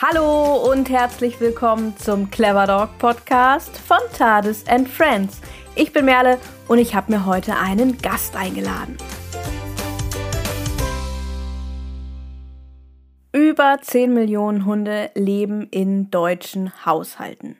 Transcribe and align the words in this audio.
Hallo 0.00 0.70
und 0.70 0.90
herzlich 0.90 1.40
willkommen 1.40 1.96
zum 1.96 2.30
Clever 2.30 2.68
Dog 2.68 2.98
Podcast 2.98 3.76
von 3.76 3.98
Tades 4.16 4.64
and 4.68 4.88
Friends. 4.88 5.40
Ich 5.74 5.92
bin 5.92 6.04
Merle 6.04 6.38
und 6.68 6.78
ich 6.78 6.94
habe 6.94 7.10
mir 7.10 7.26
heute 7.26 7.56
einen 7.56 7.98
Gast 7.98 8.36
eingeladen. 8.36 8.96
Über 13.32 13.78
10 13.82 14.14
Millionen 14.14 14.66
Hunde 14.66 15.10
leben 15.16 15.66
in 15.72 16.12
deutschen 16.12 16.86
Haushalten. 16.86 17.56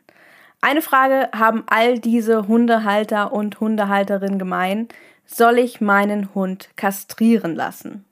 Eine 0.60 0.80
Frage 0.80 1.30
haben 1.36 1.64
all 1.66 1.98
diese 1.98 2.46
Hundehalter 2.46 3.32
und 3.32 3.58
Hundehalterinnen 3.58 4.38
gemein. 4.38 4.86
Soll 5.26 5.58
ich 5.58 5.80
meinen 5.80 6.32
Hund 6.36 6.68
kastrieren 6.76 7.56
lassen? 7.56 8.07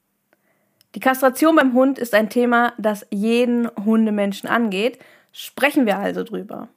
Die 0.96 1.00
Kastration 1.00 1.56
beim 1.56 1.74
Hund 1.74 1.98
ist 1.98 2.14
ein 2.14 2.30
Thema, 2.30 2.72
das 2.78 3.06
jeden 3.10 3.68
Hundemenschen 3.84 4.48
angeht. 4.48 4.98
Sprechen 5.30 5.84
wir 5.84 5.98
also 5.98 6.24
drüber. 6.24 6.68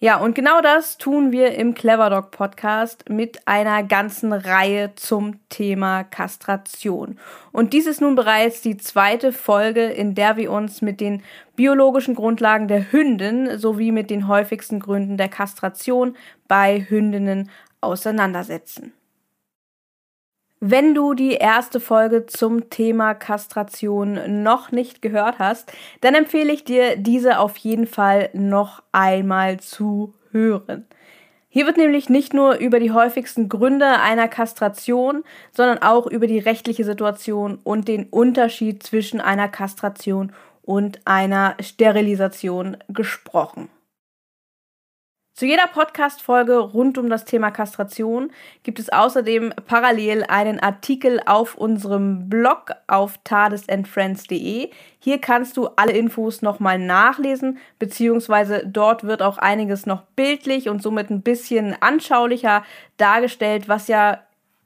Ja, 0.00 0.16
und 0.16 0.34
genau 0.34 0.60
das 0.60 0.98
tun 0.98 1.30
wir 1.30 1.54
im 1.54 1.74
Clever 1.74 2.10
Dog 2.10 2.32
Podcast 2.32 3.08
mit 3.08 3.46
einer 3.46 3.84
ganzen 3.84 4.32
Reihe 4.32 4.92
zum 4.96 5.38
Thema 5.50 6.02
Kastration. 6.02 7.16
Und 7.52 7.74
dies 7.74 7.86
ist 7.86 8.00
nun 8.00 8.16
bereits 8.16 8.60
die 8.60 8.76
zweite 8.76 9.32
Folge, 9.32 9.84
in 9.84 10.16
der 10.16 10.36
wir 10.36 10.50
uns 10.50 10.82
mit 10.82 11.00
den 11.00 11.22
biologischen 11.54 12.16
Grundlagen 12.16 12.66
der 12.66 12.90
Hündin 12.90 13.56
sowie 13.56 13.92
mit 13.92 14.10
den 14.10 14.26
häufigsten 14.26 14.80
Gründen 14.80 15.16
der 15.16 15.28
Kastration 15.28 16.16
bei 16.48 16.86
Hündinnen 16.88 17.50
auseinandersetzen. 17.80 18.94
Wenn 20.60 20.92
du 20.92 21.14
die 21.14 21.34
erste 21.34 21.78
Folge 21.78 22.26
zum 22.26 22.68
Thema 22.68 23.14
Kastration 23.14 24.42
noch 24.42 24.72
nicht 24.72 25.02
gehört 25.02 25.38
hast, 25.38 25.72
dann 26.00 26.16
empfehle 26.16 26.52
ich 26.52 26.64
dir, 26.64 26.96
diese 26.96 27.38
auf 27.38 27.56
jeden 27.58 27.86
Fall 27.86 28.30
noch 28.32 28.82
einmal 28.90 29.60
zu 29.60 30.14
hören. 30.32 30.84
Hier 31.48 31.64
wird 31.66 31.76
nämlich 31.76 32.08
nicht 32.08 32.34
nur 32.34 32.56
über 32.56 32.80
die 32.80 32.90
häufigsten 32.90 33.48
Gründe 33.48 33.86
einer 33.86 34.26
Kastration, 34.26 35.22
sondern 35.52 35.78
auch 35.78 36.06
über 36.06 36.26
die 36.26 36.40
rechtliche 36.40 36.84
Situation 36.84 37.60
und 37.62 37.86
den 37.86 38.06
Unterschied 38.06 38.82
zwischen 38.82 39.20
einer 39.20 39.48
Kastration 39.48 40.32
und 40.62 41.06
einer 41.06 41.56
Sterilisation 41.60 42.76
gesprochen. 42.88 43.68
Zu 45.38 45.46
jeder 45.46 45.68
Podcast-Folge 45.68 46.58
rund 46.58 46.98
um 46.98 47.08
das 47.08 47.24
Thema 47.24 47.52
Kastration 47.52 48.32
gibt 48.64 48.80
es 48.80 48.88
außerdem 48.88 49.54
parallel 49.68 50.24
einen 50.24 50.58
Artikel 50.58 51.20
auf 51.26 51.54
unserem 51.54 52.28
Blog 52.28 52.72
auf 52.88 53.20
tadesandfriends.de. 53.22 54.70
Hier 54.98 55.20
kannst 55.20 55.56
du 55.56 55.68
alle 55.76 55.92
Infos 55.92 56.42
nochmal 56.42 56.80
nachlesen, 56.80 57.58
beziehungsweise 57.78 58.66
dort 58.66 59.04
wird 59.04 59.22
auch 59.22 59.38
einiges 59.38 59.86
noch 59.86 60.02
bildlich 60.16 60.68
und 60.68 60.82
somit 60.82 61.08
ein 61.08 61.22
bisschen 61.22 61.80
anschaulicher 61.80 62.64
dargestellt, 62.96 63.68
was 63.68 63.86
ja 63.86 64.18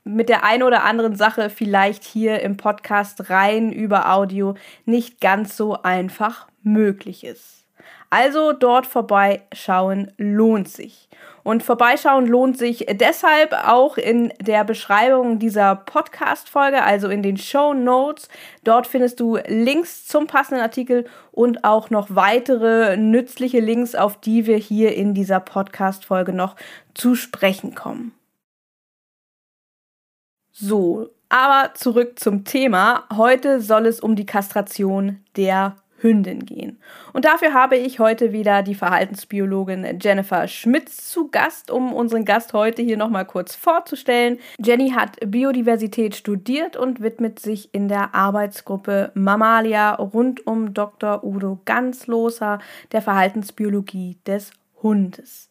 mit 0.05 0.31
der 0.31 0.43
einen 0.43 0.63
oder 0.63 0.85
anderen 0.85 1.17
Sache 1.17 1.51
vielleicht 1.51 2.03
hier 2.03 2.41
im 2.41 2.57
Podcast 2.57 3.29
rein 3.29 3.73
über 3.73 4.11
Audio 4.11 4.55
nicht 4.87 5.21
ganz 5.21 5.55
so 5.55 5.83
einfach 5.83 6.49
möglich 6.63 7.25
ist. 7.25 7.62
Also 8.13 8.53
dort 8.53 8.87
vorbeischauen 8.87 10.13
lohnt 10.19 10.69
sich. 10.69 11.09
Und 11.45 11.63
vorbeischauen 11.63 12.27
lohnt 12.27 12.59
sich 12.59 12.85
deshalb 12.91 13.55
auch 13.55 13.97
in 13.97 14.35
der 14.39 14.65
Beschreibung 14.65 15.39
dieser 15.39 15.77
Podcast-Folge, 15.77 16.83
also 16.83 17.09
in 17.09 17.23
den 17.23 17.39
Show 17.39 17.73
Notes. 17.73 18.29
Dort 18.65 18.87
findest 18.87 19.19
du 19.19 19.39
Links 19.47 20.07
zum 20.07 20.27
passenden 20.27 20.63
Artikel 20.63 21.07
und 21.31 21.65
auch 21.65 21.89
noch 21.89 22.09
weitere 22.11 22.99
nützliche 22.99 23.61
Links, 23.61 23.95
auf 23.95 24.21
die 24.21 24.45
wir 24.45 24.59
hier 24.59 24.95
in 24.95 25.15
dieser 25.15 25.41
Podcast-Folge 25.41 26.35
noch 26.35 26.57
zu 26.93 27.15
sprechen 27.15 27.75
kommen. 27.75 28.13
So, 30.51 31.09
aber 31.31 31.73
zurück 31.73 32.19
zum 32.19 32.45
Thema. 32.45 33.05
Heute 33.17 33.63
soll 33.63 33.87
es 33.87 34.01
um 34.01 34.17
die 34.17 34.27
Kastration 34.27 35.25
der 35.35 35.77
Hündin 36.03 36.45
gehen. 36.45 36.81
Und 37.13 37.25
dafür 37.25 37.55
habe 37.55 37.77
ich 37.77 37.99
heute 37.99 38.33
wieder 38.33 38.63
die 38.63 38.75
Verhaltensbiologin 38.75 39.99
Jennifer 40.01 40.49
Schmitz 40.49 41.09
zu 41.09 41.29
Gast, 41.29 41.71
um 41.71 41.93
unseren 41.93 42.25
Gast 42.25 42.53
heute 42.53 42.83
hier 42.83 42.97
nochmal 42.97 43.25
kurz 43.25 43.55
vorzustellen. 43.55 44.39
Jenny 44.59 44.91
hat 44.91 45.19
Biodiversität 45.25 46.15
studiert 46.17 46.77
und 46.77 47.01
widmet 47.01 47.39
sich 47.39 47.73
in 47.73 47.89
der 47.89 48.15
Arbeitsgruppe 48.15 49.13
Mammalia 49.15 49.95
rund 49.95 50.47
um 50.47 50.75
Dr. 50.75 51.25
Udo 51.25 51.61
Ganzloser 51.65 52.59
der 52.93 53.03
Verhaltensbiologie 53.03 54.19
des 54.27 54.53
Hundes. 54.83 55.49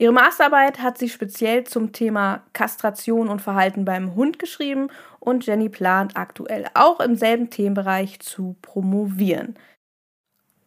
Ihre 0.00 0.12
Masterarbeit 0.12 0.78
hat 0.78 0.96
sie 0.96 1.08
speziell 1.08 1.64
zum 1.64 1.90
Thema 1.90 2.44
Kastration 2.52 3.28
und 3.28 3.42
Verhalten 3.42 3.84
beim 3.84 4.14
Hund 4.14 4.38
geschrieben 4.38 4.90
und 5.18 5.44
Jenny 5.44 5.68
plant 5.68 6.16
aktuell 6.16 6.66
auch 6.74 7.00
im 7.00 7.16
selben 7.16 7.50
Themenbereich 7.50 8.20
zu 8.20 8.54
promovieren. 8.62 9.56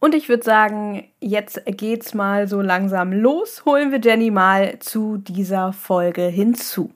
Und 0.04 0.16
ich 0.16 0.30
würde 0.30 0.44
sagen, 0.44 1.08
jetzt 1.20 1.62
geht's 1.68 2.16
mal 2.16 2.48
so 2.48 2.60
langsam 2.60 3.14
los. 3.14 3.66
Holen 3.66 3.92
wir 3.92 4.02
Jenny 4.02 4.32
mal 4.32 4.80
zu 4.80 5.18
dieser 5.18 5.74
Folge 5.74 6.24
hinzu. 6.24 6.92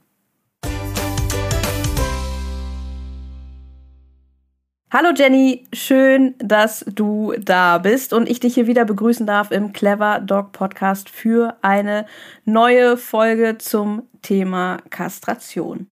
Hallo 4.91 5.09
Jenny, 5.15 5.67
schön, 5.71 6.33
dass 6.39 6.83
du 6.87 7.33
da 7.37 7.77
bist 7.77 8.11
und 8.11 8.27
ich 8.27 8.39
dich 8.39 8.55
hier 8.55 8.65
wieder 8.65 8.85
begrüßen 8.85 9.27
darf 9.27 9.51
im 9.51 9.71
Clever 9.71 10.19
Dog 10.19 10.51
Podcast 10.51 11.09
für 11.09 11.57
eine 11.61 12.07
neue 12.45 12.97
Folge 12.97 13.59
zum 13.59 14.09
Thema 14.23 14.77
Kastration. 14.89 15.89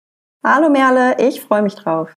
Hallo 0.44 0.70
Merle, 0.70 1.16
ich 1.18 1.40
freue 1.40 1.62
mich 1.62 1.74
drauf. 1.74 2.12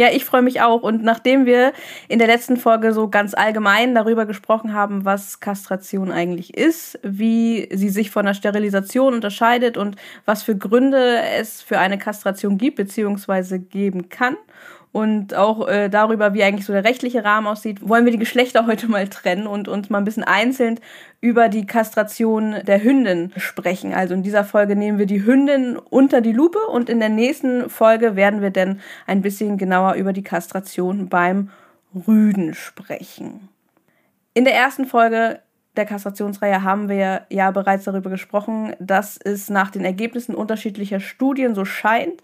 Ja, 0.00 0.10
ich 0.12 0.24
freue 0.24 0.42
mich 0.42 0.60
auch. 0.60 0.82
Und 0.82 1.02
nachdem 1.02 1.44
wir 1.44 1.72
in 2.06 2.20
der 2.20 2.28
letzten 2.28 2.56
Folge 2.56 2.92
so 2.92 3.08
ganz 3.08 3.34
allgemein 3.34 3.96
darüber 3.96 4.26
gesprochen 4.26 4.72
haben, 4.72 5.04
was 5.04 5.40
Kastration 5.40 6.12
eigentlich 6.12 6.56
ist, 6.56 7.00
wie 7.02 7.68
sie 7.72 7.88
sich 7.88 8.12
von 8.12 8.24
der 8.24 8.34
Sterilisation 8.34 9.12
unterscheidet 9.12 9.76
und 9.76 9.96
was 10.24 10.44
für 10.44 10.56
Gründe 10.56 11.20
es 11.36 11.62
für 11.62 11.80
eine 11.80 11.98
Kastration 11.98 12.58
gibt 12.58 12.76
bzw. 12.76 13.58
geben 13.58 14.08
kann 14.08 14.36
und 14.98 15.32
auch 15.32 15.68
äh, 15.68 15.88
darüber, 15.88 16.34
wie 16.34 16.42
eigentlich 16.42 16.66
so 16.66 16.72
der 16.72 16.82
rechtliche 16.82 17.22
Rahmen 17.22 17.46
aussieht, 17.46 17.88
wollen 17.88 18.04
wir 18.04 18.10
die 18.10 18.18
Geschlechter 18.18 18.66
heute 18.66 18.88
mal 18.88 19.06
trennen 19.06 19.46
und 19.46 19.68
uns 19.68 19.90
mal 19.90 19.98
ein 19.98 20.04
bisschen 20.04 20.24
einzeln 20.24 20.80
über 21.20 21.48
die 21.48 21.66
Kastration 21.66 22.56
der 22.66 22.82
Hündin 22.82 23.32
sprechen. 23.36 23.94
Also 23.94 24.14
in 24.14 24.24
dieser 24.24 24.42
Folge 24.42 24.74
nehmen 24.74 24.98
wir 24.98 25.06
die 25.06 25.24
Hündin 25.24 25.76
unter 25.76 26.20
die 26.20 26.32
Lupe 26.32 26.58
und 26.58 26.90
in 26.90 26.98
der 26.98 27.10
nächsten 27.10 27.70
Folge 27.70 28.16
werden 28.16 28.42
wir 28.42 28.50
dann 28.50 28.80
ein 29.06 29.22
bisschen 29.22 29.56
genauer 29.56 29.94
über 29.94 30.12
die 30.12 30.24
Kastration 30.24 31.08
beim 31.08 31.50
Rüden 31.94 32.54
sprechen. 32.54 33.48
In 34.34 34.44
der 34.44 34.56
ersten 34.56 34.84
Folge 34.84 35.38
der 35.76 35.86
Kastrationsreihe 35.86 36.64
haben 36.64 36.88
wir 36.88 37.26
ja 37.30 37.50
bereits 37.50 37.84
darüber 37.84 38.10
gesprochen, 38.10 38.74
dass 38.80 39.16
es 39.16 39.48
nach 39.48 39.70
den 39.70 39.84
Ergebnissen 39.84 40.34
unterschiedlicher 40.34 40.98
Studien 40.98 41.54
so 41.54 41.64
scheint, 41.64 42.20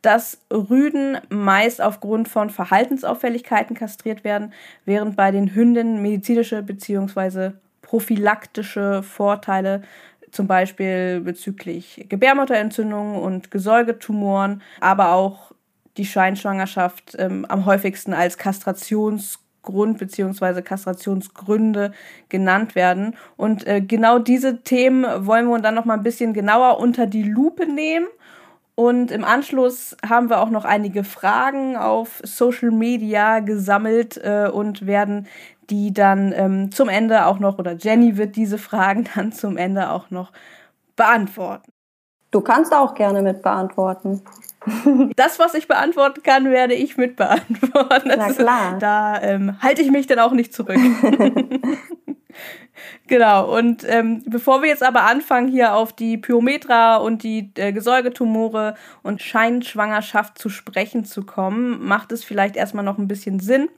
dass 0.00 0.40
Rüden 0.50 1.18
meist 1.28 1.82
aufgrund 1.82 2.28
von 2.28 2.50
Verhaltensauffälligkeiten 2.50 3.76
kastriert 3.76 4.24
werden, 4.24 4.52
während 4.84 5.16
bei 5.16 5.30
den 5.30 5.54
Hündinnen 5.54 6.02
medizinische 6.02 6.62
bzw. 6.62 7.52
prophylaktische 7.82 9.02
Vorteile 9.02 9.82
zum 10.30 10.46
Beispiel 10.46 11.20
bezüglich 11.20 12.06
Gebärmutterentzündungen 12.08 13.16
und 13.16 13.50
Gesäugetumoren, 13.50 14.62
aber 14.80 15.12
auch 15.12 15.52
die 15.96 16.04
Scheinschwangerschaft 16.04 17.14
ähm, 17.18 17.44
am 17.44 17.66
häufigsten 17.66 18.12
als 18.12 18.36
Kastrations 18.36 19.43
Grund 19.64 19.98
bzw. 19.98 20.62
Kastrationsgründe 20.62 21.92
genannt 22.28 22.74
werden. 22.74 23.16
Und 23.36 23.66
äh, 23.66 23.80
genau 23.80 24.20
diese 24.20 24.62
Themen 24.62 25.26
wollen 25.26 25.48
wir 25.48 25.58
dann 25.58 25.74
noch 25.74 25.84
mal 25.84 25.94
ein 25.94 26.04
bisschen 26.04 26.32
genauer 26.32 26.78
unter 26.78 27.06
die 27.06 27.24
Lupe 27.24 27.66
nehmen. 27.66 28.06
Und 28.76 29.10
im 29.10 29.24
Anschluss 29.24 29.96
haben 30.08 30.30
wir 30.30 30.40
auch 30.40 30.50
noch 30.50 30.64
einige 30.64 31.04
Fragen 31.04 31.76
auf 31.76 32.20
Social 32.24 32.70
Media 32.70 33.40
gesammelt 33.40 34.16
äh, 34.16 34.48
und 34.48 34.86
werden 34.86 35.28
die 35.70 35.92
dann 35.92 36.32
ähm, 36.32 36.72
zum 36.72 36.88
Ende 36.88 37.26
auch 37.26 37.38
noch, 37.38 37.58
oder 37.58 37.74
Jenny 37.74 38.16
wird 38.16 38.36
diese 38.36 38.58
Fragen 38.58 39.08
dann 39.14 39.32
zum 39.32 39.56
Ende 39.56 39.90
auch 39.90 40.10
noch 40.10 40.32
beantworten. 40.96 41.70
Du 42.30 42.40
kannst 42.40 42.74
auch 42.74 42.94
gerne 42.94 43.22
mit 43.22 43.42
beantworten. 43.42 44.22
Das, 45.16 45.38
was 45.38 45.54
ich 45.54 45.68
beantworten 45.68 46.22
kann, 46.22 46.50
werde 46.50 46.74
ich 46.74 46.96
mit 46.96 47.16
beantworten. 47.16 48.12
Na 48.16 48.32
klar. 48.32 48.78
Da 48.78 49.20
ähm, 49.22 49.60
halte 49.60 49.82
ich 49.82 49.90
mich 49.90 50.06
dann 50.06 50.18
auch 50.18 50.32
nicht 50.32 50.52
zurück. 50.52 50.76
genau, 53.06 53.56
und 53.56 53.84
ähm, 53.86 54.22
bevor 54.26 54.62
wir 54.62 54.68
jetzt 54.68 54.82
aber 54.82 55.04
anfangen, 55.04 55.48
hier 55.48 55.74
auf 55.74 55.92
die 55.92 56.18
Pyometra 56.18 56.96
und 56.96 57.22
die 57.22 57.50
äh, 57.56 57.72
Gesäugetumore 57.72 58.74
und 59.02 59.22
Scheinschwangerschaft 59.22 60.38
zu 60.38 60.48
sprechen 60.48 61.04
zu 61.04 61.24
kommen, 61.24 61.84
macht 61.84 62.12
es 62.12 62.24
vielleicht 62.24 62.56
erstmal 62.56 62.84
noch 62.84 62.98
ein 62.98 63.08
bisschen 63.08 63.40
Sinn, 63.40 63.68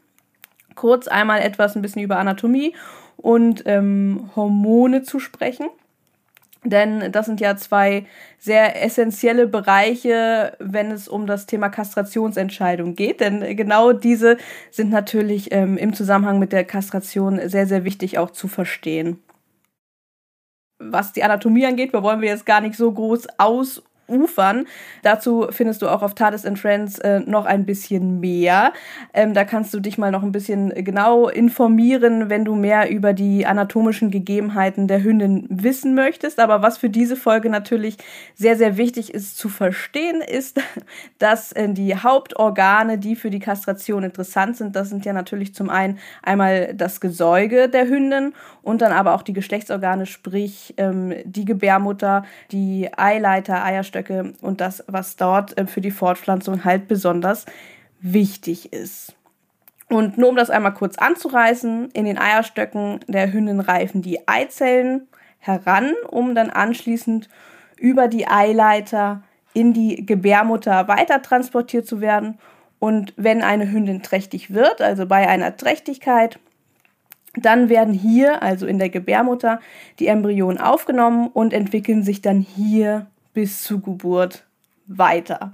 kurz 0.74 1.08
einmal 1.08 1.40
etwas 1.40 1.76
ein 1.76 1.82
bisschen 1.82 2.02
über 2.02 2.18
Anatomie 2.18 2.74
und 3.16 3.62
ähm, 3.66 4.30
Hormone 4.36 5.02
zu 5.02 5.18
sprechen. 5.18 5.66
Denn 6.68 7.12
das 7.12 7.26
sind 7.26 7.40
ja 7.40 7.56
zwei 7.56 8.06
sehr 8.38 8.82
essentielle 8.82 9.46
Bereiche, 9.46 10.56
wenn 10.58 10.90
es 10.90 11.08
um 11.08 11.26
das 11.26 11.46
Thema 11.46 11.68
Kastrationsentscheidung 11.68 12.94
geht. 12.94 13.20
Denn 13.20 13.56
genau 13.56 13.92
diese 13.92 14.36
sind 14.70 14.90
natürlich 14.90 15.52
ähm, 15.52 15.76
im 15.76 15.94
Zusammenhang 15.94 16.38
mit 16.38 16.52
der 16.52 16.64
Kastration 16.64 17.48
sehr, 17.48 17.66
sehr 17.66 17.84
wichtig 17.84 18.18
auch 18.18 18.30
zu 18.30 18.48
verstehen. 18.48 19.22
Was 20.78 21.12
die 21.12 21.22
Anatomie 21.22 21.66
angeht, 21.66 21.94
da 21.94 22.02
wollen 22.02 22.20
wir 22.20 22.28
jetzt 22.28 22.46
gar 22.46 22.60
nicht 22.60 22.76
so 22.76 22.92
groß 22.92 23.26
aus 23.38 23.82
ufern. 24.08 24.66
Dazu 25.02 25.46
findest 25.50 25.82
du 25.82 25.88
auch 25.88 26.02
auf 26.02 26.14
TARDIS 26.14 26.46
and 26.46 26.58
Friends 26.58 26.98
äh, 26.98 27.20
noch 27.20 27.46
ein 27.46 27.66
bisschen 27.66 28.20
mehr. 28.20 28.72
Ähm, 29.12 29.34
da 29.34 29.44
kannst 29.44 29.74
du 29.74 29.80
dich 29.80 29.98
mal 29.98 30.10
noch 30.10 30.22
ein 30.22 30.32
bisschen 30.32 30.70
genau 30.84 31.28
informieren, 31.28 32.30
wenn 32.30 32.44
du 32.44 32.54
mehr 32.54 32.90
über 32.90 33.12
die 33.12 33.46
anatomischen 33.46 34.10
Gegebenheiten 34.10 34.88
der 34.88 35.02
Hündin 35.02 35.46
wissen 35.50 35.94
möchtest. 35.94 36.38
Aber 36.40 36.62
was 36.62 36.78
für 36.78 36.90
diese 36.90 37.16
Folge 37.16 37.50
natürlich 37.50 37.96
sehr, 38.34 38.56
sehr 38.56 38.76
wichtig 38.76 39.12
ist 39.12 39.36
zu 39.36 39.48
verstehen, 39.48 40.20
ist, 40.20 40.60
dass 41.18 41.52
äh, 41.52 41.68
die 41.68 41.96
Hauptorgane, 41.96 42.98
die 42.98 43.16
für 43.16 43.30
die 43.30 43.40
Kastration 43.40 44.04
interessant 44.04 44.56
sind, 44.56 44.76
das 44.76 44.88
sind 44.88 45.04
ja 45.04 45.12
natürlich 45.12 45.54
zum 45.54 45.70
einen 45.70 45.98
einmal 46.22 46.74
das 46.74 47.00
Gesäuge 47.00 47.68
der 47.68 47.88
Hündin 47.88 48.32
und 48.62 48.82
dann 48.82 48.92
aber 48.92 49.14
auch 49.14 49.22
die 49.22 49.32
Geschlechtsorgane, 49.32 50.06
sprich 50.06 50.74
ähm, 50.76 51.14
die 51.24 51.44
Gebärmutter, 51.44 52.24
die 52.50 52.88
Eileiter, 52.96 53.64
Eierstöcke, 53.64 53.95
Eierstöcke 53.96 54.34
und 54.42 54.60
das, 54.60 54.84
was 54.86 55.16
dort 55.16 55.56
äh, 55.58 55.66
für 55.66 55.80
die 55.80 55.90
Fortpflanzung 55.90 56.64
halt 56.64 56.88
besonders 56.88 57.46
wichtig 58.00 58.72
ist. 58.72 59.14
Und 59.88 60.18
nur 60.18 60.30
um 60.30 60.36
das 60.36 60.50
einmal 60.50 60.74
kurz 60.74 60.98
anzureißen, 60.98 61.90
in 61.92 62.04
den 62.04 62.18
Eierstöcken 62.18 63.00
der 63.06 63.32
Hündin 63.32 63.60
reifen 63.60 64.02
die 64.02 64.26
Eizellen 64.26 65.06
heran, 65.38 65.92
um 66.08 66.34
dann 66.34 66.50
anschließend 66.50 67.28
über 67.76 68.08
die 68.08 68.26
Eileiter 68.26 69.22
in 69.54 69.72
die 69.72 70.04
Gebärmutter 70.04 70.88
weiter 70.88 71.22
transportiert 71.22 71.86
zu 71.86 72.00
werden. 72.00 72.38
Und 72.78 73.14
wenn 73.16 73.42
eine 73.42 73.70
Hündin 73.70 74.02
trächtig 74.02 74.52
wird, 74.52 74.82
also 74.82 75.06
bei 75.06 75.28
einer 75.28 75.56
Trächtigkeit, 75.56 76.38
dann 77.34 77.68
werden 77.68 77.94
hier, 77.94 78.42
also 78.42 78.66
in 78.66 78.78
der 78.78 78.88
Gebärmutter, 78.88 79.60
die 79.98 80.08
Embryonen 80.08 80.60
aufgenommen 80.60 81.28
und 81.28 81.52
entwickeln 81.52 82.02
sich 82.02 82.22
dann 82.22 82.40
hier 82.40 83.06
bis 83.36 83.62
zur 83.62 83.82
Geburt 83.82 84.46
weiter. 84.86 85.52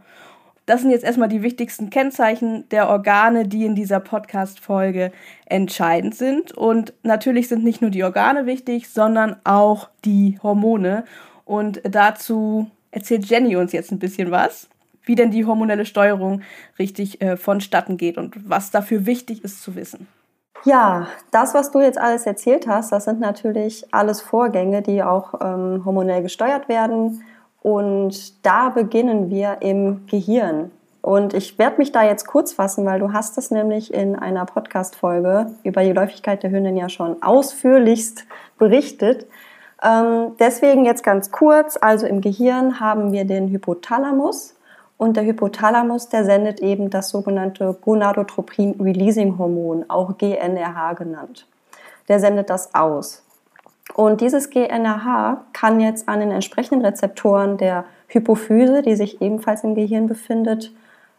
Das 0.67 0.83
sind 0.83 0.93
jetzt 0.93 1.03
erstmal 1.03 1.29
die 1.29 1.43
wichtigsten 1.43 1.91
Kennzeichen 1.91 2.69
der 2.69 2.89
Organe, 2.89 3.49
die 3.49 3.67
in 3.67 3.75
dieser 3.75 3.99
Podcast-Folge 3.99 5.11
entscheidend 5.47 6.15
sind. 6.15 6.53
Und 6.53 6.93
natürlich 7.03 7.49
sind 7.49 7.65
nicht 7.65 7.83
nur 7.83 7.91
die 7.91 8.05
Organe 8.05 8.47
wichtig, 8.47 8.89
sondern 8.89 9.35
auch 9.43 9.89
die 10.05 10.39
Hormone. 10.45 11.05
Und 11.45 11.83
dazu 11.83 12.71
erzählt 12.93 13.25
Jenny 13.25 13.57
uns 13.57 13.73
jetzt 13.73 13.91
ein 13.91 13.99
bisschen 13.99 14.31
was, 14.31 14.69
wie 15.03 15.17
denn 15.17 15.33
die 15.33 15.45
hormonelle 15.45 15.85
Steuerung 15.85 16.43
richtig 16.79 17.21
äh, 17.21 17.37
vonstatten 17.37 17.97
geht 17.97 18.17
und 18.17 18.49
was 18.49 18.71
dafür 18.71 19.07
wichtig 19.07 19.43
ist 19.43 19.61
zu 19.61 19.75
wissen. 19.75 20.07
Ja, 20.65 21.09
das, 21.33 21.53
was 21.53 21.73
du 21.73 21.81
jetzt 21.81 21.99
alles 21.99 22.27
erzählt 22.27 22.69
hast, 22.69 22.93
das 22.93 23.07
sind 23.07 23.19
natürlich 23.19 23.93
alles 23.93 24.21
Vorgänge, 24.21 24.83
die 24.83 25.03
auch 25.03 25.35
ähm, 25.41 25.85
hormonell 25.85 26.23
gesteuert 26.23 26.69
werden 26.69 27.25
und 27.63 28.45
da 28.45 28.71
beginnen 28.71 29.31
wir 29.31 29.59
im 29.61 30.07
Gehirn. 30.07 30.71
Und 31.01 31.35
ich 31.35 31.59
werde 31.59 31.79
mich 31.79 31.91
da 31.91 32.05
jetzt 32.05 32.27
kurz 32.27 32.53
fassen, 32.53 32.87
weil 32.87 33.01
du 33.01 33.13
hast 33.13 33.37
es 33.37 33.51
nämlich 33.51 33.93
in 33.93 34.17
einer 34.17 34.47
Podcast-Folge 34.47 35.51
über 35.65 35.83
die 35.83 35.93
Läufigkeit 35.93 36.43
der 36.43 36.51
Hündin 36.51 36.77
ja 36.77 36.89
schon 36.89 37.21
ausführlichst 37.23 38.25
berichtet. 38.59 39.27
Ähm, 39.83 40.33
deswegen 40.39 40.85
jetzt 40.85 41.03
ganz 41.03 41.33
kurz. 41.33 41.77
Also 41.81 42.07
im 42.07 42.21
Gehirn 42.21 42.79
haben 42.79 43.13
wir 43.13 43.25
den 43.25 43.49
Hypothalamus. 43.49 44.55
Und 44.97 45.17
der 45.17 45.25
Hypothalamus, 45.25 46.09
der 46.09 46.25
sendet 46.25 46.61
eben 46.61 46.89
das 46.89 47.11
sogenannte 47.11 47.77
Gonadotropin-Releasing-Hormon, 47.85 49.87
auch 49.89 50.17
GNRH 50.17 50.93
genannt. 50.93 51.49
Der 52.09 52.21
sendet 52.21 52.51
das 52.51 52.73
aus. 52.73 53.22
Und 53.95 54.21
dieses 54.21 54.51
GNRH 54.51 55.45
kann 55.53 55.81
jetzt 55.81 56.09
an 56.09 56.21
den 56.21 56.31
entsprechenden 56.31 56.85
Rezeptoren 56.85 57.59
der 57.59 57.85
Hypophyse, 58.09 58.83
die 58.83 58.97
sich 58.97 59.21
ebenfalls 59.21 59.65
im 59.65 59.75
Gehirn 59.75 60.07
befindet, 60.07 60.73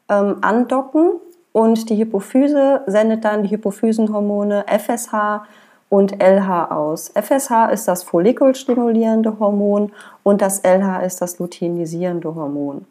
ähm, 0.09 0.37
andocken. 0.41 1.11
Und 1.51 1.89
die 1.89 1.97
Hypophyse 1.97 2.81
sendet 2.87 3.25
dann 3.25 3.43
die 3.43 3.51
Hypophysenhormone 3.51 4.65
FSH 4.67 5.43
und 5.89 6.19
LH 6.19 6.71
aus. 6.71 7.11
FSH 7.13 7.69
ist 7.71 7.87
das 7.87 8.01
follikelstimulierende 8.01 9.39
Hormon 9.39 9.91
und 10.23 10.41
das 10.41 10.63
LH 10.63 11.01
ist 11.05 11.21
das 11.21 11.37
luteinisierende 11.37 12.33
Hormon. 12.33 12.87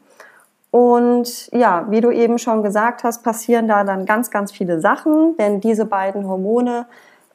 Und 0.71 1.51
ja, 1.53 1.87
wie 1.91 2.01
du 2.01 2.13
eben 2.13 2.39
schon 2.39 2.63
gesagt 2.63 3.03
hast, 3.03 3.25
passieren 3.25 3.67
da 3.67 3.83
dann 3.83 4.07
ganz, 4.07 4.31
ganz 4.31 4.53
viele 4.53 4.81
Sachen, 4.81 5.37
denn 5.37 5.61
diese 5.61 5.85
beiden 5.85 6.27
Hormone 6.27 6.87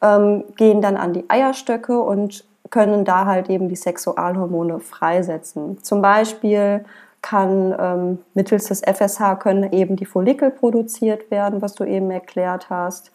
ähm, 0.02 0.44
gehen 0.56 0.82
dann 0.82 0.98
an 0.98 1.14
die 1.14 1.30
Eierstöcke 1.30 2.00
und 2.00 2.46
können 2.70 3.06
da 3.06 3.26
halt 3.26 3.50
eben 3.50 3.70
die 3.70 3.76
Sexualhormone 3.76 4.80
freisetzen. 4.80 5.82
Zum 5.84 6.02
Beispiel 6.02 6.84
kann 7.22 7.76
ähm, 7.80 8.20
mittels 8.34 8.66
des 8.66 8.82
FSH 8.82 9.40
können 9.40 9.72
eben 9.72 9.96
die 9.96 10.06
Follikel 10.06 10.52
produziert 10.52 11.32
werden, 11.32 11.62
was 11.62 11.74
du 11.74 11.84
eben 11.84 12.12
erklärt 12.12 12.70
hast. 12.70 13.12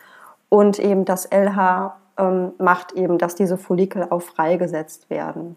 Und 0.48 0.78
eben 0.78 1.04
das 1.04 1.26
LH 1.30 1.96
ähm, 2.18 2.52
macht 2.58 2.92
eben, 2.92 3.18
dass 3.18 3.34
diese 3.34 3.56
Follikel 3.56 4.06
auch 4.10 4.22
freigesetzt 4.22 5.08
werden 5.08 5.56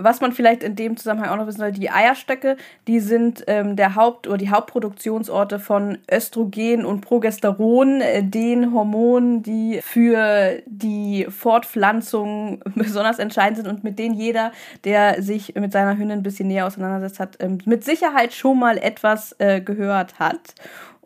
was 0.00 0.20
man 0.20 0.32
vielleicht 0.32 0.62
in 0.62 0.76
dem 0.76 0.96
Zusammenhang 0.96 1.30
auch 1.30 1.36
noch 1.36 1.48
wissen 1.48 1.58
soll, 1.58 1.72
die 1.72 1.90
Eierstöcke, 1.90 2.56
die 2.86 3.00
sind 3.00 3.42
ähm, 3.48 3.74
der 3.74 3.96
Haupt- 3.96 4.28
oder 4.28 4.38
die 4.38 4.48
Hauptproduktionsorte 4.48 5.58
von 5.58 5.98
Östrogen 6.10 6.86
und 6.86 7.00
Progesteron, 7.00 8.00
äh, 8.00 8.22
den 8.22 8.72
Hormonen, 8.72 9.42
die 9.42 9.80
für 9.82 10.62
die 10.66 11.26
Fortpflanzung 11.28 12.62
besonders 12.76 13.18
entscheidend 13.18 13.56
sind 13.56 13.68
und 13.68 13.82
mit 13.82 13.98
denen 13.98 14.14
jeder, 14.14 14.52
der 14.84 15.20
sich 15.20 15.56
mit 15.56 15.72
seiner 15.72 15.98
Hündin 15.98 16.20
ein 16.20 16.22
bisschen 16.22 16.46
näher 16.46 16.66
auseinandersetzt 16.66 17.18
hat, 17.18 17.36
ähm, 17.40 17.58
mit 17.64 17.82
Sicherheit 17.82 18.32
schon 18.32 18.60
mal 18.60 18.78
etwas 18.78 19.34
äh, 19.40 19.60
gehört 19.60 20.20
hat 20.20 20.54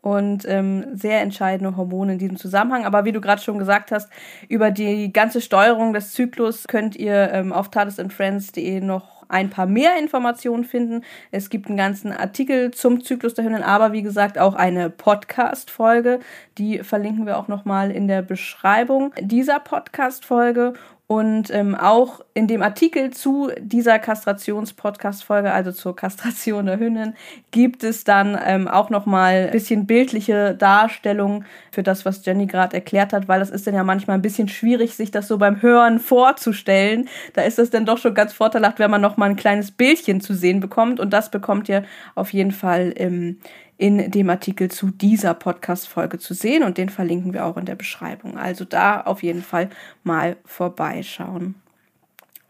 und 0.02 0.44
ähm, 0.46 0.84
sehr 0.92 1.22
entscheidende 1.22 1.76
Hormone 1.76 2.14
in 2.14 2.18
diesem 2.18 2.36
Zusammenhang. 2.36 2.84
Aber 2.84 3.04
wie 3.04 3.12
du 3.12 3.20
gerade 3.20 3.40
schon 3.40 3.58
gesagt 3.58 3.92
hast, 3.92 4.10
über 4.48 4.70
die 4.70 5.12
ganze 5.12 5.40
Steuerung 5.40 5.94
des 5.94 6.12
Zyklus 6.12 6.66
könnt 6.66 6.96
ihr 6.96 7.30
ähm, 7.32 7.52
auf 7.52 7.70
tadesandfriends.de 7.70 8.80
noch 8.80 9.22
ein 9.28 9.48
paar 9.48 9.66
mehr 9.66 9.98
Informationen 9.98 10.64
finden. 10.64 11.02
Es 11.30 11.48
gibt 11.48 11.68
einen 11.68 11.78
ganzen 11.78 12.12
Artikel 12.12 12.70
zum 12.72 13.02
Zyklus 13.02 13.34
der 13.34 13.44
Hündin, 13.44 13.62
aber 13.62 13.92
wie 13.92 14.02
gesagt 14.02 14.38
auch 14.38 14.54
eine 14.54 14.90
Podcast-Folge. 14.90 16.20
Die 16.58 16.80
verlinken 16.80 17.24
wir 17.24 17.38
auch 17.38 17.48
nochmal 17.48 17.90
in 17.90 18.08
der 18.08 18.22
Beschreibung 18.22 19.14
dieser 19.20 19.58
Podcast-Folge. 19.58 20.74
Und 21.12 21.50
ähm, 21.50 21.74
auch 21.74 22.22
in 22.32 22.46
dem 22.46 22.62
Artikel 22.62 23.10
zu 23.10 23.50
dieser 23.60 23.98
Kastrations-Podcast-Folge, 23.98 25.52
also 25.52 25.70
zur 25.70 25.94
Kastration 25.94 26.64
der 26.64 26.78
Hündin, 26.78 27.12
gibt 27.50 27.84
es 27.84 28.04
dann 28.04 28.38
ähm, 28.42 28.66
auch 28.66 28.88
nochmal 28.88 29.44
ein 29.44 29.50
bisschen 29.50 29.84
bildliche 29.84 30.54
Darstellung 30.54 31.44
für 31.70 31.82
das, 31.82 32.06
was 32.06 32.24
Jenny 32.24 32.46
gerade 32.46 32.76
erklärt 32.76 33.12
hat, 33.12 33.28
weil 33.28 33.40
das 33.40 33.50
ist 33.50 33.66
dann 33.66 33.74
ja 33.74 33.84
manchmal 33.84 34.16
ein 34.16 34.22
bisschen 34.22 34.48
schwierig, 34.48 34.94
sich 34.94 35.10
das 35.10 35.28
so 35.28 35.36
beim 35.36 35.60
Hören 35.60 36.00
vorzustellen. 36.00 37.10
Da 37.34 37.42
ist 37.42 37.58
es 37.58 37.68
dann 37.68 37.84
doch 37.84 37.98
schon 37.98 38.14
ganz 38.14 38.32
vorteilhaft, 38.32 38.78
wenn 38.78 38.90
man 38.90 39.02
nochmal 39.02 39.28
ein 39.28 39.36
kleines 39.36 39.70
Bildchen 39.70 40.22
zu 40.22 40.32
sehen 40.32 40.60
bekommt. 40.60 40.98
Und 40.98 41.12
das 41.12 41.30
bekommt 41.30 41.68
ihr 41.68 41.84
auf 42.14 42.32
jeden 42.32 42.52
Fall 42.52 42.90
im 42.96 43.36
in 43.82 44.12
dem 44.12 44.30
Artikel 44.30 44.70
zu 44.70 44.92
dieser 44.92 45.34
Podcast-Folge 45.34 46.20
zu 46.20 46.34
sehen 46.34 46.62
und 46.62 46.78
den 46.78 46.88
verlinken 46.88 47.34
wir 47.34 47.44
auch 47.44 47.56
in 47.56 47.64
der 47.64 47.74
Beschreibung. 47.74 48.38
Also 48.38 48.64
da 48.64 49.00
auf 49.00 49.24
jeden 49.24 49.42
Fall 49.42 49.70
mal 50.04 50.36
vorbeischauen. 50.44 51.56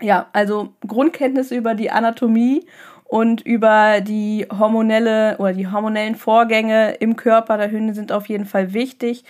Ja, 0.02 0.26
also 0.34 0.74
Grundkenntnisse 0.86 1.56
über 1.56 1.74
die 1.74 1.90
Anatomie 1.90 2.66
und 3.04 3.40
über 3.40 4.02
die 4.02 4.46
hormonelle 4.52 5.38
oder 5.38 5.54
die 5.54 5.68
hormonellen 5.68 6.16
Vorgänge 6.16 6.96
im 7.00 7.16
Körper 7.16 7.56
der 7.56 7.70
Hündin 7.70 7.94
sind 7.94 8.12
auf 8.12 8.26
jeden 8.26 8.44
Fall 8.44 8.74
wichtig, 8.74 9.24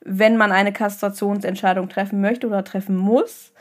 wenn 0.00 0.36
man 0.36 0.50
eine 0.50 0.72
Kastrationsentscheidung 0.72 1.88
treffen 1.88 2.20
möchte 2.20 2.48
oder 2.48 2.64
treffen 2.64 2.96
muss. 2.96 3.52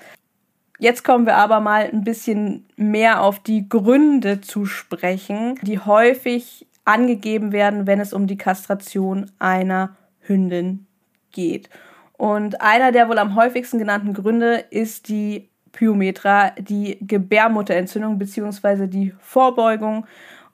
Jetzt 0.80 1.04
kommen 1.04 1.28
wir 1.28 1.36
aber 1.36 1.60
mal 1.60 1.92
ein 1.94 2.04
bisschen 2.04 2.66
mehr 2.76 3.22
auf 3.22 3.38
die 3.38 3.70
Gründe 3.70 4.42
zu 4.42 4.66
sprechen, 4.66 5.60
die 5.62 5.78
häufig 5.78 6.66
angegeben 6.86 7.52
werden, 7.52 7.88
wenn 7.88 8.00
es 8.00 8.14
um 8.14 8.28
die 8.28 8.38
Kastration 8.38 9.32
einer 9.40 9.96
Hündin 10.22 10.86
geht. 11.32 11.70
Und 12.14 12.62
einer 12.62 12.92
der 12.92 13.10
wohl 13.10 13.18
am 13.18 13.36
häufigsten 13.36 13.80
genannten 13.80 14.14
Gründe 14.14 14.64
ist 14.70 15.10
die 15.10 15.50
Pyometra, 15.72 16.52
die 16.52 16.98
Gebärmutterentzündung 17.02 18.20
bzw. 18.20 18.88
die 18.88 19.14
Vorbeugung 19.20 20.06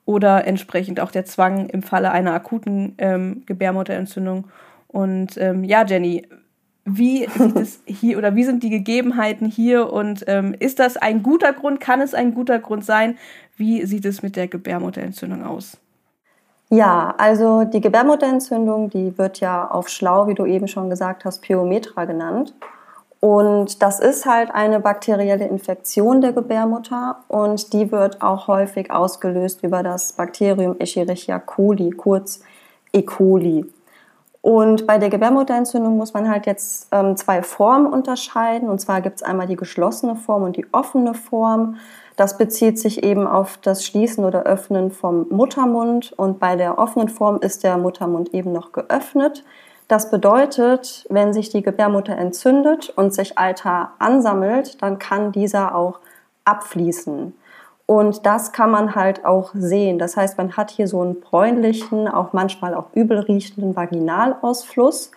oder 0.04 0.46
entsprechend 0.46 0.98
auch 0.98 1.10
der 1.10 1.24
Zwang 1.26 1.68
im 1.68 1.82
Falle 1.82 2.10
einer 2.10 2.32
akuten 2.32 2.94
ähm, 2.98 3.42
Gebärmutterentzündung. 3.46 4.48
Und 4.88 5.36
ähm, 5.36 5.62
ja, 5.62 5.84
Jenny, 5.84 6.26
wie 6.84 7.28
sieht 7.28 7.56
es 7.56 7.82
hier 7.86 8.18
oder 8.18 8.34
wie 8.34 8.44
sind 8.44 8.62
die 8.62 8.70
Gegebenheiten 8.70 9.46
hier 9.46 9.92
und 9.92 10.24
ähm, 10.26 10.54
ist 10.58 10.78
das 10.78 10.96
ein 10.96 11.22
guter 11.22 11.52
Grund? 11.52 11.80
Kann 11.80 12.00
es 12.00 12.14
ein 12.14 12.34
guter 12.34 12.58
Grund 12.58 12.84
sein? 12.84 13.18
Wie 13.56 13.84
sieht 13.84 14.06
es 14.06 14.22
mit 14.22 14.36
der 14.36 14.48
Gebärmutterentzündung 14.48 15.44
aus? 15.44 15.78
Ja, 16.72 17.14
also 17.18 17.64
die 17.64 17.80
Gebärmutterentzündung, 17.80 18.90
die 18.90 19.18
wird 19.18 19.40
ja 19.40 19.68
auf 19.68 19.88
schlau, 19.88 20.28
wie 20.28 20.34
du 20.34 20.46
eben 20.46 20.68
schon 20.68 20.88
gesagt 20.88 21.24
hast, 21.24 21.42
Pyometra 21.42 22.04
genannt. 22.04 22.54
Und 23.18 23.82
das 23.82 24.00
ist 24.00 24.24
halt 24.24 24.50
eine 24.54 24.80
bakterielle 24.80 25.46
Infektion 25.46 26.20
der 26.22 26.32
Gebärmutter 26.32 27.16
und 27.28 27.72
die 27.74 27.92
wird 27.92 28.22
auch 28.22 28.46
häufig 28.46 28.90
ausgelöst 28.90 29.62
über 29.62 29.82
das 29.82 30.12
Bakterium 30.14 30.76
Escherichia 30.78 31.38
coli, 31.38 31.90
kurz 31.90 32.40
E. 32.92 33.02
coli. 33.02 33.66
Und 34.40 34.86
bei 34.86 34.96
der 34.96 35.10
Gebärmutterentzündung 35.10 35.98
muss 35.98 36.14
man 36.14 36.30
halt 36.30 36.46
jetzt 36.46 36.88
ähm, 36.92 37.14
zwei 37.16 37.42
Formen 37.42 37.92
unterscheiden. 37.92 38.70
Und 38.70 38.80
zwar 38.80 39.02
gibt 39.02 39.16
es 39.16 39.22
einmal 39.22 39.46
die 39.46 39.56
geschlossene 39.56 40.16
Form 40.16 40.44
und 40.44 40.56
die 40.56 40.66
offene 40.72 41.12
Form. 41.12 41.76
Das 42.20 42.36
bezieht 42.36 42.78
sich 42.78 43.02
eben 43.02 43.26
auf 43.26 43.56
das 43.62 43.82
Schließen 43.82 44.26
oder 44.26 44.42
Öffnen 44.42 44.90
vom 44.90 45.26
Muttermund. 45.30 46.12
Und 46.18 46.38
bei 46.38 46.54
der 46.54 46.78
offenen 46.78 47.08
Form 47.08 47.38
ist 47.40 47.64
der 47.64 47.78
Muttermund 47.78 48.34
eben 48.34 48.52
noch 48.52 48.72
geöffnet. 48.72 49.42
Das 49.88 50.10
bedeutet, 50.10 51.06
wenn 51.08 51.32
sich 51.32 51.48
die 51.48 51.62
Gebärmutter 51.62 52.14
entzündet 52.18 52.90
und 52.90 53.14
sich 53.14 53.38
Alter 53.38 53.92
ansammelt, 53.98 54.82
dann 54.82 54.98
kann 54.98 55.32
dieser 55.32 55.74
auch 55.74 55.98
abfließen. 56.44 57.32
Und 57.86 58.26
das 58.26 58.52
kann 58.52 58.70
man 58.70 58.94
halt 58.94 59.24
auch 59.24 59.52
sehen. 59.54 59.98
Das 59.98 60.18
heißt, 60.18 60.36
man 60.36 60.58
hat 60.58 60.70
hier 60.70 60.88
so 60.88 61.00
einen 61.00 61.20
bräunlichen, 61.20 62.06
auch 62.06 62.34
manchmal 62.34 62.74
auch 62.74 62.88
übel 62.92 63.20
riechenden 63.20 63.74
Vaginalausfluss 63.74 65.10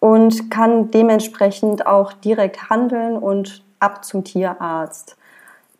und 0.00 0.50
kann 0.50 0.90
dementsprechend 0.90 1.86
auch 1.86 2.12
direkt 2.12 2.68
handeln 2.68 3.16
und 3.16 3.64
ab 3.80 4.04
zum 4.04 4.22
Tierarzt. 4.22 5.16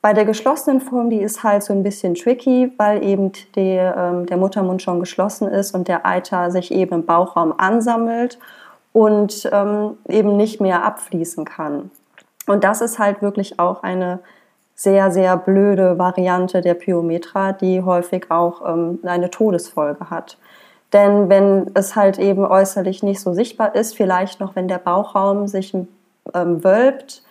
Bei 0.07 0.13
der 0.13 0.25
geschlossenen 0.25 0.81
Form, 0.81 1.11
die 1.11 1.21
ist 1.21 1.43
halt 1.43 1.65
so 1.65 1.73
ein 1.73 1.83
bisschen 1.83 2.15
tricky, 2.15 2.73
weil 2.77 3.03
eben 3.03 3.33
die, 3.57 3.77
ähm, 3.77 4.25
der 4.27 4.37
Muttermund 4.37 4.81
schon 4.81 5.01
geschlossen 5.01 5.49
ist 5.49 5.75
und 5.75 5.89
der 5.89 6.07
Eiter 6.07 6.53
sich 6.53 6.71
eben 6.71 6.95
im 6.95 7.05
Bauchraum 7.05 7.53
ansammelt 7.59 8.39
und 8.93 9.51
ähm, 9.53 9.99
eben 10.09 10.37
nicht 10.37 10.61
mehr 10.61 10.85
abfließen 10.85 11.45
kann. 11.45 11.91
Und 12.47 12.63
das 12.63 12.83
ist 12.83 13.01
halt 13.01 13.21
wirklich 13.21 13.59
auch 13.59 13.83
eine 13.83 14.21
sehr, 14.77 15.11
sehr 15.11 15.37
blöde 15.37 15.99
Variante 15.99 16.61
der 16.61 16.75
Pyometra, 16.75 17.53
die 17.53 17.83
häufig 17.83 18.31
auch 18.31 18.63
ähm, 18.65 19.01
eine 19.03 19.29
Todesfolge 19.29 20.09
hat. 20.09 20.39
Denn 20.93 21.29
wenn 21.29 21.73
es 21.75 21.97
halt 21.97 22.21
eben 22.21 22.47
äußerlich 22.47 23.03
nicht 23.03 23.21
so 23.21 23.35
sichtbar 23.35 23.75
ist, 23.75 23.97
vielleicht 23.97 24.39
noch 24.39 24.55
wenn 24.55 24.69
der 24.69 24.79
Bauchraum 24.79 25.49
sich 25.49 25.75
ähm, 25.75 26.63
wölbt, 26.63 27.25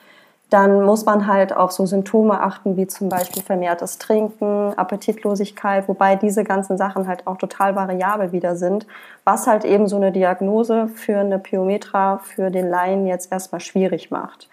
dann 0.50 0.84
muss 0.84 1.06
man 1.06 1.26
halt 1.26 1.56
auf 1.56 1.72
so 1.72 1.86
Symptome 1.86 2.40
achten, 2.40 2.78
wie 2.78 2.86
zum 2.86 3.10
Beispiel 3.10 3.42
vermehrtes 3.42 3.98
Trinken, 3.98 4.74
Appetitlosigkeit, 4.78 5.88
wobei 5.88 6.16
diese 6.16 6.44
ganzen 6.44 6.78
Sachen 6.78 7.08
halt 7.08 7.26
auch 7.26 7.38
total 7.38 7.76
variabel 7.76 8.32
wieder 8.32 8.56
sind, 8.56 8.86
was 9.24 9.48
halt 9.48 9.66
eben 9.66 9.88
so 9.88 9.96
eine 9.96 10.12
Diagnose 10.12 10.88
für 10.88 11.18
eine 11.18 11.40
Pyometra 11.40 12.20
für 12.20 12.52
den 12.52 12.70
Laien 12.70 13.08
jetzt 13.08 13.32
erstmal 13.32 13.60
schwierig 13.60 14.12
macht. 14.12 14.48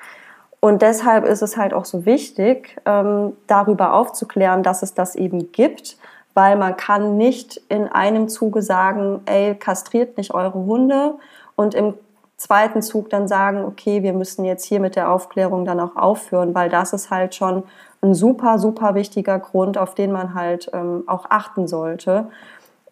Und 0.60 0.80
deshalb 0.80 1.24
ist 1.24 1.42
es 1.42 1.56
halt 1.56 1.74
auch 1.74 1.84
so 1.84 2.06
wichtig, 2.06 2.80
ähm, 2.86 3.32
darüber 3.46 3.94
aufzuklären, 3.94 4.62
dass 4.62 4.82
es 4.82 4.94
das 4.94 5.16
eben 5.16 5.52
gibt, 5.52 5.98
weil 6.34 6.56
man 6.56 6.76
kann 6.76 7.18
nicht 7.18 7.60
in 7.68 7.88
einem 7.88 8.28
Zuge 8.28 8.62
sagen, 8.62 9.20
ey, 9.26 9.54
kastriert 9.56 10.16
nicht 10.16 10.32
eure 10.32 10.54
Hunde 10.54 11.16
und 11.56 11.74
im 11.74 11.94
zweiten 12.42 12.82
Zug 12.82 13.08
dann 13.08 13.28
sagen, 13.28 13.64
okay, 13.64 14.02
wir 14.02 14.12
müssen 14.12 14.44
jetzt 14.44 14.64
hier 14.64 14.80
mit 14.80 14.96
der 14.96 15.10
Aufklärung 15.10 15.64
dann 15.64 15.80
auch 15.80 15.96
aufhören, 15.96 16.54
weil 16.54 16.68
das 16.68 16.92
ist 16.92 17.10
halt 17.10 17.34
schon 17.34 17.62
ein 18.02 18.14
super, 18.14 18.58
super 18.58 18.94
wichtiger 18.94 19.38
Grund, 19.38 19.78
auf 19.78 19.94
den 19.94 20.10
man 20.10 20.34
halt 20.34 20.70
ähm, 20.72 21.04
auch 21.06 21.26
achten 21.30 21.68
sollte. 21.68 22.26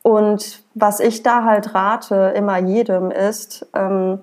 Und 0.03 0.63
was 0.75 1.01
ich 1.01 1.23
da 1.23 1.45
halt 1.45 1.75
rate, 1.75 2.33
immer 2.37 2.59
jedem 2.59 3.11
ist, 3.11 3.67
ähm, 3.75 4.21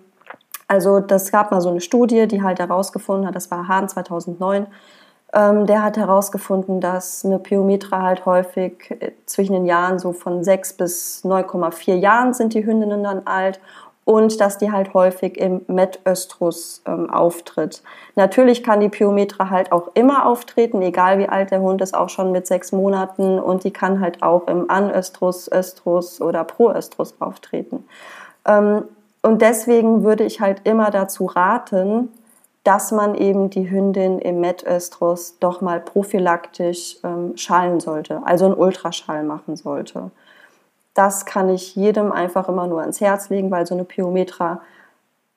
also 0.68 1.00
das 1.00 1.32
gab 1.32 1.52
mal 1.52 1.62
so 1.62 1.70
eine 1.70 1.82
Studie, 1.82 2.28
die 2.28 2.42
halt 2.42 2.60
herausgefunden 2.60 3.28
hat, 3.28 3.36
das 3.36 3.52
war 3.52 3.68
Hahn 3.68 3.88
2009, 3.88 4.68
ähm, 5.34 5.66
der 5.66 5.84
hat 5.84 5.98
herausgefunden, 5.98 6.80
dass 6.80 7.26
eine 7.26 7.38
Pyometra 7.38 8.02
halt 8.02 8.26
häufig 8.26 8.92
äh, 9.02 9.12
zwischen 9.26 9.54
den 9.54 9.66
Jahren 9.66 10.00
so 10.00 10.14
von 10.14 10.44
6 10.44 10.74
bis 10.74 11.26
9,4 11.26 11.96
Jahren 11.96 12.34
sind 12.34 12.54
die 12.54 12.66
Hündinnen 12.66 13.04
dann 13.04 13.24
alt 13.26 13.60
und 14.08 14.40
dass 14.40 14.58
die 14.58 14.72
halt 14.72 14.94
häufig 14.94 15.38
im 15.38 15.64
Metöstrus 15.68 16.82
ähm, 16.88 17.10
auftritt. 17.10 17.84
Natürlich 18.16 18.64
kann 18.64 18.80
die 18.80 18.88
Pyometra 18.88 19.50
halt 19.50 19.74
auch 19.74 19.90
immer 19.96 20.26
auftreten, 20.26 20.82
egal 20.82 21.20
wie 21.20 21.28
alt 21.28 21.52
der 21.52 21.60
Hund 21.60 21.82
ist, 21.82 21.94
auch 21.94 22.08
schon 22.08 22.32
mit 22.32 22.48
sechs 22.48 22.72
Monaten 22.72 23.38
und 23.38 23.66
die 23.66 23.72
kann 23.72 24.00
halt 24.00 24.24
auch 24.24 24.48
im 24.48 24.72
Anöstrus, 24.72 25.52
Östrus 25.52 26.22
oder 26.22 26.46
Proöstrus 26.46 27.16
auftreten. 27.20 27.84
Ähm, 28.46 28.84
und 29.24 29.42
deswegen 29.42 30.06
würde 30.06 30.24
ich 30.24 30.40
halt 30.40 30.62
immer 30.64 30.90
dazu 30.90 31.26
raten, 31.26 32.08
dass 32.64 32.94
man 32.94 33.14
eben 33.14 33.50
die 33.50 33.70
Hündin 33.70 34.20
im 34.20 34.40
Metöstrus 34.40 35.38
doch 35.42 35.60
mal 35.60 35.82
prophylaktisch 35.82 36.96
ähm, 37.04 37.36
schallen 37.36 37.82
sollte, 37.82 38.22
also 38.24 38.46
einen 38.46 38.56
Ultraschall 38.56 39.24
machen 39.24 39.58
sollte 39.58 40.12
das 40.98 41.25
kann 41.25 41.50
ich 41.50 41.75
jedem 41.75 42.12
einfach 42.12 42.50
immer 42.50 42.66
nur 42.66 42.82
ans 42.82 43.00
Herz 43.00 43.30
legen, 43.30 43.51
weil 43.51 43.68
so 43.68 43.75
eine 43.75 43.84
Pyometra 43.84 44.62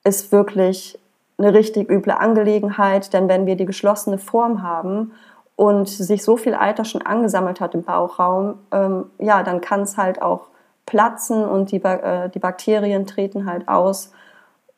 ist 0.05 0.33
wirklich 0.33 0.99
eine 1.39 1.53
richtig 1.53 1.91
üble 1.91 2.13
Angelegenheit, 2.13 3.13
denn 3.13 3.29
wenn 3.29 3.47
wir 3.47 3.57
die 3.57 3.67
geschlossene 3.67 4.19
Form 4.19 4.63
haben 4.63 5.13
und 5.57 5.89
sich 5.89 6.23
so 6.23 6.37
viel 6.37 6.55
Alter 6.55 6.85
schon 6.85 7.03
angesammelt 7.03 7.61
hat 7.61 7.75
im 7.75 7.83
Bauchraum, 7.83 8.55
ähm, 8.73 9.11
ja, 9.19 9.43
dann 9.43 9.61
kann 9.61 9.83
es 9.83 9.99
halt 9.99 10.23
auch 10.23 10.49
platzen 10.87 11.45
und 11.45 11.73
die, 11.73 11.83
äh, 11.83 12.31
die 12.31 12.39
Bakterien 12.39 13.07
treten 13.07 13.45
halt 13.45 13.69
aus 13.69 14.13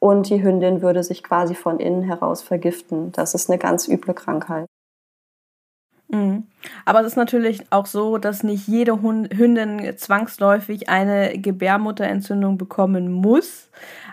und 0.00 0.28
die 0.28 0.42
Hündin 0.42 0.82
würde 0.82 1.04
sich 1.04 1.22
quasi 1.22 1.54
von 1.54 1.78
innen 1.78 2.02
heraus 2.02 2.42
vergiften. 2.42 3.12
Das 3.12 3.34
ist 3.34 3.48
eine 3.48 3.58
ganz 3.58 3.86
üble 3.86 4.14
Krankheit. 4.14 4.66
Mhm. 6.12 6.45
Aber 6.85 7.00
es 7.00 7.07
ist 7.07 7.16
natürlich 7.16 7.64
auch 7.71 7.87
so, 7.87 8.19
dass 8.19 8.42
nicht 8.42 8.69
jede 8.69 9.00
Hündin 9.02 9.97
zwangsläufig 9.97 10.88
eine 10.88 11.38
Gebärmutterentzündung 11.38 12.59
bekommen 12.59 13.11
muss. 13.11 13.71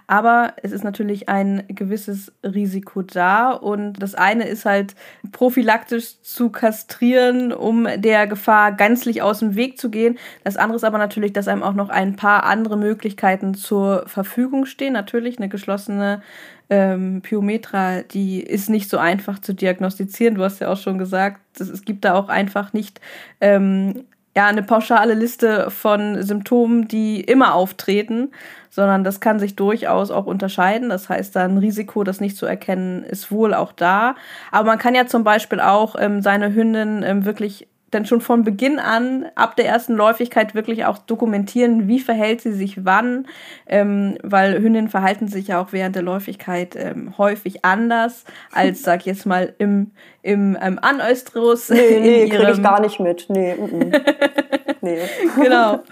Aber 0.08 0.54
es 0.64 0.72
ist 0.72 0.84
natürlich 0.84 1.30
ein 1.30 1.64
gewisses 1.68 2.32
Risiko 2.44 3.02
da. 3.02 3.52
Und 3.52 4.02
das 4.02 4.16
eine 4.16 4.48
ist 4.48 4.66
halt 4.66 4.96
prophylaktisch 5.32 6.22
zu 6.22 6.50
kastrieren, 6.50 7.52
um 7.52 7.88
der 7.98 8.26
Gefahr 8.28 8.72
gänzlich 8.72 9.22
aus 9.22 9.40
dem 9.40 9.56
Weg 9.56 9.78
zu 9.78 9.92
gehen. 9.92 10.18
Das 10.44 10.58
andere 10.58 10.78
ist 10.78 10.86
aber 10.86 10.98
natürlich, 10.98 11.34
dass 11.34 11.50
einem 11.50 11.64
auch 11.64 11.76
noch 11.76 11.90
ein 11.90 12.16
paar 12.16 12.46
andere 12.46 12.78
Möglichkeiten 12.78 13.54
zur 13.54 14.08
Verfügung 14.08 14.66
stehen. 14.66 14.94
Natürlich 14.94 15.38
eine 15.38 15.50
geschlossene 15.50 16.22
ähm, 16.70 17.22
Pyometra, 17.22 18.04
die 18.04 18.42
ist 18.42 18.70
nicht 18.70 18.90
so 18.90 18.98
einfach 18.98 19.40
zu 19.40 19.54
diagnostizieren. 19.54 20.36
Du 20.36 20.44
hast 20.44 20.60
ja 20.60 20.72
auch 20.72 20.78
schon 20.78 20.98
gesagt, 20.98 21.42
es 21.60 21.84
gibt 21.84 22.06
da 22.06 22.14
auch 22.14 22.30
einfach 22.30 22.74
nicht 22.74 23.02
ähm, 23.42 24.06
ja, 24.36 24.46
eine 24.46 24.64
pauschale 24.64 25.16
Liste 25.16 25.72
von 25.72 26.22
Symptomen, 26.22 26.88
die 26.88 27.22
immer 27.22 27.56
auftreten, 27.56 28.32
sondern 28.70 29.04
das 29.04 29.20
kann 29.20 29.40
sich 29.40 29.56
durchaus 29.56 30.12
auch 30.12 30.28
unterscheiden. 30.28 30.90
Das 30.90 31.10
heißt, 31.10 31.36
da 31.36 31.44
ein 31.44 31.58
Risiko, 31.58 32.04
das 32.04 32.22
nicht 32.22 32.38
zu 32.38 32.46
erkennen, 32.46 33.04
ist 33.04 33.32
wohl 33.32 33.54
auch 33.54 33.72
da. 33.72 34.16
Aber 34.52 34.68
man 34.68 34.78
kann 34.78 34.94
ja 34.96 35.08
zum 35.08 35.24
Beispiel 35.24 35.60
auch 35.60 35.96
ähm, 36.00 36.22
seine 36.22 36.54
Hündin 36.54 37.04
ähm, 37.04 37.26
wirklich 37.26 37.68
dann 37.92 38.06
schon 38.06 38.22
von 38.22 38.44
Beginn 38.44 38.80
an, 38.80 39.26
ab 39.36 39.56
der 39.56 39.66
ersten 39.66 39.94
Läufigkeit, 39.94 40.56
wirklich 40.56 40.86
auch 40.86 40.98
dokumentieren, 40.98 41.88
wie 41.88 42.00
verhält 42.00 42.42
sie 42.42 42.54
sich 42.54 42.86
wann, 42.86 43.28
ähm, 43.68 44.18
weil 44.24 44.62
Hündinnen 44.62 44.90
verhalten 44.90 45.28
sich 45.28 45.48
ja 45.48 45.62
auch 45.62 45.72
während 45.72 45.96
der 45.96 46.04
Läufigkeit 46.04 46.76
ähm, 46.76 47.18
häufig 47.18 47.66
anders 47.66 48.26
als, 48.52 48.82
sag 48.84 49.02
ich 49.02 49.06
jetzt 49.06 49.26
mal, 49.26 49.54
im, 49.58 49.92
im 50.22 50.58
ähm, 50.62 50.80
Anöstrus. 50.82 51.70
Nee, 51.70 52.00
nee, 52.00 52.30
kriege 52.30 52.52
ich 52.52 52.64
gar 52.64 52.82
nicht 52.82 53.00
mit. 53.00 53.26
Nee, 53.30 53.56
mm, 53.56 53.92
nee. 54.82 55.00
genau. 55.42 55.84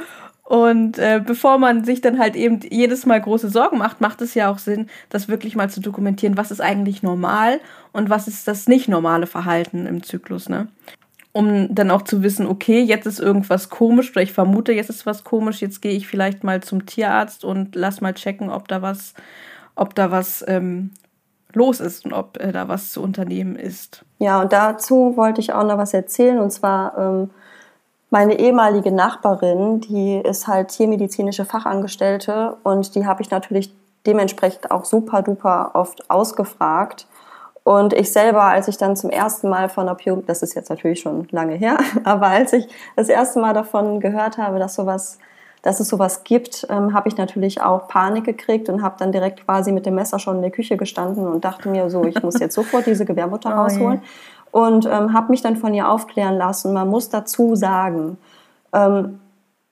Und 0.47 0.97
äh, 0.97 1.21
bevor 1.23 1.57
man 1.57 1.83
sich 1.83 1.99
dann 1.99 2.19
halt 2.19 2.37
eben 2.37 2.61
jedes 2.69 3.05
Mal 3.05 3.19
große 3.19 3.49
Sorgen 3.49 3.77
macht, 3.77 3.99
macht 3.99 4.21
es 4.21 4.33
ja 4.33 4.49
auch 4.49 4.59
Sinn, 4.59 4.87
das 5.09 5.27
wirklich 5.27 5.57
mal 5.57 5.69
zu 5.69 5.81
dokumentieren, 5.81 6.37
was 6.37 6.51
ist 6.51 6.61
eigentlich 6.61 7.03
normal 7.03 7.59
und 7.91 8.09
was 8.09 8.29
ist 8.29 8.47
das 8.47 8.65
nicht 8.65 8.87
normale 8.87 9.27
Verhalten 9.27 9.85
im 9.85 10.03
Zyklus. 10.03 10.47
Ne? 10.47 10.69
Um 11.37 11.75
dann 11.75 11.91
auch 11.91 12.01
zu 12.01 12.23
wissen, 12.23 12.47
okay, 12.47 12.81
jetzt 12.81 13.05
ist 13.05 13.19
irgendwas 13.19 13.69
komisch 13.69 14.09
oder 14.09 14.23
ich 14.23 14.33
vermute, 14.33 14.71
jetzt 14.71 14.89
ist 14.89 15.05
was 15.05 15.23
komisch, 15.23 15.61
jetzt 15.61 15.83
gehe 15.83 15.91
ich 15.91 16.07
vielleicht 16.07 16.43
mal 16.43 16.63
zum 16.63 16.87
Tierarzt 16.87 17.45
und 17.45 17.75
lass 17.75 18.01
mal 18.01 18.15
checken, 18.15 18.49
ob 18.49 18.67
da 18.67 18.81
was, 18.81 19.13
ob 19.75 19.93
da 19.93 20.09
was 20.09 20.43
ähm, 20.47 20.93
los 21.53 21.79
ist 21.79 22.05
und 22.05 22.13
ob 22.13 22.37
äh, 22.39 22.51
da 22.51 22.67
was 22.67 22.91
zu 22.91 23.03
unternehmen 23.03 23.55
ist. 23.55 24.03
Ja, 24.17 24.41
und 24.41 24.51
dazu 24.51 25.15
wollte 25.15 25.39
ich 25.39 25.53
auch 25.53 25.63
noch 25.63 25.77
was 25.77 25.93
erzählen 25.93 26.39
und 26.39 26.49
zwar 26.49 26.97
ähm, 26.97 27.29
meine 28.09 28.39
ehemalige 28.39 28.91
Nachbarin, 28.91 29.79
die 29.81 30.17
ist 30.17 30.47
halt 30.47 30.69
tiermedizinische 30.69 31.45
Fachangestellte 31.45 32.57
und 32.63 32.95
die 32.95 33.05
habe 33.05 33.21
ich 33.21 33.29
natürlich 33.29 33.75
dementsprechend 34.07 34.71
auch 34.71 34.85
super 34.85 35.21
duper 35.21 35.69
oft 35.75 36.09
ausgefragt. 36.09 37.05
Und 37.67 37.91
ich 37.91 38.13
selber, 38.13 38.43
als 38.43 38.69
ich 38.69 38.77
dann 38.77 38.95
zum 38.95 39.09
ersten 39.09 39.49
Mal 39.49 39.67
von 39.67 39.89
Opium, 39.89 40.25
das 40.25 40.41
ist 40.41 40.55
jetzt 40.55 40.69
natürlich 40.69 41.01
schon 41.01 41.27
lange 41.31 41.55
her, 41.55 41.77
aber 42.05 42.27
als 42.27 42.53
ich 42.53 42.65
das 42.95 43.09
erste 43.09 43.41
Mal 43.41 43.53
davon 43.53 43.99
gehört 43.99 44.37
habe, 44.37 44.57
dass 44.57 44.75
sowas 44.75 45.19
dass 45.63 45.81
es 45.81 45.89
sowas 45.89 46.23
gibt, 46.23 46.65
ähm, 46.69 46.93
habe 46.93 47.09
ich 47.09 47.17
natürlich 47.17 47.61
auch 47.61 47.89
Panik 47.89 48.23
gekriegt 48.23 48.69
und 48.69 48.81
habe 48.81 48.95
dann 48.97 49.11
direkt 49.11 49.43
quasi 49.43 49.73
mit 49.73 49.85
dem 49.85 49.95
Messer 49.95 50.17
schon 50.17 50.37
in 50.37 50.43
der 50.43 50.51
Küche 50.51 50.77
gestanden 50.77 51.27
und 51.27 51.43
dachte 51.43 51.67
mir 51.67 51.89
so, 51.89 52.05
ich 52.05 52.23
muss 52.23 52.39
jetzt 52.39 52.55
sofort 52.55 52.85
diese 52.85 53.03
Gebärmutter 53.03 53.49
oh, 53.49 53.63
rausholen. 53.63 54.01
Je. 54.01 54.07
Und 54.51 54.85
ähm, 54.85 55.11
habe 55.11 55.31
mich 55.31 55.41
dann 55.41 55.57
von 55.57 55.73
ihr 55.73 55.89
aufklären 55.89 56.37
lassen. 56.37 56.71
Man 56.71 56.87
muss 56.87 57.09
dazu 57.09 57.55
sagen, 57.55 58.17
ähm, 58.71 59.19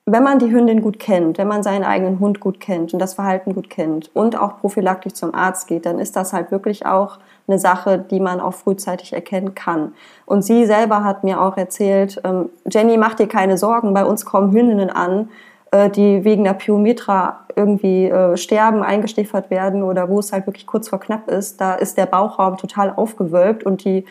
wenn 0.08 0.22
man 0.22 0.38
die 0.38 0.52
Hündin 0.52 0.82
gut 0.82 1.00
kennt, 1.00 1.36
wenn 1.36 1.48
man 1.48 1.64
seinen 1.64 1.82
eigenen 1.82 2.20
Hund 2.20 2.38
gut 2.38 2.60
kennt 2.60 2.92
und 2.92 3.00
das 3.00 3.14
Verhalten 3.14 3.54
gut 3.54 3.68
kennt 3.68 4.08
und 4.14 4.38
auch 4.38 4.60
prophylaktisch 4.60 5.14
zum 5.14 5.34
Arzt 5.34 5.66
geht, 5.66 5.84
dann 5.84 5.98
ist 5.98 6.14
das 6.14 6.32
halt 6.32 6.52
wirklich 6.52 6.86
auch 6.86 7.18
eine 7.48 7.58
Sache, 7.58 7.98
die 7.98 8.20
man 8.20 8.40
auch 8.40 8.54
frühzeitig 8.54 9.12
erkennen 9.12 9.56
kann. 9.56 9.94
Und 10.24 10.42
sie 10.42 10.64
selber 10.64 11.02
hat 11.02 11.24
mir 11.24 11.40
auch 11.40 11.56
erzählt, 11.56 12.20
ähm, 12.24 12.50
Jenny, 12.70 12.96
mach 12.98 13.14
dir 13.14 13.26
keine 13.26 13.58
Sorgen, 13.58 13.94
bei 13.94 14.04
uns 14.04 14.24
kommen 14.24 14.52
Hündinnen 14.52 14.90
an, 14.90 15.28
äh, 15.72 15.90
die 15.90 16.24
wegen 16.24 16.44
der 16.44 16.54
Pyometra 16.54 17.40
irgendwie 17.56 18.06
äh, 18.06 18.36
sterben, 18.36 18.84
eingestiefert 18.84 19.50
werden 19.50 19.82
oder 19.82 20.08
wo 20.08 20.20
es 20.20 20.32
halt 20.32 20.46
wirklich 20.46 20.68
kurz 20.68 20.88
vor 20.88 21.00
knapp 21.00 21.28
ist. 21.28 21.60
Da 21.60 21.74
ist 21.74 21.98
der 21.98 22.06
Bauchraum 22.06 22.58
total 22.58 22.92
aufgewölbt 22.94 23.64
und 23.64 23.84
die 23.84 24.04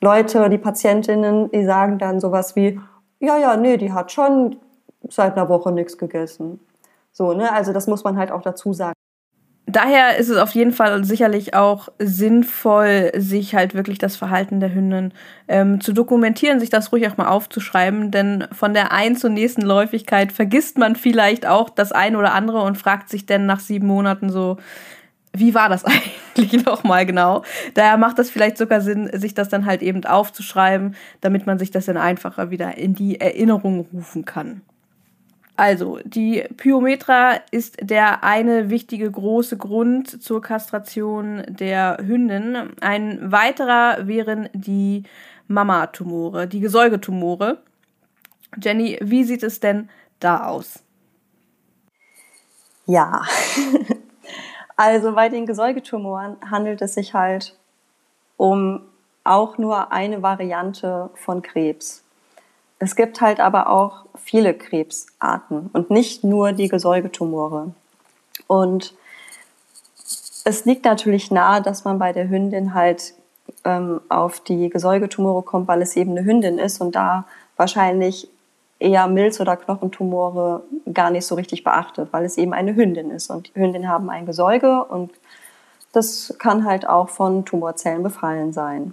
Leute, 0.00 0.48
die 0.48 0.58
Patientinnen, 0.58 1.50
die 1.50 1.64
sagen 1.64 1.98
dann 1.98 2.20
sowas 2.20 2.56
wie, 2.56 2.80
ja, 3.20 3.36
ja, 3.36 3.56
nee, 3.56 3.76
die 3.76 3.92
hat 3.92 4.10
schon 4.10 4.56
seit 5.08 5.36
einer 5.36 5.48
Woche 5.48 5.72
nichts 5.72 5.98
gegessen. 5.98 6.60
So, 7.12 7.32
ne? 7.32 7.52
Also 7.52 7.72
das 7.72 7.86
muss 7.86 8.04
man 8.04 8.16
halt 8.16 8.30
auch 8.30 8.42
dazu 8.42 8.72
sagen. 8.72 8.94
Daher 9.66 10.16
ist 10.18 10.28
es 10.28 10.38
auf 10.38 10.50
jeden 10.50 10.72
Fall 10.72 11.04
sicherlich 11.04 11.54
auch 11.54 11.88
sinnvoll, 11.98 13.12
sich 13.16 13.54
halt 13.54 13.74
wirklich 13.74 13.98
das 13.98 14.16
Verhalten 14.16 14.58
der 14.58 14.74
Hündin 14.74 15.12
ähm, 15.46 15.80
zu 15.80 15.92
dokumentieren, 15.92 16.58
sich 16.58 16.68
das 16.68 16.90
ruhig 16.90 17.08
auch 17.08 17.16
mal 17.16 17.28
aufzuschreiben, 17.28 18.10
denn 18.10 18.48
von 18.50 18.74
der 18.74 18.90
einen 18.90 19.16
zur 19.16 19.30
nächsten 19.30 19.62
Läufigkeit 19.62 20.32
vergisst 20.32 20.78
man 20.78 20.96
vielleicht 20.96 21.46
auch 21.46 21.70
das 21.70 21.92
eine 21.92 22.18
oder 22.18 22.34
andere 22.34 22.62
und 22.62 22.76
fragt 22.76 23.08
sich 23.08 23.24
dann 23.24 23.46
nach 23.46 23.60
sieben 23.60 23.86
Monaten 23.86 24.30
so, 24.30 24.56
wie 25.32 25.54
war 25.54 25.68
das 25.68 25.84
eigentlich 26.34 26.64
nochmal 26.66 27.06
genau? 27.06 27.44
Daher 27.74 27.98
macht 27.98 28.18
es 28.18 28.30
vielleicht 28.30 28.58
sogar 28.58 28.80
Sinn, 28.80 29.10
sich 29.12 29.32
das 29.32 29.48
dann 29.48 29.64
halt 29.64 29.80
eben 29.80 30.04
aufzuschreiben, 30.04 30.96
damit 31.20 31.46
man 31.46 31.60
sich 31.60 31.70
das 31.70 31.86
dann 31.86 31.96
einfacher 31.96 32.50
wieder 32.50 32.76
in 32.76 32.94
die 32.94 33.20
Erinnerung 33.20 33.86
rufen 33.92 34.24
kann. 34.24 34.62
Also, 35.56 35.98
die 36.04 36.44
Pyometra 36.56 37.40
ist 37.50 37.76
der 37.82 38.24
eine 38.24 38.70
wichtige 38.70 39.10
große 39.10 39.58
Grund 39.58 40.22
zur 40.22 40.40
Kastration 40.40 41.44
der 41.46 41.98
Hündin. 42.00 42.72
Ein 42.80 43.30
weiterer 43.30 44.06
wären 44.06 44.48
die 44.54 45.04
Mamatumore, 45.48 46.48
die 46.48 46.60
Gesäugetumore. 46.60 47.58
Jenny, 48.62 48.98
wie 49.02 49.24
sieht 49.24 49.42
es 49.42 49.60
denn 49.60 49.90
da 50.20 50.46
aus? 50.46 50.82
Ja, 52.86 53.22
also 54.76 55.14
bei 55.14 55.28
den 55.28 55.46
Gesäugetumoren 55.46 56.36
handelt 56.50 56.82
es 56.82 56.94
sich 56.94 57.14
halt 57.14 57.58
um 58.36 58.82
auch 59.24 59.56
nur 59.58 59.92
eine 59.92 60.22
Variante 60.22 61.10
von 61.14 61.42
Krebs. 61.42 62.01
Es 62.82 62.96
gibt 62.96 63.20
halt 63.20 63.38
aber 63.38 63.70
auch 63.70 64.06
viele 64.16 64.54
Krebsarten 64.54 65.70
und 65.72 65.92
nicht 65.92 66.24
nur 66.24 66.50
die 66.50 66.66
Gesäugetumore. 66.66 67.74
Und 68.48 68.94
es 70.44 70.64
liegt 70.64 70.84
natürlich 70.84 71.30
nahe, 71.30 71.62
dass 71.62 71.84
man 71.84 72.00
bei 72.00 72.12
der 72.12 72.28
Hündin 72.28 72.74
halt 72.74 73.14
ähm, 73.64 74.00
auf 74.08 74.40
die 74.40 74.68
Gesäugetumore 74.68 75.42
kommt, 75.42 75.68
weil 75.68 75.80
es 75.80 75.94
eben 75.94 76.10
eine 76.10 76.24
Hündin 76.24 76.58
ist 76.58 76.80
und 76.80 76.96
da 76.96 77.24
wahrscheinlich 77.56 78.28
eher 78.80 79.06
Milz- 79.06 79.40
oder 79.40 79.56
Knochentumore 79.56 80.64
gar 80.92 81.12
nicht 81.12 81.24
so 81.24 81.36
richtig 81.36 81.62
beachtet, 81.62 82.08
weil 82.12 82.24
es 82.24 82.36
eben 82.36 82.52
eine 82.52 82.74
Hündin 82.74 83.12
ist. 83.12 83.30
Und 83.30 83.52
Hündinnen 83.54 83.88
haben 83.88 84.10
ein 84.10 84.26
Gesäuge 84.26 84.82
und 84.82 85.12
das 85.92 86.34
kann 86.40 86.64
halt 86.64 86.88
auch 86.88 87.10
von 87.10 87.44
Tumorzellen 87.44 88.02
befallen 88.02 88.52
sein. 88.52 88.92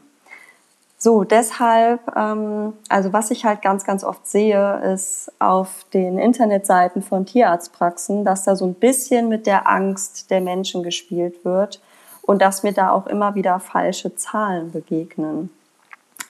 So, 1.02 1.24
deshalb, 1.24 2.02
ähm, 2.18 2.74
also 2.90 3.14
was 3.14 3.32
ich 3.32 3.46
halt 3.46 3.62
ganz, 3.62 3.86
ganz 3.86 4.04
oft 4.04 4.28
sehe, 4.28 4.82
ist 4.94 5.32
auf 5.40 5.86
den 5.94 6.20
Internetseiten 6.20 7.02
von 7.02 7.26
Tierarztpraxen, 7.26 8.26
dass 8.26 8.44
da 8.44 8.58
so 8.58 8.66
ein 8.66 8.74
bisschen 8.74 9.30
mit 9.30 9.48
der 9.48 9.70
Angst 9.70 10.30
der 10.30 10.42
Menschen 10.42 10.84
gespielt 10.84 11.46
wird 11.46 11.80
und 12.22 12.42
dass 12.42 12.64
mir 12.64 12.74
da 12.74 12.92
auch 12.92 13.08
immer 13.08 13.34
wieder 13.34 13.62
falsche 13.62 14.14
Zahlen 14.18 14.74
begegnen. 14.74 15.50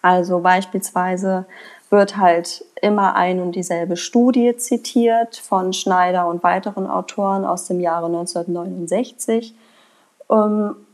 Also 0.03 0.39
beispielsweise 0.39 1.47
wird 1.89 2.17
halt 2.17 2.63
immer 2.79 3.15
ein 3.15 3.39
und 3.39 3.53
dieselbe 3.53 3.97
Studie 3.97 4.55
zitiert 4.55 5.35
von 5.35 5.73
Schneider 5.73 6.27
und 6.27 6.43
weiteren 6.43 6.85
Autoren 6.85 7.43
aus 7.43 7.65
dem 7.65 7.79
Jahre 7.79 8.05
1969. 8.05 9.55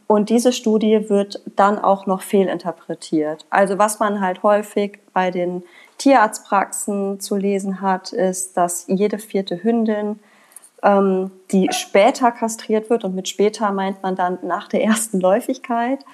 Und 0.08 0.30
diese 0.30 0.54
Studie 0.54 1.10
wird 1.10 1.42
dann 1.56 1.80
auch 1.80 2.06
noch 2.06 2.22
fehlinterpretiert. 2.22 3.46
Also 3.50 3.80
was 3.80 4.00
man 4.00 4.22
halt 4.22 4.44
häufig 4.44 5.00
bei 5.14 5.32
den 5.32 5.64
Tierarztpraxen 5.98 7.20
zu 7.20 7.36
lesen 7.36 7.82
hat, 7.82 8.14
ist, 8.14 8.56
dass 8.56 8.86
jede 8.88 9.18
vierte 9.18 9.64
Hündin, 9.64 10.20
ähm, 10.84 11.32
die 11.52 11.70
später 11.72 12.32
kastriert 12.32 12.90
wird, 12.90 13.04
und 13.04 13.16
mit 13.16 13.28
später 13.28 13.72
meint 13.72 14.04
man 14.04 14.16
dann 14.16 14.38
nach 14.44 14.68
der 14.68 14.84
ersten 14.84 15.20
Läufigkeit. 15.20 16.06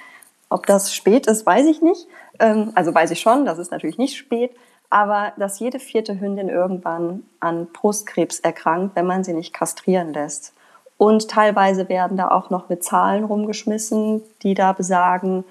Ob 0.49 0.65
das 0.65 0.93
spät 0.93 1.27
ist, 1.27 1.45
weiß 1.45 1.65
ich 1.65 1.81
nicht. 1.81 2.07
Ähm, 2.39 2.71
also 2.75 2.93
weiß 2.93 3.11
ich 3.11 3.19
schon, 3.19 3.45
das 3.45 3.57
ist 3.57 3.71
natürlich 3.71 3.97
nicht 3.97 4.15
spät. 4.15 4.51
Aber 4.89 5.33
dass 5.37 5.59
jede 5.59 5.79
vierte 5.79 6.19
Hündin 6.19 6.49
irgendwann 6.49 7.23
an 7.39 7.67
Brustkrebs 7.71 8.39
erkrankt, 8.39 8.95
wenn 8.95 9.05
man 9.05 9.23
sie 9.23 9.33
nicht 9.33 9.53
kastrieren 9.53 10.13
lässt. 10.13 10.53
Und 11.01 11.29
teilweise 11.29 11.89
werden 11.89 12.15
da 12.15 12.29
auch 12.29 12.51
noch 12.51 12.69
mit 12.69 12.83
Zahlen 12.83 13.23
rumgeschmissen, 13.23 14.21
die 14.43 14.53
da 14.53 14.71
besagen, 14.71 15.43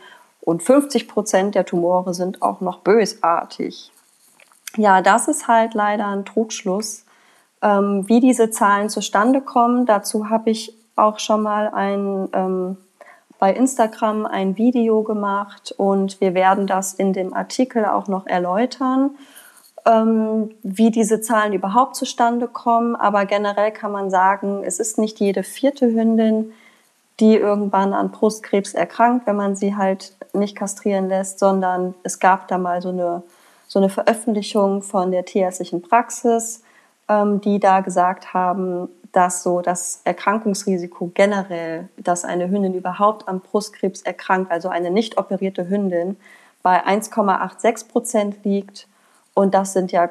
und 0.42 0.62
50 0.62 1.08
Prozent 1.08 1.56
der 1.56 1.66
Tumore 1.66 2.14
sind 2.14 2.40
auch 2.40 2.60
noch 2.60 2.78
bösartig. 2.78 3.90
Ja, 4.76 5.02
das 5.02 5.26
ist 5.26 5.48
halt 5.48 5.74
leider 5.74 6.06
ein 6.06 6.24
Trugschluss. 6.24 7.04
Ähm, 7.62 8.08
wie 8.08 8.20
diese 8.20 8.50
Zahlen 8.52 8.90
zustande 8.90 9.40
kommen, 9.40 9.86
dazu 9.86 10.30
habe 10.30 10.50
ich 10.50 10.72
auch 10.94 11.18
schon 11.18 11.42
mal 11.42 11.66
ein, 11.74 12.28
ähm, 12.32 12.76
bei 13.40 13.52
Instagram 13.52 14.26
ein 14.26 14.56
Video 14.56 15.02
gemacht 15.02 15.74
und 15.76 16.20
wir 16.20 16.34
werden 16.34 16.68
das 16.68 16.94
in 16.94 17.12
dem 17.12 17.34
Artikel 17.34 17.86
auch 17.86 18.06
noch 18.06 18.28
erläutern 18.28 19.16
wie 19.84 20.90
diese 20.90 21.20
Zahlen 21.20 21.52
überhaupt 21.52 21.96
zustande 21.96 22.48
kommen. 22.48 22.96
Aber 22.96 23.24
generell 23.24 23.70
kann 23.70 23.92
man 23.92 24.10
sagen, 24.10 24.62
es 24.64 24.78
ist 24.78 24.98
nicht 24.98 25.20
jede 25.20 25.42
vierte 25.42 25.86
Hündin, 25.86 26.52
die 27.20 27.36
irgendwann 27.36 27.92
an 27.92 28.10
Brustkrebs 28.10 28.74
erkrankt, 28.74 29.26
wenn 29.26 29.36
man 29.36 29.54
sie 29.54 29.76
halt 29.76 30.14
nicht 30.32 30.56
kastrieren 30.56 31.08
lässt, 31.08 31.38
sondern 31.38 31.94
es 32.02 32.18
gab 32.18 32.48
da 32.48 32.58
mal 32.58 32.80
so 32.80 32.88
eine, 32.88 33.22
so 33.68 33.78
eine 33.78 33.90
Veröffentlichung 33.90 34.82
von 34.82 35.10
der 35.10 35.24
tierärztlichen 35.24 35.82
Praxis, 35.82 36.62
ähm, 37.08 37.40
die 37.40 37.60
da 37.60 37.80
gesagt 37.80 38.32
haben, 38.32 38.88
dass 39.12 39.42
so 39.42 39.60
das 39.60 40.00
Erkrankungsrisiko 40.04 41.10
generell, 41.14 41.88
dass 41.96 42.24
eine 42.24 42.48
Hündin 42.48 42.74
überhaupt 42.74 43.28
an 43.28 43.40
Brustkrebs 43.40 44.02
erkrankt, 44.02 44.50
also 44.50 44.68
eine 44.68 44.90
nicht 44.90 45.18
operierte 45.18 45.68
Hündin, 45.68 46.16
bei 46.62 46.84
1,86 46.86 47.88
Prozent 47.88 48.44
liegt 48.44 48.86
und 49.40 49.54
das 49.54 49.72
sind 49.72 49.90
ja 49.90 50.10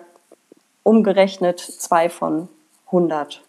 umgerechnet 0.82 1.60
zwei 1.60 2.10
von 2.10 2.50
100. 2.88 3.44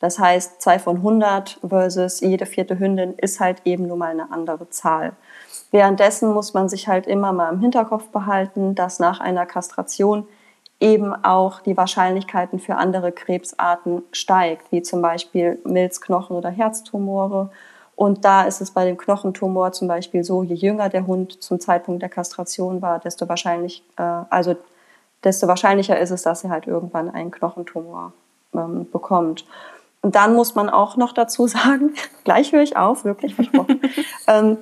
Das 0.00 0.18
heißt, 0.18 0.60
zwei 0.60 0.80
von 0.80 0.96
100 0.96 1.60
versus 1.68 2.20
jede 2.20 2.46
vierte 2.46 2.80
Hündin 2.80 3.14
ist 3.14 3.38
halt 3.38 3.58
eben 3.64 3.86
nur 3.86 3.96
mal 3.96 4.10
eine 4.10 4.32
andere 4.32 4.70
Zahl. 4.70 5.12
Währenddessen 5.70 6.34
muss 6.34 6.52
man 6.52 6.68
sich 6.68 6.88
halt 6.88 7.06
immer 7.06 7.32
mal 7.32 7.52
im 7.52 7.60
Hinterkopf 7.60 8.08
behalten, 8.08 8.74
dass 8.74 8.98
nach 8.98 9.20
einer 9.20 9.46
Kastration 9.46 10.26
eben 10.80 11.14
auch 11.24 11.60
die 11.60 11.76
Wahrscheinlichkeiten 11.76 12.58
für 12.58 12.74
andere 12.74 13.12
Krebsarten 13.12 14.02
steigt, 14.10 14.72
wie 14.72 14.82
zum 14.82 15.00
Beispiel 15.00 15.60
Milzknochen- 15.62 16.36
oder 16.36 16.50
Herztumore. 16.50 17.50
Und 17.94 18.24
da 18.24 18.42
ist 18.42 18.60
es 18.60 18.72
bei 18.72 18.84
dem 18.84 18.96
Knochentumor 18.96 19.70
zum 19.70 19.86
Beispiel 19.86 20.24
so, 20.24 20.42
je 20.42 20.56
jünger 20.56 20.88
der 20.88 21.06
Hund 21.06 21.40
zum 21.40 21.60
Zeitpunkt 21.60 22.02
der 22.02 22.08
Kastration 22.08 22.82
war, 22.82 22.98
desto 22.98 23.28
wahrscheinlich, 23.28 23.84
äh, 23.96 24.02
also 24.02 24.56
desto 25.24 25.46
wahrscheinlicher 25.48 25.98
ist 25.98 26.10
es, 26.10 26.22
dass 26.22 26.44
er 26.44 26.50
halt 26.50 26.66
irgendwann 26.66 27.10
einen 27.10 27.30
Knochentumor 27.30 28.12
ähm, 28.54 28.90
bekommt. 28.90 29.44
Und 30.02 30.14
dann 30.14 30.34
muss 30.34 30.54
man 30.54 30.70
auch 30.70 30.96
noch 30.96 31.12
dazu 31.12 31.46
sagen, 31.46 31.94
gleich 32.24 32.52
höre 32.52 32.62
ich 32.62 32.76
auf, 32.76 33.04
wirklich 33.04 33.34
versprochen. 33.34 33.80
ähm, 34.26 34.58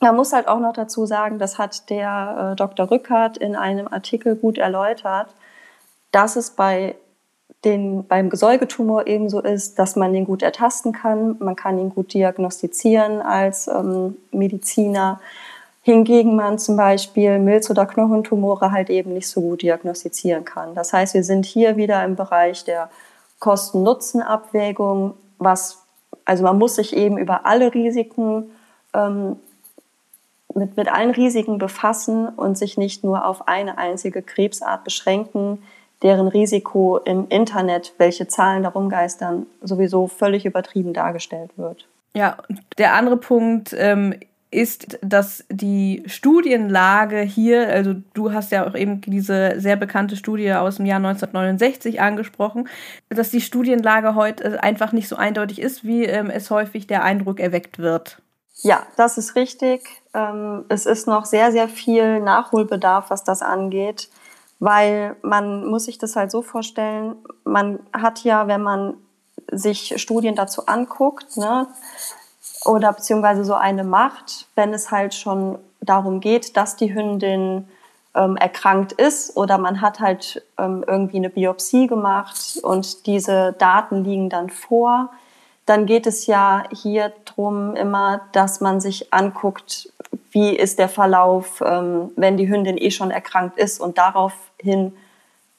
man 0.00 0.16
muss 0.16 0.32
halt 0.32 0.48
auch 0.48 0.58
noch 0.58 0.72
dazu 0.72 1.06
sagen, 1.06 1.38
das 1.38 1.58
hat 1.58 1.88
der 1.88 2.52
äh, 2.52 2.56
Dr. 2.56 2.90
Rückert 2.90 3.38
in 3.38 3.54
einem 3.54 3.86
Artikel 3.86 4.34
gut 4.34 4.58
erläutert, 4.58 5.28
dass 6.10 6.34
es 6.34 6.50
bei 6.50 6.96
den 7.64 8.06
beim 8.08 8.28
Gesäugetumor 8.28 9.06
ebenso 9.06 9.40
ist, 9.40 9.78
dass 9.78 9.94
man 9.94 10.12
den 10.12 10.24
gut 10.24 10.42
ertasten 10.42 10.92
kann. 10.92 11.36
Man 11.38 11.54
kann 11.54 11.78
ihn 11.78 11.90
gut 11.90 12.12
diagnostizieren 12.12 13.20
als 13.20 13.68
ähm, 13.68 14.16
Mediziner. 14.32 15.20
Hingegen 15.84 16.36
man 16.36 16.58
zum 16.58 16.76
Beispiel 16.76 17.38
Milz- 17.40 17.68
oder 17.68 17.86
Knochentumore 17.86 18.70
halt 18.70 18.88
eben 18.88 19.14
nicht 19.14 19.28
so 19.28 19.40
gut 19.40 19.62
diagnostizieren 19.62 20.44
kann. 20.44 20.74
Das 20.74 20.92
heißt, 20.92 21.14
wir 21.14 21.24
sind 21.24 21.44
hier 21.44 21.76
wieder 21.76 22.04
im 22.04 22.14
Bereich 22.14 22.64
der 22.64 22.88
Kosten-Nutzen-Abwägung, 23.40 25.14
was, 25.38 25.82
also 26.24 26.44
man 26.44 26.56
muss 26.58 26.76
sich 26.76 26.96
eben 26.96 27.18
über 27.18 27.46
alle 27.46 27.74
Risiken, 27.74 28.52
ähm, 28.94 29.36
mit, 30.54 30.76
mit 30.76 30.92
allen 30.92 31.10
Risiken 31.10 31.58
befassen 31.58 32.28
und 32.28 32.56
sich 32.56 32.78
nicht 32.78 33.02
nur 33.02 33.26
auf 33.26 33.48
eine 33.48 33.78
einzige 33.78 34.22
Krebsart 34.22 34.84
beschränken, 34.84 35.62
deren 36.02 36.28
Risiko 36.28 36.98
im 36.98 37.26
Internet, 37.28 37.94
welche 37.98 38.28
Zahlen 38.28 38.62
darum 38.62 38.88
geistern, 38.88 39.46
sowieso 39.62 40.06
völlig 40.06 40.44
übertrieben 40.44 40.92
dargestellt 40.92 41.50
wird. 41.56 41.86
Ja, 42.14 42.36
der 42.78 42.94
andere 42.94 43.16
Punkt 43.16 43.74
ähm, 43.76 44.14
ist, 44.52 44.98
dass 45.02 45.44
die 45.50 46.02
Studienlage 46.06 47.20
hier, 47.20 47.68
also 47.68 47.94
du 48.14 48.32
hast 48.32 48.52
ja 48.52 48.66
auch 48.66 48.74
eben 48.74 49.00
diese 49.00 49.58
sehr 49.58 49.76
bekannte 49.76 50.14
Studie 50.14 50.52
aus 50.52 50.76
dem 50.76 50.86
Jahr 50.86 50.98
1969 50.98 52.00
angesprochen, 52.00 52.68
dass 53.08 53.30
die 53.30 53.40
Studienlage 53.40 54.14
heute 54.14 54.62
einfach 54.62 54.92
nicht 54.92 55.08
so 55.08 55.16
eindeutig 55.16 55.60
ist, 55.60 55.84
wie 55.84 56.04
ähm, 56.04 56.28
es 56.28 56.50
häufig 56.50 56.86
der 56.86 57.02
Eindruck 57.02 57.40
erweckt 57.40 57.78
wird. 57.78 58.20
Ja, 58.56 58.82
das 58.96 59.16
ist 59.16 59.34
richtig. 59.36 59.88
Ähm, 60.12 60.66
es 60.68 60.84
ist 60.84 61.06
noch 61.06 61.24
sehr, 61.24 61.50
sehr 61.50 61.68
viel 61.68 62.20
Nachholbedarf, 62.20 63.08
was 63.08 63.24
das 63.24 63.40
angeht, 63.40 64.10
weil 64.58 65.16
man 65.22 65.66
muss 65.66 65.86
sich 65.86 65.96
das 65.96 66.14
halt 66.14 66.30
so 66.30 66.42
vorstellen, 66.42 67.16
man 67.44 67.80
hat 67.92 68.22
ja, 68.22 68.46
wenn 68.48 68.62
man 68.62 68.98
sich 69.50 70.00
Studien 70.00 70.34
dazu 70.34 70.66
anguckt, 70.66 71.36
ne, 71.36 71.66
oder 72.64 72.92
beziehungsweise 72.92 73.44
so 73.44 73.54
eine 73.54 73.84
macht, 73.84 74.46
wenn 74.54 74.72
es 74.72 74.90
halt 74.90 75.14
schon 75.14 75.58
darum 75.80 76.20
geht, 76.20 76.56
dass 76.56 76.76
die 76.76 76.94
Hündin 76.94 77.68
ähm, 78.14 78.36
erkrankt 78.36 78.92
ist 78.92 79.36
oder 79.36 79.58
man 79.58 79.80
hat 79.80 80.00
halt 80.00 80.42
ähm, 80.58 80.84
irgendwie 80.86 81.16
eine 81.16 81.30
Biopsie 81.30 81.86
gemacht 81.86 82.58
und 82.62 83.06
diese 83.06 83.54
Daten 83.54 84.04
liegen 84.04 84.28
dann 84.28 84.50
vor, 84.50 85.10
dann 85.66 85.86
geht 85.86 86.06
es 86.06 86.26
ja 86.26 86.64
hier 86.72 87.12
drum 87.24 87.74
immer, 87.76 88.22
dass 88.32 88.60
man 88.60 88.80
sich 88.80 89.12
anguckt, 89.12 89.92
wie 90.30 90.50
ist 90.50 90.78
der 90.78 90.88
Verlauf, 90.88 91.62
ähm, 91.64 92.10
wenn 92.16 92.36
die 92.36 92.48
Hündin 92.48 92.76
eh 92.76 92.90
schon 92.90 93.10
erkrankt 93.10 93.58
ist 93.58 93.80
und 93.80 93.98
daraufhin 93.98 94.94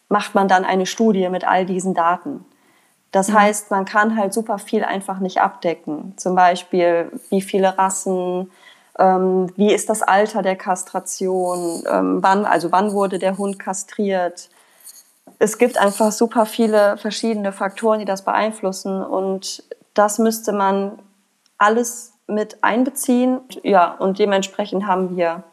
macht 0.09 0.35
man 0.35 0.47
dann 0.47 0.65
eine 0.65 0.85
Studie 0.85 1.29
mit 1.29 1.47
all 1.47 1.65
diesen 1.65 1.93
Daten. 1.93 2.45
Das 3.13 3.30
mhm. 3.30 3.39
heißt, 3.39 3.71
man 3.71 3.86
kann 3.86 4.17
halt 4.17 4.34
super 4.34 4.58
viel 4.58 4.84
einfach 4.84 5.19
nicht 5.19 5.39
abdecken. 5.39 6.13
Zum 6.17 6.36
Beispiel, 6.36 7.10
wie 7.30 7.41
viele 7.41 7.78
Rassen, 7.78 8.52
ähm, 8.99 9.54
wie 9.56 9.71
ist 9.71 9.89
das 9.89 10.02
Alter 10.02 10.41
der 10.41 10.58
Kastration, 10.58 11.84
ähm, 11.89 12.21
wann, 12.21 12.45
also 12.45 12.73
wann 12.73 12.91
wurde 12.91 13.19
der 13.19 13.38
Hund 13.38 13.60
kastriert. 13.60 14.49
Es 15.39 15.58
gibt 15.58 15.78
einfach 15.78 16.12
super 16.12 16.45
viele 16.45 16.97
verschiedene 16.97 17.54
Faktoren, 17.54 17.99
die 17.99 18.06
das 18.06 18.26
beeinflussen 18.26 19.02
und 19.04 19.63
das 19.93 20.17
müsste 20.17 20.52
man 20.52 20.99
alles 21.60 22.13
mit 22.26 22.63
einbeziehen. 22.63 23.41
Ja, 23.62 23.93
und 23.93 24.17
dementsprechend 24.17 24.88
haben 24.88 25.15
wir 25.15 25.43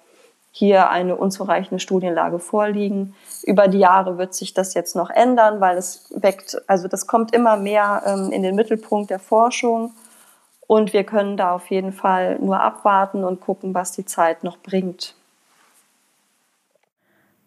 hier 0.53 0.91
eine 0.91 1.17
unzureichende 1.17 1.81
Studienlage 1.81 2.39
vorliegen. 2.39 3.15
Über 3.45 3.69
die 3.69 3.79
Jahre 3.79 4.19
wird 4.19 4.35
sich 4.35 4.53
das 4.53 4.75
jetzt 4.75 4.97
noch 4.97 5.11
ändern, 5.11 5.61
weil 5.61 5.77
es 5.77 6.13
weckt, 6.15 6.61
also 6.67 6.89
das 6.89 7.07
kommt 7.07 7.35
immer 7.35 7.57
mehr 7.57 8.03
ähm, 8.05 8.33
in 8.33 8.43
den 8.43 8.57
Mittelpunkt 8.57 9.11
der 9.11 9.21
Forschung. 9.21 9.93
Und 10.67 10.93
wir 10.93 11.05
können 11.05 11.37
da 11.37 11.53
auf 11.53 11.71
jeden 11.71 11.93
Fall 11.93 12.39
nur 12.39 12.61
abwarten 12.61 13.25
und 13.25 13.41
gucken, 13.41 13.75
was 13.75 13.93
die 13.93 14.05
Zeit 14.05 14.45
noch 14.45 14.59
bringt. 14.59 15.15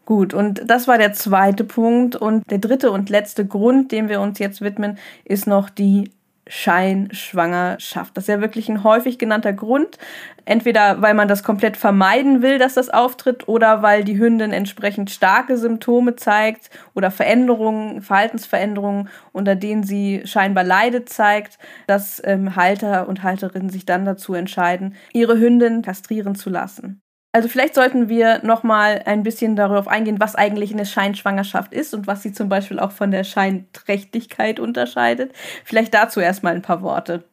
Gut, 0.06 0.34
und 0.34 0.70
das 0.70 0.88
war 0.88 0.98
der 0.98 1.14
zweite 1.14 1.64
Punkt. 1.64 2.16
Und 2.16 2.50
der 2.52 2.58
dritte 2.58 2.92
und 2.92 3.10
letzte 3.10 3.46
Grund, 3.46 3.92
dem 3.92 4.10
wir 4.10 4.20
uns 4.20 4.40
jetzt 4.40 4.62
widmen, 4.62 4.98
ist 5.24 5.48
noch 5.48 5.70
die 5.70 6.12
Scheinschwangerschaft. 6.48 8.18
Das 8.18 8.26
ist 8.26 8.28
ja 8.30 8.42
wirklich 8.42 8.70
ein 8.70 8.84
häufig 8.84 9.18
genannter 9.18 9.54
Grund. 9.54 9.98
Entweder 10.46 11.02
weil 11.02 11.14
man 11.14 11.28
das 11.28 11.44
komplett 11.44 11.78
vermeiden 11.78 12.42
will, 12.42 12.60
dass 12.60 12.74
das 12.74 12.90
auftritt, 12.90 13.48
oder 13.48 13.82
weil 13.82 14.04
die 14.04 14.18
Hündin 14.18 14.52
entsprechend 14.52 15.10
starke 15.10 15.58
Symptome 15.58 16.16
zeigt 16.16 16.70
oder 16.96 17.12
Veränderungen, 17.12 18.02
Verhaltensveränderungen, 18.02 19.10
unter 19.32 19.56
denen 19.56 19.84
sie 19.84 20.24
scheinbar 20.26 20.64
leidet, 20.66 21.10
zeigt, 21.10 21.60
dass 21.88 22.22
ähm, 22.26 22.56
Halter 22.56 23.08
und 23.08 23.24
Halterinnen 23.24 23.70
sich 23.70 23.86
dann 23.86 24.06
dazu 24.06 24.34
entscheiden, 24.34 24.96
ihre 25.14 25.40
Hündin 25.40 25.82
kastrieren 25.82 26.36
zu 26.36 26.50
lassen. 26.50 27.03
Also 27.36 27.50
vielleicht 27.50 27.74
sollten 27.74 28.10
wir 28.10 28.46
noch 28.46 28.62
mal 28.62 29.02
ein 29.06 29.24
bisschen 29.24 29.56
darauf 29.56 29.88
eingehen, 29.88 30.20
was 30.20 30.36
eigentlich 30.36 30.72
eine 30.72 30.86
Scheinschwangerschaft 30.86 31.74
ist 31.74 31.96
und 31.96 32.06
was 32.06 32.22
sie 32.22 32.32
zum 32.32 32.48
Beispiel 32.48 32.80
auch 32.80 32.92
von 32.92 33.10
der 33.10 33.24
Scheinträchtigkeit 33.24 34.60
unterscheidet. 34.60 35.34
Vielleicht 35.66 35.96
dazu 35.96 36.20
erstmal 36.20 36.54
ein 36.54 36.62
paar 36.62 36.84
Worte. 36.84 37.24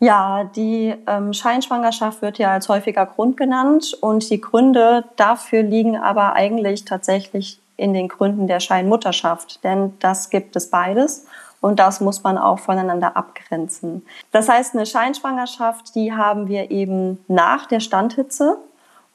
Ja, 0.00 0.44
die 0.56 0.96
ähm, 1.06 1.32
Scheinschwangerschaft 1.32 2.22
wird 2.22 2.38
ja 2.38 2.50
als 2.50 2.68
häufiger 2.68 3.06
Grund 3.06 3.36
genannt 3.36 3.96
und 4.00 4.28
die 4.30 4.40
Gründe 4.40 5.04
dafür 5.16 5.62
liegen 5.62 5.96
aber 5.96 6.32
eigentlich 6.32 6.84
tatsächlich 6.84 7.60
in 7.76 7.94
den 7.94 8.08
Gründen 8.08 8.48
der 8.48 8.60
Scheinmutterschaft, 8.60 9.62
denn 9.62 9.94
das 10.00 10.30
gibt 10.30 10.56
es 10.56 10.70
beides 10.70 11.26
und 11.60 11.78
das 11.78 12.00
muss 12.00 12.22
man 12.24 12.36
auch 12.36 12.58
voneinander 12.58 13.16
abgrenzen. 13.16 14.04
Das 14.32 14.48
heißt, 14.48 14.74
eine 14.74 14.86
Scheinschwangerschaft, 14.86 15.94
die 15.94 16.14
haben 16.14 16.48
wir 16.48 16.70
eben 16.70 17.22
nach 17.28 17.66
der 17.66 17.80
Standhitze 17.80 18.58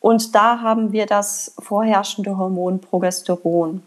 und 0.05 0.35
da 0.35 0.61
haben 0.61 0.91
wir 0.91 1.07
das 1.07 1.55
vorherrschende 1.57 2.37
Hormon 2.37 2.79
Progesteron. 2.79 3.81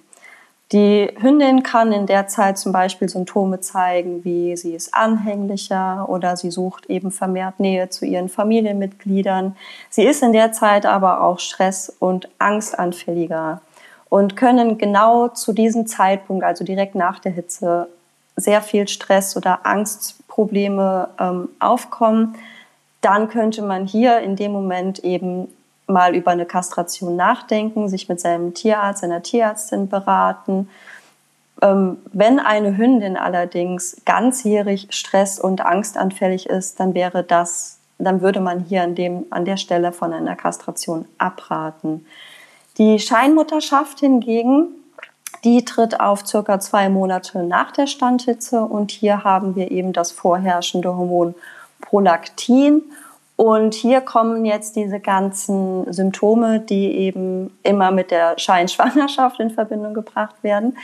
Die 0.72 1.08
Hündin 1.20 1.62
kann 1.62 1.92
in 1.92 2.06
der 2.06 2.26
Zeit 2.26 2.58
zum 2.58 2.72
Beispiel 2.72 3.08
Symptome 3.08 3.60
zeigen, 3.60 4.24
wie 4.24 4.56
sie 4.56 4.74
ist 4.74 4.92
anhänglicher 4.92 6.08
oder 6.08 6.36
sie 6.36 6.50
sucht 6.50 6.86
eben 6.86 7.12
vermehrt 7.12 7.60
Nähe 7.60 7.88
zu 7.90 8.04
ihren 8.04 8.28
Familienmitgliedern. 8.28 9.54
Sie 9.90 10.02
ist 10.02 10.24
in 10.24 10.32
der 10.32 10.50
Zeit 10.50 10.86
aber 10.86 11.22
auch 11.22 11.38
stress- 11.38 11.94
und 12.00 12.28
angstanfälliger 12.40 13.60
und 14.08 14.34
können 14.34 14.76
genau 14.76 15.28
zu 15.28 15.52
diesem 15.52 15.86
Zeitpunkt, 15.86 16.42
also 16.42 16.64
direkt 16.64 16.96
nach 16.96 17.20
der 17.20 17.30
Hitze, 17.30 17.88
sehr 18.34 18.60
viel 18.60 18.88
Stress 18.88 19.36
oder 19.36 19.64
Angstprobleme 19.64 21.10
ähm, 21.20 21.48
aufkommen. 21.60 22.34
Dann 23.02 23.28
könnte 23.28 23.62
man 23.62 23.86
hier 23.86 24.18
in 24.18 24.34
dem 24.34 24.50
Moment 24.50 24.98
eben 25.04 25.46
mal 25.88 26.14
über 26.14 26.30
eine 26.30 26.46
Kastration 26.46 27.16
nachdenken, 27.16 27.88
sich 27.88 28.08
mit 28.08 28.20
seinem 28.20 28.54
Tierarzt, 28.54 29.00
seiner 29.00 29.22
Tierärztin 29.22 29.88
beraten. 29.88 30.68
Ähm, 31.60 31.98
wenn 32.12 32.38
eine 32.38 32.76
Hündin 32.76 33.16
allerdings 33.16 33.96
ganzjährig 34.04 34.88
stress- 34.90 35.40
und 35.40 35.62
angstanfällig 35.64 36.46
ist, 36.46 36.78
dann 36.78 36.94
wäre 36.94 37.24
das, 37.24 37.78
dann 37.98 38.20
würde 38.20 38.40
man 38.40 38.60
hier 38.60 38.82
an, 38.82 38.94
dem, 38.94 39.26
an 39.30 39.44
der 39.44 39.56
Stelle 39.56 39.92
von 39.92 40.12
einer 40.12 40.36
Kastration 40.36 41.06
abraten. 41.18 42.06
Die 42.76 42.98
Scheinmutterschaft 43.00 44.00
hingegen, 44.00 44.68
die 45.42 45.64
tritt 45.64 46.00
auf 46.00 46.26
circa 46.26 46.60
zwei 46.60 46.88
Monate 46.88 47.42
nach 47.42 47.72
der 47.72 47.86
Standhitze 47.86 48.60
und 48.60 48.90
hier 48.90 49.24
haben 49.24 49.56
wir 49.56 49.70
eben 49.70 49.92
das 49.92 50.12
vorherrschende 50.12 50.96
Hormon 50.96 51.34
Prolaktin 51.80 52.82
und 53.38 53.74
hier 53.74 54.00
kommen 54.00 54.44
jetzt 54.44 54.74
diese 54.74 54.98
ganzen 54.98 55.92
Symptome, 55.92 56.58
die 56.58 56.90
eben 56.96 57.56
immer 57.62 57.92
mit 57.92 58.10
der 58.10 58.36
Scheinschwangerschaft 58.36 59.38
in 59.38 59.50
Verbindung 59.50 59.94
gebracht 59.94 60.34
werden. 60.42 60.76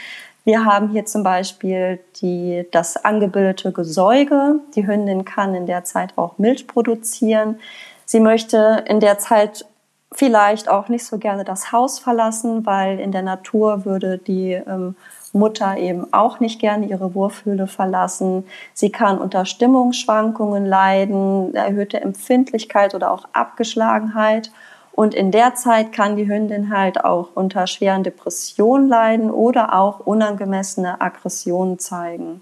Wir 0.45 0.65
haben 0.65 0.91
hier 0.91 1.05
zum 1.05 1.25
Beispiel 1.25 1.99
die, 2.23 2.65
das 2.71 2.97
angebildete 3.05 3.73
Gesäuge. 3.73 4.61
Die 4.77 4.87
Hündin 4.87 5.25
kann 5.25 5.57
in 5.57 5.67
der 5.67 5.83
Zeit 5.83 6.17
auch 6.17 6.39
Milch 6.39 6.69
produzieren. 6.69 7.59
Sie 8.05 8.21
möchte 8.21 8.85
in 8.87 9.01
der 9.01 9.19
Zeit 9.19 9.67
vielleicht 10.13 10.69
auch 10.69 10.89
nicht 10.89 11.05
so 11.05 11.19
gerne 11.19 11.43
das 11.43 11.73
Haus 11.73 11.99
verlassen, 11.99 12.65
weil 12.65 13.01
in 13.01 13.11
der 13.11 13.23
Natur 13.23 13.85
würde 13.85 14.19
die 14.19 14.53
ähm, 14.53 14.95
Mutter 15.35 15.77
eben 15.77 16.13
auch 16.13 16.41
nicht 16.41 16.61
gerne 16.61 16.87
ihre 16.87 17.15
Wurfhöhle 17.15 17.67
verlassen. 17.67 18.47
Sie 18.73 18.91
kann 18.91 19.19
unter 19.19 19.45
Stimmungsschwankungen 19.45 20.65
leiden, 20.65 21.55
erhöhte 21.55 22.01
Empfindlichkeit 22.01 22.95
oder 22.95 23.11
auch 23.11 23.27
Abgeschlagenheit. 23.33 24.51
Und 24.93 25.13
in 25.13 25.33
der 25.33 25.57
Zeit 25.57 25.93
kann 25.93 26.17
die 26.17 26.29
Hündin 26.29 26.73
halt 26.75 27.05
auch 27.05 27.31
unter 27.35 27.67
schweren 27.67 28.05
Depressionen 28.05 28.89
leiden 28.89 29.31
oder 29.31 29.75
auch 29.75 30.01
unangemessene 30.01 31.01
Aggressionen 31.01 31.81
zeigen. 31.81 32.41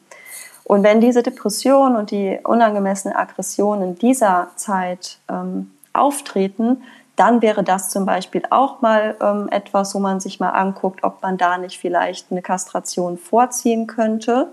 Und 0.65 0.83
wenn 0.83 1.01
diese 1.01 1.23
Depression 1.23 1.97
und 1.97 2.11
die 2.11 2.39
unangemessene 2.45 3.17
Aggression 3.17 3.83
in 3.83 3.95
dieser 3.97 4.51
Zeit 4.57 5.19
ähm, 5.29 5.71
auftreten, 5.93 6.83
dann 7.17 7.43
wäre 7.43 7.63
das 7.63 7.91
zum 7.91 8.07
Beispiel 8.07 8.43
auch 8.51 8.81
mal 8.81 9.17
ähm, 9.21 9.49
etwas, 9.51 9.95
wo 9.95 9.99
man 9.99 10.21
sich 10.21 10.41
mal 10.41 10.51
anguckt, 10.51 11.05
ob 11.05 11.23
man 11.23 11.37
da 11.37 11.59
nicht 11.59 11.79
vielleicht 11.79 12.31
eine 12.31 12.43
Kastration 12.43 13.19
vorziehen 13.19 13.87
könnte. 13.87 14.53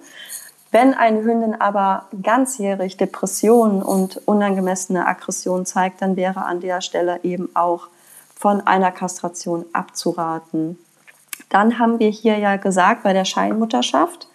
Wenn 0.72 0.94
eine 0.94 1.24
Hündin 1.24 1.60
aber 1.60 2.06
ganzjährig 2.22 2.98
Depressionen 2.98 3.82
und 3.82 4.22
unangemessene 4.28 5.08
Aggression 5.08 5.66
zeigt, 5.66 6.02
dann 6.02 6.16
wäre 6.16 6.46
an 6.46 6.60
der 6.60 6.82
Stelle 6.82 7.22
eben 7.24 7.50
auch 7.56 7.88
von 8.36 8.62
einer 8.68 8.92
Kastration 8.92 9.66
abzuraten. 9.74 10.78
Dann 11.50 11.80
haben 11.80 12.00
wir 12.00 12.10
hier 12.10 12.38
ja 12.38 12.58
gesagt, 12.58 13.04
bei 13.04 13.14
der 13.14 13.26
Scheinmutterschaft 13.26 14.28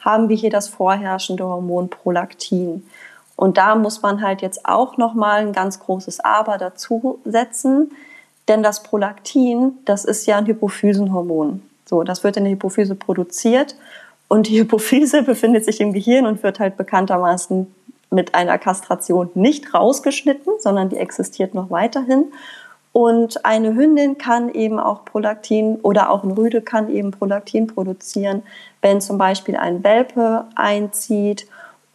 haben 0.00 0.28
wir 0.28 0.36
hier 0.36 0.50
das 0.50 0.68
vorherrschende 0.68 1.44
Hormon 1.44 1.88
Prolaktin. 1.88 2.88
Und 3.38 3.56
da 3.56 3.76
muss 3.76 4.02
man 4.02 4.20
halt 4.20 4.42
jetzt 4.42 4.66
auch 4.66 4.96
nochmal 4.96 5.42
ein 5.42 5.52
ganz 5.52 5.78
großes 5.78 6.18
Aber 6.18 6.58
dazu 6.58 7.20
setzen, 7.24 7.92
denn 8.48 8.64
das 8.64 8.82
Prolaktin, 8.82 9.78
das 9.84 10.04
ist 10.04 10.26
ja 10.26 10.38
ein 10.38 10.46
Hypophysenhormon. 10.46 11.62
So, 11.86 12.02
das 12.02 12.24
wird 12.24 12.36
in 12.36 12.42
der 12.42 12.54
Hypophyse 12.54 12.96
produziert 12.96 13.76
und 14.26 14.48
die 14.48 14.58
Hypophyse 14.58 15.22
befindet 15.26 15.64
sich 15.64 15.80
im 15.80 15.92
Gehirn 15.92 16.26
und 16.26 16.42
wird 16.42 16.58
halt 16.58 16.76
bekanntermaßen 16.76 17.72
mit 18.10 18.34
einer 18.34 18.58
Kastration 18.58 19.30
nicht 19.34 19.72
rausgeschnitten, 19.72 20.54
sondern 20.58 20.88
die 20.88 20.96
existiert 20.96 21.54
noch 21.54 21.70
weiterhin. 21.70 22.32
Und 22.92 23.44
eine 23.44 23.72
Hündin 23.76 24.18
kann 24.18 24.52
eben 24.52 24.80
auch 24.80 25.04
Prolaktin 25.04 25.76
oder 25.82 26.10
auch 26.10 26.24
ein 26.24 26.32
Rüde 26.32 26.60
kann 26.60 26.90
eben 26.90 27.12
Prolaktin 27.12 27.68
produzieren, 27.68 28.42
wenn 28.82 29.00
zum 29.00 29.16
Beispiel 29.16 29.54
ein 29.54 29.84
Welpe 29.84 30.46
einzieht 30.56 31.46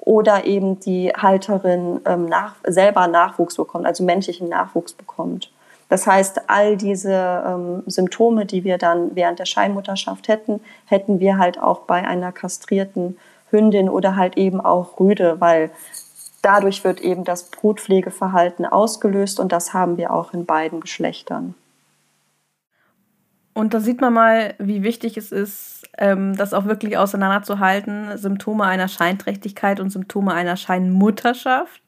oder 0.06 0.46
eben 0.46 0.80
die 0.80 1.12
Halterin 1.16 2.02
ähm, 2.06 2.26
nach, 2.26 2.56
selber 2.66 3.08
Nachwuchs 3.08 3.56
bekommt, 3.56 3.86
also 3.86 4.04
menschlichen 4.04 4.50
Nachwuchs 4.50 4.94
bekommt. 4.94 5.52
Das 5.89 6.08
heißt, 6.08 6.50
all 6.50 6.76
diese 6.76 7.44
ähm, 7.46 7.84
Symptome, 7.86 8.46
die 8.46 8.63
wir 8.63 8.78
dann 8.78 9.16
während 9.16 9.39
der 9.39 9.46
Scheinmutterschaft 9.46 10.28
hätten, 10.28 10.60
hätten 10.86 11.20
wir 11.20 11.38
halt 11.38 11.62
auch 11.62 11.82
bei 11.82 12.06
einer 12.06 12.32
kastrierten 12.32 13.18
Hündin 13.50 13.89
oder 13.89 14.16
halt 14.16 14.38
eben 14.38 14.60
auch 14.60 15.00
Rüde, 15.00 15.39
weil 15.39 15.70
dadurch 16.42 16.84
wird 16.84 17.00
eben 17.00 17.24
das 17.24 17.44
Brutpflegeverhalten 17.52 18.66
ausgelöst 18.66 19.39
und 19.39 19.52
das 19.52 19.74
haben 19.74 19.98
wir 19.98 20.13
auch 20.13 20.34
in 20.34 20.46
beiden 20.46 20.82
Geschlechtern. 20.82 21.56
Und 23.54 23.74
da 23.74 23.80
sieht 23.80 24.02
man 24.02 24.13
mal, 24.13 24.56
wie 24.58 24.84
wichtig 24.84 25.16
es 25.18 25.32
ist, 25.32 25.84
ähm, 25.98 26.36
das 26.36 26.54
auch 26.54 26.66
wirklich 26.66 26.98
auseinanderzuhalten, 26.98 28.18
Symptome 28.18 28.66
einer 28.66 28.88
Scheinträchtigkeit 28.88 29.80
und 29.80 29.92
Symptome 29.92 30.34
einer 30.34 30.58
Scheinmutterschaft. 30.58 31.82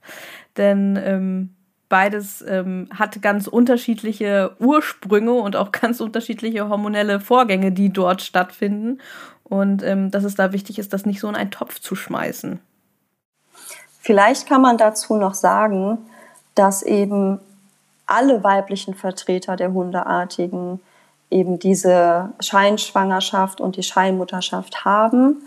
Denn 0.57 0.99
ähm, 1.03 1.55
beides 1.89 2.43
ähm, 2.47 2.87
hat 2.93 3.21
ganz 3.21 3.47
unterschiedliche 3.47 4.55
Ursprünge 4.59 5.33
und 5.33 5.55
auch 5.55 5.71
ganz 5.71 6.01
unterschiedliche 6.01 6.69
hormonelle 6.69 7.19
Vorgänge, 7.19 7.71
die 7.71 7.91
dort 7.91 8.21
stattfinden. 8.21 8.99
Und 9.43 9.83
ähm, 9.83 10.11
dass 10.11 10.23
es 10.23 10.35
da 10.35 10.53
wichtig 10.53 10.77
ist, 10.79 10.93
das 10.93 11.05
nicht 11.05 11.19
so 11.19 11.27
in 11.29 11.35
einen 11.35 11.51
Topf 11.51 11.79
zu 11.79 11.95
schmeißen. 11.95 12.59
Vielleicht 13.99 14.47
kann 14.47 14.61
man 14.61 14.77
dazu 14.77 15.15
noch 15.15 15.33
sagen, 15.33 15.97
dass 16.53 16.83
eben 16.83 17.39
alle 18.05 18.43
weiblichen 18.43 18.93
Vertreter 18.93 19.55
der 19.55 19.73
Hundeartigen 19.73 20.79
eben 21.29 21.59
diese 21.59 22.29
Scheinschwangerschaft 22.39 23.61
und 23.61 23.77
die 23.77 23.83
Scheinmutterschaft 23.83 24.85
haben. 24.85 25.43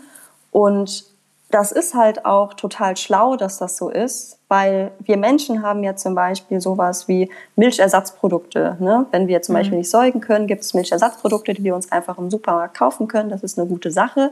Und 0.51 1.05
das 1.51 1.71
ist 1.71 1.95
halt 1.95 2.25
auch 2.25 2.53
total 2.53 2.95
schlau, 2.95 3.35
dass 3.35 3.57
das 3.57 3.77
so 3.77 3.89
ist, 3.89 4.37
weil 4.49 4.91
wir 4.99 5.17
Menschen 5.17 5.63
haben 5.63 5.83
ja 5.83 5.95
zum 5.95 6.13
Beispiel 6.13 6.61
sowas 6.61 7.07
wie 7.07 7.29
Milchersatzprodukte. 7.55 8.77
Ne? 8.79 9.05
Wenn 9.11 9.27
wir 9.27 9.41
zum 9.41 9.53
mhm. 9.53 9.59
Beispiel 9.59 9.77
nicht 9.79 9.89
säugen 9.89 10.21
können, 10.21 10.47
gibt 10.47 10.63
es 10.63 10.73
Milchersatzprodukte, 10.73 11.53
die 11.53 11.63
wir 11.63 11.75
uns 11.75 11.91
einfach 11.91 12.17
im 12.17 12.29
Supermarkt 12.29 12.77
kaufen 12.77 13.07
können. 13.07 13.29
Das 13.29 13.41
ist 13.41 13.57
eine 13.57 13.67
gute 13.67 13.89
Sache. 13.89 14.31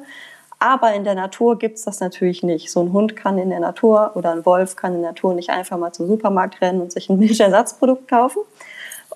Aber 0.60 0.94
in 0.94 1.04
der 1.04 1.16
Natur 1.16 1.60
gibt 1.60 1.78
es 1.78 1.84
das 1.84 2.00
natürlich 2.00 2.42
nicht. 2.42 2.72
So 2.72 2.82
ein 2.82 2.92
Hund 2.92 3.16
kann 3.16 3.38
in 3.38 3.50
der 3.50 3.60
Natur 3.60 4.12
oder 4.16 4.32
ein 4.32 4.46
Wolf 4.46 4.76
kann 4.76 4.96
in 4.96 5.02
der 5.02 5.12
Natur 5.12 5.34
nicht 5.34 5.50
einfach 5.50 5.78
mal 5.78 5.92
zum 5.92 6.08
Supermarkt 6.08 6.62
rennen 6.62 6.82
und 6.82 6.92
sich 6.92 7.10
ein 7.10 7.20
Milchersatzprodukt 7.20 8.08
kaufen, 8.08 8.42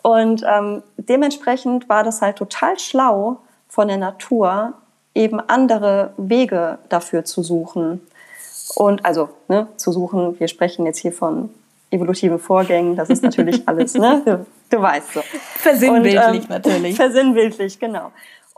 und 0.02 0.44
ähm, 0.48 0.84
dementsprechend 0.98 1.90
war 1.90 2.04
das 2.04 2.22
halt 2.22 2.38
total 2.38 2.80
schlau 2.80 3.38
von 3.68 3.88
der 3.88 3.98
Natur, 3.98 4.74
eben 5.14 5.40
andere 5.40 6.14
Wege 6.18 6.80
dafür 6.90 7.26
zu 7.26 7.44
suchen. 7.44 8.02
Und 8.76 9.06
also 9.06 9.30
ne, 9.48 9.68
zu 9.76 9.92
suchen, 9.92 10.40
wir 10.40 10.48
sprechen 10.48 10.86
jetzt 10.86 11.00
hier 11.00 11.12
von 11.12 11.50
evolutiven 11.92 12.40
Vorgängen, 12.40 12.96
das 12.96 13.10
ist 13.10 13.22
natürlich 13.22 13.64
alles, 13.68 13.96
ne? 13.96 14.22
Du, 14.26 14.46
du 14.70 14.82
weißt 14.82 15.14
so. 15.14 15.22
Versinnbildlich 15.58 16.44
ähm, 16.44 16.50
natürlich. 16.50 16.96
Versinnbildlich, 16.98 17.80
genau. 17.80 18.12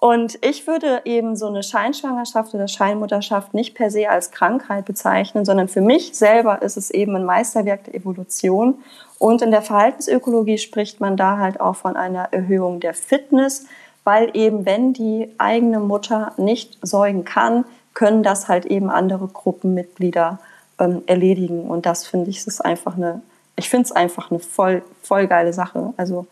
Und 0.04 0.38
ich 0.42 0.68
würde 0.68 1.00
eben 1.06 1.38
so 1.38 1.48
eine 1.48 1.64
Scheinschwangerschaft 1.64 2.54
oder 2.54 2.68
Scheinmutterschaft 2.68 3.54
nicht 3.54 3.74
per 3.74 3.90
se 3.90 4.10
als 4.10 4.32
Krankheit 4.32 4.84
bezeichnen, 4.84 5.46
sondern 5.46 5.70
für 5.70 5.80
mich 5.80 6.14
selber 6.14 6.62
ist 6.62 6.76
es 6.76 6.92
eben 6.92 7.16
ein 7.16 7.24
Meisterwerk 7.24 7.86
der 7.86 7.96
Evolution. 7.96 8.84
Und 9.18 9.42
in 9.42 9.52
der 9.52 9.62
Verhaltensökologie 9.62 10.58
spricht 10.58 11.00
man 11.00 11.16
da 11.16 11.38
halt 11.38 11.62
auch 11.62 11.78
von 11.78 11.96
einer 11.96 12.28
Erhöhung 12.34 12.82
der 12.82 12.94
Fitness, 12.94 13.66
weil 14.04 14.30
eben 14.34 14.66
wenn 14.66 14.92
die 14.92 15.34
eigene 15.38 15.80
Mutter 15.80 16.34
nicht 16.36 16.78
säugen 16.82 17.24
kann, 17.24 17.64
können 17.94 18.24
das 18.24 18.50
halt 18.50 18.66
eben 18.66 18.90
andere 18.90 19.28
Gruppenmitglieder 19.28 20.38
ähm, 20.80 21.04
erledigen. 21.06 21.70
Und 21.70 21.86
das 21.86 22.06
finde 22.06 22.30
ich 22.30 22.46
ist 22.46 22.60
einfach 22.60 22.98
eine, 22.98 23.22
ich 23.56 23.70
finde 23.70 23.86
es 23.86 23.94
einfach 23.94 24.32
eine 24.32 24.42
voll, 24.42 24.84
voll 25.02 25.28
geile 25.28 25.54
Sache. 25.54 25.94
Also 25.96 26.28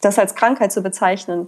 das 0.00 0.18
als 0.18 0.34
Krankheit 0.34 0.72
zu 0.72 0.80
bezeichnen, 0.80 1.46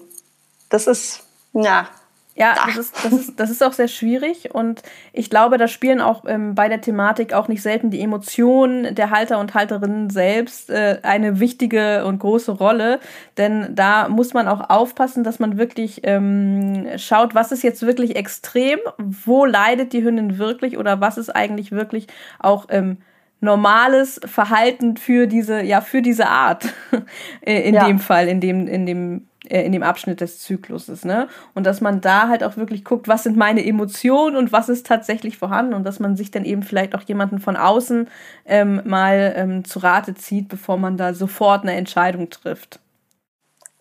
das 0.69 0.87
ist 0.87 1.25
ja. 1.55 1.89
Ja, 2.37 2.55
das 2.67 2.77
ist, 2.77 3.05
das, 3.05 3.13
ist, 3.13 3.39
das 3.41 3.51
ist 3.51 3.63
auch 3.63 3.73
sehr 3.73 3.87
schwierig 3.87 4.53
und 4.53 4.83
ich 5.13 5.31
glaube, 5.31 5.57
da 5.57 5.69
spielen 5.69 6.01
auch 6.01 6.25
ähm, 6.27 6.57
bei 6.57 6.69
der 6.69 6.81
Thematik 6.81 7.33
auch 7.33 7.47
nicht 7.47 7.63
selten 7.63 7.91
die 7.91 8.01
Emotionen 8.01 8.93
der 8.97 9.11
Halter 9.11 9.39
und 9.39 9.55
Halterinnen 9.55 10.11
selbst 10.11 10.69
äh, 10.69 10.99
eine 11.05 11.39
wichtige 11.39 12.05
und 12.05 12.19
große 12.19 12.51
Rolle, 12.51 12.99
denn 13.37 13.77
da 13.77 14.09
muss 14.09 14.35
man 14.35 14.49
auch 14.49 14.69
aufpassen, 14.69 15.23
dass 15.23 15.39
man 15.39 15.59
wirklich 15.59 16.01
ähm, 16.03 16.89
schaut, 16.97 17.37
was 17.37 17.53
ist 17.53 17.63
jetzt 17.63 17.87
wirklich 17.87 18.17
extrem, 18.17 18.81
wo 18.99 19.45
leidet 19.45 19.93
die 19.93 20.03
Hündin 20.03 20.37
wirklich 20.37 20.77
oder 20.77 21.01
was 21.01 21.19
ist 21.19 21.31
eigentlich 21.31 21.71
wirklich 21.71 22.09
auch 22.41 22.67
ähm, 22.69 22.97
normales 23.41 24.21
Verhalten 24.25 24.97
für 24.97 25.29
diese, 25.29 25.63
ja, 25.63 25.81
für 25.81 26.03
diese 26.03 26.27
Art. 26.27 26.65
in 27.43 27.75
ja. 27.75 27.87
dem 27.87 28.01
Fall, 28.01 28.27
in 28.27 28.41
dem, 28.41 28.67
in 28.67 28.87
dem 28.87 29.17
äh, 29.19 29.21
in 29.49 29.73
dem 29.73 29.83
Abschnitt 29.83 30.21
des 30.21 30.39
Zykluses, 30.41 31.05
ne? 31.05 31.29
Und 31.55 31.67
dass 31.67 31.81
man 31.81 32.01
da 32.01 32.29
halt 32.29 32.43
auch 32.43 32.57
wirklich 32.57 32.85
guckt, 32.85 33.09
was 33.09 33.25
sind 33.25 33.37
meine 33.37 33.65
Emotionen 33.65 34.37
und 34.37 34.53
was 34.53 34.69
ist 34.69 34.87
tatsächlich 34.87 35.37
vorhanden 35.37 35.75
und 35.75 35.85
dass 35.85 36.01
man 36.01 36.17
sich 36.17 36.31
dann 36.31 36.45
eben 36.45 36.63
vielleicht 36.63 36.95
auch 36.95 37.03
jemanden 37.03 37.39
von 37.39 37.57
außen 37.57 38.09
ähm, 38.47 38.81
mal 38.85 39.35
ähm, 39.37 39.65
zu 39.65 39.79
Rate 39.81 40.15
zieht, 40.15 40.49
bevor 40.49 40.79
man 40.79 40.97
da 40.97 41.15
sofort 41.15 41.63
eine 41.63 41.75
Entscheidung 41.75 42.31
trifft. 42.31 42.81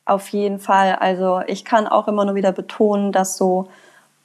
Auf 0.06 0.28
jeden 0.30 0.60
Fall. 0.60 0.96
Also 0.96 1.42
ich 1.48 1.64
kann 1.64 1.88
auch 1.88 2.08
immer 2.08 2.26
nur 2.26 2.36
wieder 2.36 2.52
betonen, 2.52 3.14
dass 3.14 3.38
so 3.38 3.70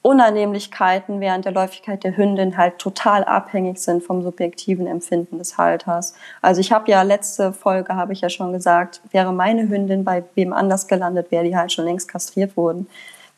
Unannehmlichkeiten 0.01 1.19
während 1.19 1.43
der 1.43 1.51
Läufigkeit 1.51 2.03
der 2.05 2.15
Hündin 2.15 2.55
halt 2.55 2.79
total 2.79 3.25
abhängig 3.25 3.79
sind 3.79 4.01
vom 4.01 4.23
subjektiven 4.23 4.87
Empfinden 4.87 5.37
des 5.39 5.57
Halters. 5.57 6.13
Also 6.41 6.61
ich 6.61 6.71
habe 6.71 6.89
ja 6.89 7.01
letzte 7.01 7.51
Folge 7.51 7.95
habe 7.95 8.13
ich 8.13 8.21
ja 8.21 8.29
schon 8.29 8.53
gesagt, 8.53 9.01
wäre 9.11 9.33
meine 9.33 9.67
Hündin 9.67 10.05
bei 10.05 10.23
wem 10.35 10.53
anders 10.53 10.87
gelandet, 10.87 11.31
wäre 11.31 11.43
die 11.43 11.57
halt 11.57 11.73
schon 11.73 11.83
längst 11.83 12.07
kastriert 12.07 12.55
worden. 12.55 12.87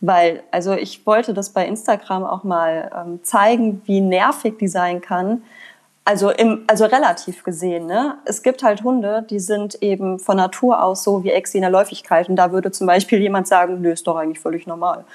Weil, 0.02 0.44
also 0.52 0.74
ich 0.74 1.06
wollte 1.06 1.34
das 1.34 1.50
bei 1.50 1.66
Instagram 1.66 2.24
auch 2.24 2.44
mal 2.44 2.92
ähm, 2.96 3.24
zeigen, 3.24 3.82
wie 3.86 4.02
nervig 4.02 4.58
die 4.60 4.68
sein 4.68 5.02
kann. 5.02 5.44
Also, 6.06 6.32
im, 6.32 6.64
also 6.66 6.86
relativ 6.86 7.44
gesehen, 7.44 7.86
ne? 7.86 8.18
Es 8.26 8.42
gibt 8.42 8.64
halt 8.64 8.84
Hunde, 8.84 9.24
die 9.30 9.40
sind 9.40 9.76
eben 9.84 10.18
von 10.18 10.38
Natur 10.38 10.84
aus 10.84 11.04
so 11.04 11.24
wie 11.24 11.30
Exi 11.30 11.58
in 11.58 11.62
der 11.62 11.70
Läufigkeit. 11.70 12.30
Und 12.30 12.36
da 12.36 12.52
würde 12.52 12.72
zum 12.72 12.88
Beispiel 12.88 13.22
jemand 13.22 13.48
sagen, 13.48 13.82
nö, 13.82 13.92
ist 13.92 14.08
doch 14.08 14.16
eigentlich 14.16 14.40
völlig 14.40 14.66
normal. 14.66 15.06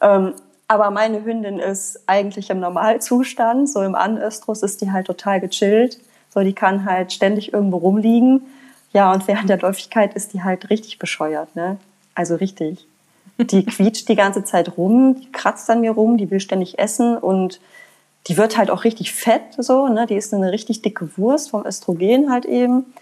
Ähm, 0.00 0.32
aber 0.68 0.90
meine 0.90 1.24
Hündin 1.24 1.58
ist 1.58 2.00
eigentlich 2.06 2.50
im 2.50 2.60
Normalzustand. 2.60 3.68
So 3.68 3.82
im 3.82 3.94
Anöstrus 3.94 4.62
ist 4.62 4.80
die 4.80 4.90
halt 4.90 5.06
total 5.06 5.40
gechillt. 5.40 5.98
So, 6.32 6.40
die 6.40 6.54
kann 6.54 6.84
halt 6.84 7.12
ständig 7.12 7.52
irgendwo 7.52 7.76
rumliegen. 7.78 8.42
Ja, 8.92 9.12
und 9.12 9.26
während 9.28 9.48
der 9.48 9.58
Läufigkeit 9.58 10.14
ist 10.14 10.32
die 10.32 10.42
halt 10.42 10.70
richtig 10.70 10.98
bescheuert, 10.98 11.54
ne? 11.56 11.78
Also 12.14 12.36
richtig. 12.36 12.86
Die 13.38 13.64
quietscht 13.66 14.08
die 14.08 14.16
ganze 14.16 14.44
Zeit 14.44 14.76
rum, 14.76 15.16
die 15.20 15.32
kratzt 15.32 15.68
an 15.70 15.80
mir 15.80 15.92
rum, 15.92 16.18
die 16.18 16.30
will 16.30 16.40
ständig 16.40 16.78
essen 16.78 17.16
und 17.16 17.60
die 18.28 18.36
wird 18.36 18.56
halt 18.56 18.70
auch 18.70 18.84
richtig 18.84 19.12
fett, 19.12 19.42
so, 19.58 19.88
ne? 19.88 20.06
Die 20.06 20.14
ist 20.14 20.32
eine 20.32 20.52
richtig 20.52 20.82
dicke 20.82 21.10
Wurst 21.16 21.50
vom 21.50 21.66
Östrogen 21.66 22.30
halt 22.30 22.44
eben. 22.44 22.94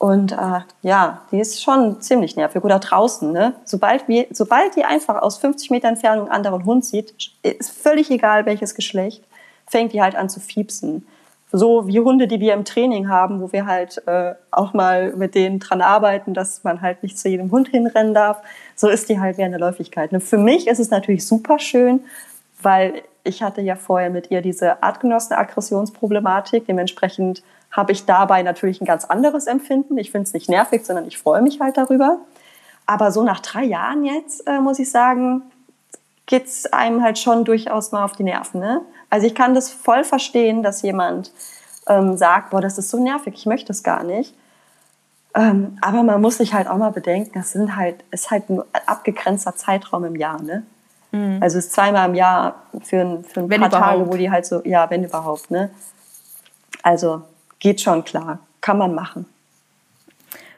Und 0.00 0.32
äh, 0.32 0.60
ja, 0.80 1.20
die 1.30 1.40
ist 1.40 1.62
schon 1.62 2.00
ziemlich 2.00 2.34
nervig. 2.34 2.64
Oder 2.64 2.78
draußen, 2.78 3.30
ne? 3.30 3.52
Sobald, 3.66 4.08
wir, 4.08 4.28
sobald 4.30 4.74
die 4.74 4.82
einfach 4.82 5.20
aus 5.20 5.36
50 5.36 5.68
Meter 5.68 5.88
Entfernung 5.88 6.24
einen 6.24 6.32
anderen 6.32 6.64
Hund 6.64 6.86
sieht, 6.86 7.12
ist 7.42 7.70
völlig 7.70 8.10
egal 8.10 8.46
welches 8.46 8.74
Geschlecht, 8.74 9.22
fängt 9.66 9.92
die 9.92 10.00
halt 10.00 10.16
an 10.16 10.30
zu 10.30 10.40
fiepsen. 10.40 11.06
so 11.52 11.86
wie 11.86 12.00
Hunde, 12.00 12.28
die 12.28 12.40
wir 12.40 12.54
im 12.54 12.64
Training 12.64 13.10
haben, 13.10 13.42
wo 13.42 13.52
wir 13.52 13.66
halt 13.66 14.02
äh, 14.06 14.32
auch 14.50 14.72
mal 14.72 15.14
mit 15.16 15.34
denen 15.34 15.58
dran 15.58 15.82
arbeiten, 15.82 16.32
dass 16.32 16.64
man 16.64 16.80
halt 16.80 17.02
nicht 17.02 17.18
zu 17.18 17.28
jedem 17.28 17.50
Hund 17.50 17.68
hinrennen 17.68 18.14
darf. 18.14 18.40
So 18.76 18.88
ist 18.88 19.10
die 19.10 19.20
halt 19.20 19.36
während 19.36 19.52
der 19.52 19.60
Läufigkeit. 19.60 20.12
Und 20.12 20.22
für 20.22 20.38
mich 20.38 20.66
ist 20.66 20.78
es 20.78 20.88
natürlich 20.88 21.26
super 21.26 21.58
schön, 21.58 22.04
weil 22.62 23.02
ich 23.22 23.42
hatte 23.42 23.60
ja 23.60 23.76
vorher 23.76 24.08
mit 24.08 24.30
ihr 24.30 24.40
diese 24.40 24.82
Artgenossen-Aggressionsproblematik. 24.82 26.64
Dementsprechend 26.66 27.42
habe 27.70 27.92
ich 27.92 28.04
dabei 28.04 28.42
natürlich 28.42 28.80
ein 28.80 28.86
ganz 28.86 29.04
anderes 29.04 29.46
Empfinden. 29.46 29.96
Ich 29.98 30.10
finde 30.10 30.26
es 30.26 30.34
nicht 30.34 30.48
nervig, 30.48 30.84
sondern 30.84 31.06
ich 31.06 31.18
freue 31.18 31.42
mich 31.42 31.60
halt 31.60 31.76
darüber. 31.76 32.18
Aber 32.86 33.12
so 33.12 33.22
nach 33.22 33.40
drei 33.40 33.64
Jahren 33.64 34.04
jetzt, 34.04 34.46
äh, 34.48 34.58
muss 34.58 34.78
ich 34.78 34.90
sagen, 34.90 35.42
geht 36.26 36.46
es 36.46 36.72
einem 36.72 37.02
halt 37.02 37.18
schon 37.18 37.44
durchaus 37.44 37.92
mal 37.92 38.04
auf 38.04 38.12
die 38.12 38.24
Nerven. 38.24 38.60
Ne? 38.60 38.82
Also 39.10 39.26
ich 39.26 39.34
kann 39.34 39.54
das 39.54 39.70
voll 39.70 40.04
verstehen, 40.04 40.62
dass 40.62 40.82
jemand 40.82 41.32
ähm, 41.86 42.16
sagt, 42.16 42.50
boah, 42.50 42.60
das 42.60 42.78
ist 42.78 42.90
so 42.90 43.02
nervig, 43.02 43.34
ich 43.36 43.46
möchte 43.46 43.72
es 43.72 43.82
gar 43.82 44.02
nicht. 44.04 44.34
Ähm, 45.34 45.78
aber 45.80 46.02
man 46.02 46.20
muss 46.20 46.38
sich 46.38 46.54
halt 46.54 46.66
auch 46.66 46.76
mal 46.76 46.90
bedenken, 46.90 47.32
das 47.34 47.52
sind 47.52 47.76
halt, 47.76 48.02
ist 48.10 48.30
halt 48.30 48.48
ein 48.50 48.62
abgegrenzter 48.86 49.54
Zeitraum 49.54 50.04
im 50.04 50.16
Jahr. 50.16 50.42
Ne? 50.42 50.64
Mhm. 51.12 51.38
Also 51.40 51.58
es 51.58 51.66
ist 51.66 51.72
zweimal 51.72 52.08
im 52.08 52.14
Jahr 52.14 52.62
für 52.82 53.00
ein, 53.00 53.24
für 53.24 53.40
ein 53.40 53.48
paar 53.48 53.58
überhaupt. 53.58 53.72
Tage, 53.72 54.06
wo 54.08 54.16
die 54.16 54.30
halt 54.30 54.46
so, 54.46 54.62
ja, 54.64 54.90
wenn 54.90 55.04
überhaupt. 55.04 55.50
Ne? 55.50 55.70
Also 56.82 57.22
geht 57.60 57.80
schon 57.80 58.04
klar, 58.04 58.40
kann 58.60 58.78
man 58.78 58.94
machen. 58.94 59.26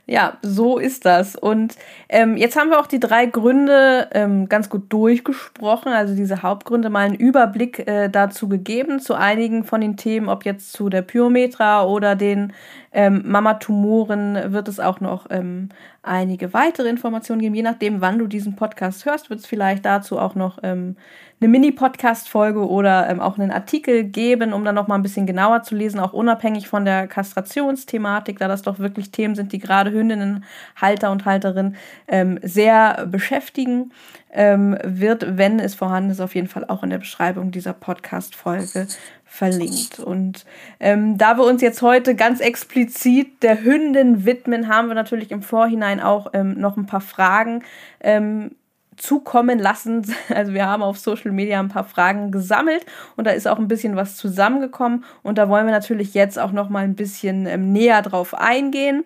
Ja, 0.07 0.39
so 0.43 0.79
ist 0.79 1.05
das. 1.05 1.37
Und 1.37 1.77
ähm, 2.09 2.37
jetzt 2.37 2.57
haben 2.57 2.71
wir 2.71 2.81
auch 2.81 2.89
die 2.89 2.99
drei 2.99 3.27
Gründe 3.27 4.09
ähm, 4.13 4.49
ganz 4.49 4.69
gut 4.69 4.93
durchgesprochen, 4.93 5.93
also 5.93 6.17
diese 6.17 6.43
Hauptgründe, 6.43 6.91
mal 6.91 7.07
einen 7.07 7.15
Überblick 7.15 7.87
äh, 7.87 8.09
dazu 8.09 8.49
gegeben, 8.49 8.99
zu 8.99 9.15
einigen 9.15 9.63
von 9.63 9.81
den 9.81 9.97
Themen, 9.97 10.29
ob 10.29 10.45
jetzt 10.45 10.73
zu 10.73 10.89
der 10.89 11.03
Pyometra 11.03 11.85
oder 11.85 12.17
den 12.17 12.53
ähm, 12.93 13.23
Mama-Tumoren 13.27 14.53
wird 14.53 14.69
es 14.69 14.79
auch 14.79 15.01
noch 15.01 15.27
ähm, 15.31 15.71
einige 16.03 16.53
weitere 16.53 16.89
Informationen 16.89 17.41
geben. 17.41 17.55
Je 17.55 17.63
nachdem, 17.63 18.01
wann 18.01 18.19
du 18.19 18.27
diesen 18.27 18.57
Podcast 18.57 19.07
hörst, 19.07 19.31
wird 19.31 19.41
es 19.41 19.47
vielleicht 19.47 19.85
dazu 19.85 20.19
auch 20.19 20.35
noch 20.35 20.59
ähm, 20.63 20.97
eine 21.41 21.49
Mini-Podcast-Folge 21.49 22.69
oder 22.69 23.09
ähm, 23.09 23.21
auch 23.21 23.39
einen 23.39 23.51
Artikel 23.51 24.05
geben, 24.05 24.53
um 24.53 24.65
dann 24.65 24.75
noch 24.75 24.89
mal 24.89 24.95
ein 24.95 25.03
bisschen 25.03 25.27
genauer 25.27 25.63
zu 25.63 25.75
lesen, 25.75 25.99
auch 25.99 26.13
unabhängig 26.13 26.69
von 26.69 26.85
der 26.85 27.09
Kastrationsthematik, 27.09 28.39
da 28.39 28.47
das 28.47 28.63
doch 28.63 28.79
wirklich 28.79 29.11
Themen 29.11 29.35
sind, 29.35 29.53
die 29.53 29.59
gerade 29.59 29.91
Hündinnen, 29.91 30.45
Halter 30.77 31.11
und 31.11 31.25
Halterinnen 31.25 31.77
ähm, 32.07 32.39
sehr 32.43 33.07
beschäftigen, 33.07 33.93
ähm, 34.33 34.77
wird, 34.83 35.37
wenn 35.37 35.61
es 35.61 35.75
vorhanden 35.75 36.11
ist, 36.11 36.21
auf 36.21 36.35
jeden 36.35 36.49
Fall 36.49 36.65
auch 36.67 36.83
in 36.83 36.91
der 36.91 36.99
Beschreibung 36.99 37.51
dieser 37.51 37.75
Podcast-Folge 37.75 38.89
verlinkt. 39.25 39.99
Und 39.99 40.45
ähm, 40.81 41.19
da 41.19 41.37
wir 41.37 41.45
uns 41.45 41.63
jetzt 41.63 41.83
heute 41.83 42.15
ganz 42.15 42.41
explizit 42.41 43.43
der 43.43 43.63
Hündin 43.63 44.25
widmen, 44.25 44.69
haben 44.69 44.89
wir 44.89 44.95
natürlich 44.95 45.31
im 45.31 45.43
Vorhinein 45.43 46.01
auch 46.01 46.29
ähm, 46.33 46.55
noch 46.59 46.77
ein 46.77 46.87
paar 46.87 47.01
Fragen 47.01 47.63
ähm, 48.01 48.53
zukommen 48.97 49.59
lassen. 49.59 50.03
Also 50.29 50.55
wir 50.55 50.67
haben 50.67 50.83
auf 50.83 50.99
Social 50.99 51.33
Media 51.33 51.61
ein 51.61 51.69
paar 51.69 51.85
Fragen 51.85 52.31
gesammelt 52.31 52.87
und 53.17 53.27
da 53.27 53.33
ist 53.33 53.47
auch 53.47 53.59
ein 53.59 53.69
bisschen 53.69 53.97
was 53.97 54.17
zusammengekommen 54.17 55.05
und 55.23 55.37
da 55.37 55.49
wollen 55.49 55.67
wir 55.67 55.73
natürlich 55.73 56.15
jetzt 56.15 56.39
auch 56.39 56.53
noch 56.53 56.69
mal 56.69 56.85
ein 56.85 56.95
bisschen 56.95 57.47
ähm, 57.47 57.73
näher 57.73 58.01
drauf 58.03 58.35
eingehen. 58.35 59.05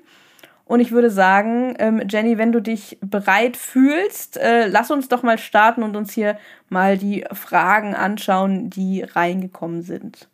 Und 0.67 0.81
ich 0.81 0.91
würde 0.91 1.11
sagen, 1.11 1.75
ähm, 1.79 2.03
Jenny, 2.09 2.39
wenn 2.39 2.53
du 2.53 2.61
dich 2.61 2.99
bereit 3.01 3.57
fühlst, 3.57 4.37
äh, 4.37 4.67
lass 4.67 4.91
uns 4.91 5.09
doch 5.09 5.23
mal 5.23 5.39
starten 5.39 5.83
und 5.83 5.97
uns 5.97 6.13
hier 6.13 6.39
mal 6.69 6.99
die 6.99 7.25
Fragen 7.33 7.95
anschauen, 7.95 8.69
die 8.69 9.03
reingekommen 9.03 9.83
sind. 9.83 10.29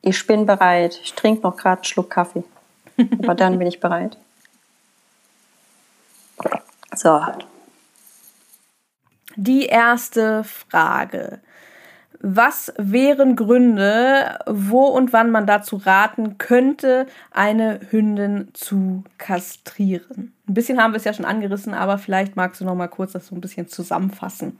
Ich 0.00 0.26
bin 0.26 0.46
bereit. 0.46 0.98
Ich 1.02 1.12
trinke 1.12 1.42
noch 1.42 1.56
gerade 1.56 1.80
einen 1.80 1.84
Schluck 1.84 2.10
Kaffee. 2.10 2.44
Aber 3.22 3.34
dann 3.34 3.58
bin 3.58 3.66
ich 3.66 3.80
bereit. 3.80 4.16
So, 6.94 7.20
die 9.36 9.66
erste 9.66 10.44
Frage. 10.44 11.40
Was 12.20 12.72
wären 12.76 13.36
Gründe, 13.36 14.38
wo 14.46 14.86
und 14.86 15.12
wann 15.12 15.30
man 15.30 15.46
dazu 15.46 15.76
raten 15.76 16.38
könnte, 16.38 17.06
eine 17.30 17.80
Hündin 17.90 18.48
zu 18.54 19.04
kastrieren? 19.18 20.32
Ein 20.48 20.54
bisschen 20.54 20.82
haben 20.82 20.92
wir 20.92 20.98
es 20.98 21.04
ja 21.04 21.12
schon 21.12 21.24
angerissen, 21.24 21.74
aber 21.74 21.98
vielleicht 21.98 22.36
magst 22.36 22.60
du 22.60 22.64
noch 22.64 22.74
mal 22.74 22.88
kurz 22.88 23.12
das 23.12 23.26
so 23.26 23.34
ein 23.34 23.40
bisschen 23.40 23.68
zusammenfassen. 23.68 24.58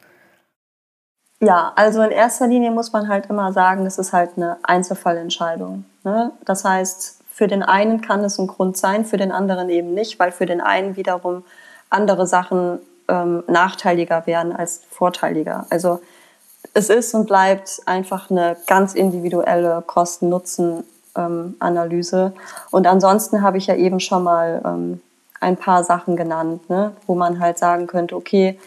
Ja, 1.41 1.73
also 1.77 2.03
in 2.03 2.11
erster 2.11 2.47
Linie 2.47 2.71
muss 2.71 2.93
man 2.93 3.09
halt 3.09 3.27
immer 3.27 3.53
sagen, 3.53 3.85
das 3.85 3.99
ist 3.99 4.13
halt 4.13 4.31
eine 4.37 4.57
Einzelfallentscheidung. 4.63 5.85
Ne? 6.05 6.33
Das 6.45 6.65
heißt, 6.65 7.23
für 7.29 7.49
den 7.49 7.63
einen 7.63 8.01
kann 8.01 8.25
es 8.25 8.39
ein 8.39 8.47
Grund 8.47 8.77
sein, 8.77 9.05
für 9.05 9.17
den 9.17 9.33
anderen 9.33 9.69
eben 9.69 9.93
nicht, 9.93 10.19
weil 10.19 10.33
für 10.33 10.47
den 10.47 10.61
einen 10.61 10.97
wiederum 10.97 11.45
andere 11.91 12.27
Sachen 12.27 12.79
ähm, 13.09 13.45
nachteiliger 13.47 14.27
werden 14.27 14.55
als 14.55 14.83
vorteiliger. 14.89 15.67
Also 15.71 16.01
es 16.73 16.89
ist 16.89 17.13
und 17.15 17.27
bleibt 17.27 17.81
einfach 17.87 18.31
eine 18.31 18.57
ganz 18.67 18.95
individuelle 18.95 19.83
Kosten-Nutzen-Analyse. 19.87 22.33
und 22.71 22.87
ansonsten 22.87 23.43
habe 23.43 23.59
ich 23.59 23.67
ja 23.67 23.75
eben 23.75 24.01
schon 24.01 24.25
mal 24.25 24.63
ähm, 24.65 25.03
ein 25.41 25.57
paar 25.57 25.85
Sachen 25.85 26.17
genannt, 26.17 26.71
ne, 26.71 26.93
wo 27.07 27.15
man 27.15 27.39
halt 27.39 27.59
sagen 27.59 27.87
könnte, 27.87 28.17
okay, 28.17 28.59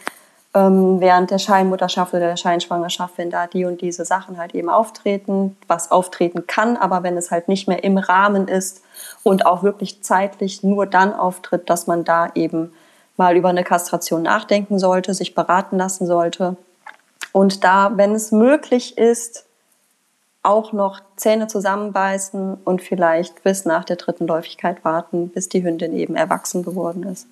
ähm, 0.54 1.00
während 1.00 1.30
der 1.30 1.38
Scheinmutterschaft 1.38 2.14
oder 2.14 2.28
der 2.28 2.36
Scheinschwangerschaft, 2.36 3.18
wenn 3.18 3.30
da 3.30 3.46
die 3.46 3.64
und 3.64 3.80
diese 3.80 4.04
Sachen 4.04 4.38
halt 4.38 4.54
eben 4.54 4.70
auftreten, 4.70 5.56
was 5.66 5.90
auftreten 5.90 6.46
kann, 6.46 6.76
aber 6.76 7.02
wenn 7.02 7.16
es 7.16 7.30
halt 7.30 7.48
nicht 7.48 7.68
mehr 7.68 7.84
im 7.84 7.98
Rahmen 7.98 8.48
ist 8.48 8.82
und 9.22 9.44
auch 9.44 9.62
wirklich 9.62 10.02
zeitlich 10.02 10.62
nur 10.62 10.86
dann 10.86 11.12
auftritt, 11.12 11.68
dass 11.68 11.86
man 11.86 12.04
da 12.04 12.30
eben 12.34 12.72
mal 13.16 13.36
über 13.36 13.50
eine 13.50 13.64
Kastration 13.64 14.22
nachdenken 14.22 14.78
sollte, 14.78 15.12
sich 15.12 15.34
beraten 15.34 15.76
lassen 15.76 16.06
sollte. 16.06 16.56
Und 17.38 17.62
da, 17.62 17.92
wenn 17.94 18.16
es 18.16 18.32
möglich 18.32 18.98
ist, 18.98 19.46
auch 20.42 20.72
noch 20.72 21.00
Zähne 21.14 21.46
zusammenbeißen 21.46 22.54
und 22.64 22.82
vielleicht 22.82 23.44
bis 23.44 23.64
nach 23.64 23.84
der 23.84 23.94
dritten 23.94 24.26
Läufigkeit 24.26 24.84
warten, 24.84 25.28
bis 25.28 25.48
die 25.48 25.62
Hündin 25.62 25.92
eben 25.92 26.16
erwachsen 26.16 26.64
geworden 26.64 27.04
ist. 27.04 27.28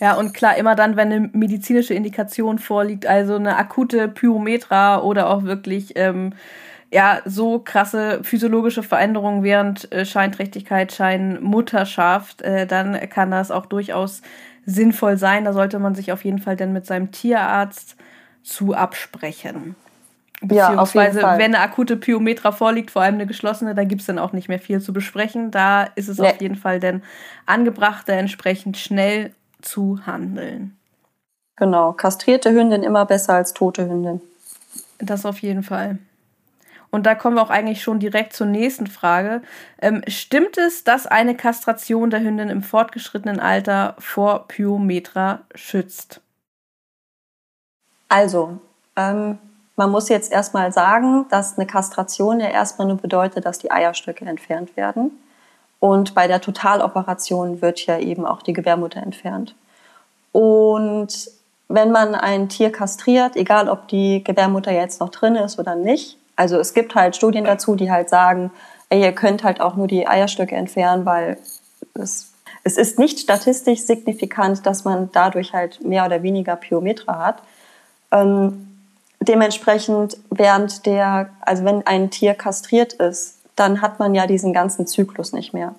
Ja, 0.00 0.14
und 0.14 0.34
klar, 0.34 0.56
immer 0.56 0.74
dann, 0.74 0.96
wenn 0.96 1.12
eine 1.12 1.30
medizinische 1.32 1.94
Indikation 1.94 2.58
vorliegt, 2.58 3.06
also 3.06 3.36
eine 3.36 3.56
akute 3.58 4.08
Pyrometra 4.08 5.00
oder 5.00 5.30
auch 5.30 5.44
wirklich 5.44 5.92
ähm, 5.94 6.32
ja, 6.90 7.20
so 7.24 7.60
krasse 7.60 8.24
physiologische 8.24 8.82
Veränderungen 8.82 9.44
während 9.44 9.92
äh, 9.92 10.04
Scheinträchtigkeit, 10.04 10.92
Scheinmutterschaft, 10.92 12.42
äh, 12.42 12.66
dann 12.66 12.98
kann 13.08 13.30
das 13.30 13.52
auch 13.52 13.66
durchaus 13.66 14.20
sinnvoll 14.66 15.16
sein. 15.16 15.44
Da 15.44 15.52
sollte 15.52 15.78
man 15.78 15.94
sich 15.94 16.10
auf 16.10 16.24
jeden 16.24 16.40
Fall 16.40 16.56
dann 16.56 16.72
mit 16.72 16.86
seinem 16.86 17.12
Tierarzt 17.12 17.94
zu 18.42 18.74
absprechen. 18.74 19.76
Beziehungsweise, 20.40 21.20
ja, 21.20 21.38
wenn 21.38 21.54
eine 21.54 21.60
akute 21.60 21.96
Pyometra 21.96 22.50
vorliegt, 22.50 22.90
vor 22.90 23.02
allem 23.02 23.14
eine 23.14 23.26
geschlossene, 23.26 23.74
da 23.74 23.84
gibt 23.84 24.00
es 24.00 24.08
dann 24.08 24.18
auch 24.18 24.32
nicht 24.32 24.48
mehr 24.48 24.58
viel 24.58 24.80
zu 24.80 24.92
besprechen. 24.92 25.52
Da 25.52 25.84
ist 25.94 26.08
es 26.08 26.18
nee. 26.18 26.28
auf 26.28 26.40
jeden 26.40 26.56
Fall 26.56 26.80
dann 26.80 27.02
angebracht, 27.46 28.08
da 28.08 28.14
entsprechend 28.14 28.76
schnell 28.76 29.32
zu 29.60 30.00
handeln. 30.04 30.76
Genau, 31.56 31.92
kastrierte 31.92 32.50
Hündin 32.50 32.82
immer 32.82 33.06
besser 33.06 33.34
als 33.34 33.54
tote 33.54 33.88
Hündin. 33.88 34.20
Das 34.98 35.24
auf 35.24 35.38
jeden 35.38 35.62
Fall. 35.62 35.98
Und 36.90 37.06
da 37.06 37.14
kommen 37.14 37.36
wir 37.36 37.42
auch 37.42 37.50
eigentlich 37.50 37.82
schon 37.82 38.00
direkt 38.00 38.34
zur 38.34 38.46
nächsten 38.46 38.86
Frage. 38.86 39.42
Ähm, 39.80 40.02
stimmt 40.08 40.58
es, 40.58 40.84
dass 40.84 41.06
eine 41.06 41.36
Kastration 41.36 42.10
der 42.10 42.20
Hündin 42.20 42.50
im 42.50 42.62
fortgeschrittenen 42.62 43.40
Alter 43.40 43.96
vor 43.98 44.46
Pyometra 44.48 45.40
schützt? 45.54 46.20
Also, 48.12 48.58
ähm, 48.94 49.38
man 49.74 49.90
muss 49.90 50.10
jetzt 50.10 50.30
erstmal 50.30 50.70
sagen, 50.70 51.24
dass 51.30 51.56
eine 51.56 51.66
Kastration 51.66 52.40
ja 52.40 52.48
erstmal 52.48 52.86
nur 52.86 52.98
bedeutet, 52.98 53.46
dass 53.46 53.58
die 53.58 53.70
Eierstöcke 53.70 54.26
entfernt 54.26 54.76
werden. 54.76 55.12
Und 55.80 56.14
bei 56.14 56.26
der 56.28 56.42
Totaloperation 56.42 57.62
wird 57.62 57.86
ja 57.86 57.98
eben 57.98 58.26
auch 58.26 58.42
die 58.42 58.52
Gebärmutter 58.52 59.02
entfernt. 59.02 59.54
Und 60.30 61.30
wenn 61.68 61.90
man 61.90 62.14
ein 62.14 62.50
Tier 62.50 62.70
kastriert, 62.70 63.34
egal 63.34 63.70
ob 63.70 63.88
die 63.88 64.22
Gebärmutter 64.22 64.72
jetzt 64.72 65.00
noch 65.00 65.08
drin 65.08 65.34
ist 65.34 65.58
oder 65.58 65.74
nicht, 65.74 66.18
also 66.36 66.58
es 66.58 66.74
gibt 66.74 66.94
halt 66.94 67.16
Studien 67.16 67.44
dazu, 67.44 67.76
die 67.76 67.90
halt 67.90 68.10
sagen, 68.10 68.50
ey, 68.90 69.00
ihr 69.00 69.12
könnt 69.12 69.42
halt 69.42 69.62
auch 69.62 69.74
nur 69.74 69.86
die 69.86 70.06
Eierstöcke 70.06 70.54
entfernen, 70.54 71.06
weil 71.06 71.38
es, 71.94 72.30
es 72.62 72.76
ist 72.76 72.98
nicht 72.98 73.20
statistisch 73.20 73.80
signifikant, 73.80 74.66
dass 74.66 74.84
man 74.84 75.08
dadurch 75.14 75.54
halt 75.54 75.82
mehr 75.82 76.04
oder 76.04 76.22
weniger 76.22 76.56
Pyometra 76.56 77.18
hat. 77.18 77.42
Ähm, 78.12 78.68
dementsprechend 79.20 80.16
während 80.30 80.86
der, 80.86 81.30
also 81.40 81.64
wenn 81.64 81.86
ein 81.86 82.10
Tier 82.10 82.34
kastriert 82.34 82.92
ist, 82.94 83.38
dann 83.56 83.82
hat 83.82 83.98
man 83.98 84.14
ja 84.14 84.26
diesen 84.26 84.52
ganzen 84.52 84.86
Zyklus 84.86 85.32
nicht 85.32 85.52
mehr. 85.52 85.74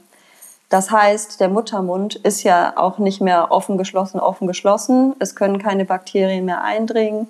Das 0.70 0.90
heißt, 0.90 1.40
der 1.40 1.50
Muttermund 1.50 2.16
ist 2.16 2.44
ja 2.44 2.74
auch 2.76 2.98
nicht 2.98 3.22
mehr 3.22 3.52
offen 3.52 3.78
geschlossen, 3.78 4.20
offen 4.20 4.48
geschlossen. 4.48 5.16
Es 5.20 5.36
können 5.36 5.60
keine 5.60 5.86
Bakterien 5.86 6.46
mehr 6.46 6.64
eindringen 6.64 7.28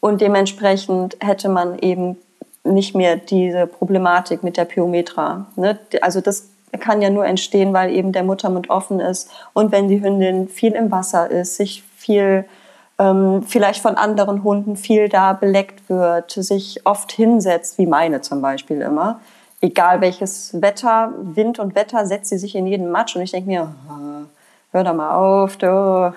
und 0.00 0.20
dementsprechend 0.20 1.16
hätte 1.20 1.48
man 1.48 1.78
eben 1.80 2.16
nicht 2.62 2.94
mehr 2.94 3.16
diese 3.16 3.66
Problematik 3.66 4.42
mit 4.42 4.56
der 4.56 4.66
Pyometra. 4.66 5.46
Ne? 5.56 5.78
Also 6.00 6.20
das 6.20 6.48
kann 6.78 7.02
ja 7.02 7.10
nur 7.10 7.26
entstehen, 7.26 7.72
weil 7.72 7.90
eben 7.90 8.12
der 8.12 8.22
Muttermund 8.22 8.70
offen 8.70 9.00
ist 9.00 9.30
und 9.52 9.72
wenn 9.72 9.88
die 9.88 10.00
Hündin 10.00 10.48
viel 10.48 10.72
im 10.72 10.90
Wasser 10.90 11.30
ist, 11.30 11.56
sich 11.56 11.82
viel 11.96 12.44
ähm, 12.98 13.42
vielleicht 13.42 13.82
von 13.82 13.96
anderen 13.96 14.42
Hunden 14.42 14.76
viel 14.76 15.08
da 15.08 15.32
beleckt 15.32 15.88
wird, 15.88 16.30
sich 16.30 16.80
oft 16.84 17.12
hinsetzt, 17.12 17.78
wie 17.78 17.86
meine 17.86 18.20
zum 18.20 18.40
Beispiel 18.40 18.80
immer. 18.80 19.20
Egal 19.60 20.00
welches 20.00 20.60
Wetter, 20.60 21.12
Wind 21.18 21.58
und 21.58 21.74
Wetter, 21.74 22.06
setzt 22.06 22.30
sie 22.30 22.38
sich 22.38 22.54
in 22.54 22.66
jeden 22.66 22.90
Matsch 22.90 23.16
und 23.16 23.22
ich 23.22 23.32
denke 23.32 23.48
mir, 23.48 23.74
hör 24.72 24.84
doch 24.84 24.94
mal 24.94 25.14
auf, 25.14 25.56
du, 25.56 26.14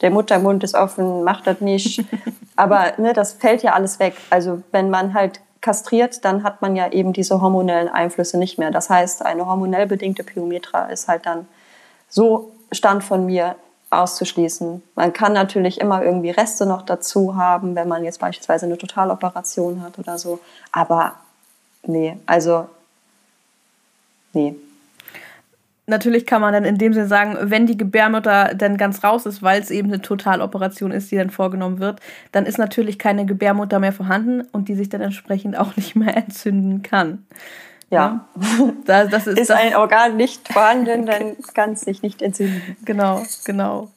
der 0.00 0.10
Muttermund 0.10 0.64
ist 0.64 0.74
offen, 0.74 1.24
mach 1.24 1.42
das 1.42 1.60
nicht. 1.60 2.04
Aber 2.56 2.92
ne, 2.98 3.12
das 3.12 3.32
fällt 3.32 3.62
ja 3.62 3.72
alles 3.72 3.98
weg. 3.98 4.14
Also 4.30 4.62
wenn 4.72 4.90
man 4.90 5.14
halt 5.14 5.40
kastriert, 5.60 6.24
dann 6.24 6.42
hat 6.42 6.60
man 6.60 6.76
ja 6.76 6.90
eben 6.90 7.12
diese 7.12 7.40
hormonellen 7.40 7.88
Einflüsse 7.88 8.36
nicht 8.36 8.58
mehr. 8.58 8.70
Das 8.70 8.90
heißt, 8.90 9.24
eine 9.24 9.46
hormonell 9.46 9.86
bedingte 9.86 10.24
Pyometra 10.24 10.86
ist 10.86 11.08
halt 11.08 11.24
dann 11.24 11.46
so 12.08 12.50
Stand 12.72 13.04
von 13.04 13.26
mir 13.26 13.54
auszuschließen. 13.92 14.82
Man 14.94 15.12
kann 15.12 15.32
natürlich 15.32 15.80
immer 15.80 16.02
irgendwie 16.02 16.30
Reste 16.30 16.66
noch 16.66 16.82
dazu 16.82 17.36
haben, 17.36 17.74
wenn 17.74 17.88
man 17.88 18.04
jetzt 18.04 18.20
beispielsweise 18.20 18.66
eine 18.66 18.78
Totaloperation 18.78 19.82
hat 19.82 19.98
oder 19.98 20.18
so. 20.18 20.40
Aber 20.72 21.14
nee, 21.84 22.16
also 22.26 22.68
nee. 24.32 24.54
Natürlich 25.86 26.26
kann 26.26 26.40
man 26.40 26.52
dann 26.52 26.64
in 26.64 26.78
dem 26.78 26.92
Sinne 26.92 27.08
sagen, 27.08 27.36
wenn 27.40 27.66
die 27.66 27.76
Gebärmutter 27.76 28.54
dann 28.54 28.76
ganz 28.76 29.02
raus 29.02 29.26
ist, 29.26 29.42
weil 29.42 29.60
es 29.60 29.70
eben 29.70 29.88
eine 29.88 30.00
Totaloperation 30.00 30.92
ist, 30.92 31.10
die 31.10 31.16
dann 31.16 31.30
vorgenommen 31.30 31.80
wird, 31.80 32.00
dann 32.30 32.46
ist 32.46 32.56
natürlich 32.56 32.98
keine 32.98 33.26
Gebärmutter 33.26 33.80
mehr 33.80 33.92
vorhanden 33.92 34.42
und 34.52 34.68
die 34.68 34.76
sich 34.76 34.88
dann 34.88 35.00
entsprechend 35.00 35.58
auch 35.58 35.76
nicht 35.76 35.96
mehr 35.96 36.16
entzünden 36.16 36.82
kann. 36.82 37.26
Ja. 37.92 38.24
Das, 38.86 39.10
das 39.10 39.26
ist, 39.28 39.38
ist 39.38 39.50
das 39.50 39.58
ein 39.58 39.76
Organ 39.76 40.16
nicht 40.16 40.52
vorhanden, 40.52 41.06
dann 41.06 41.36
kann 41.54 41.72
es 41.72 41.82
sich 41.82 42.02
nicht 42.02 42.20
entzünden. 42.22 42.76
Genau, 42.84 43.22
genau. 43.44 43.90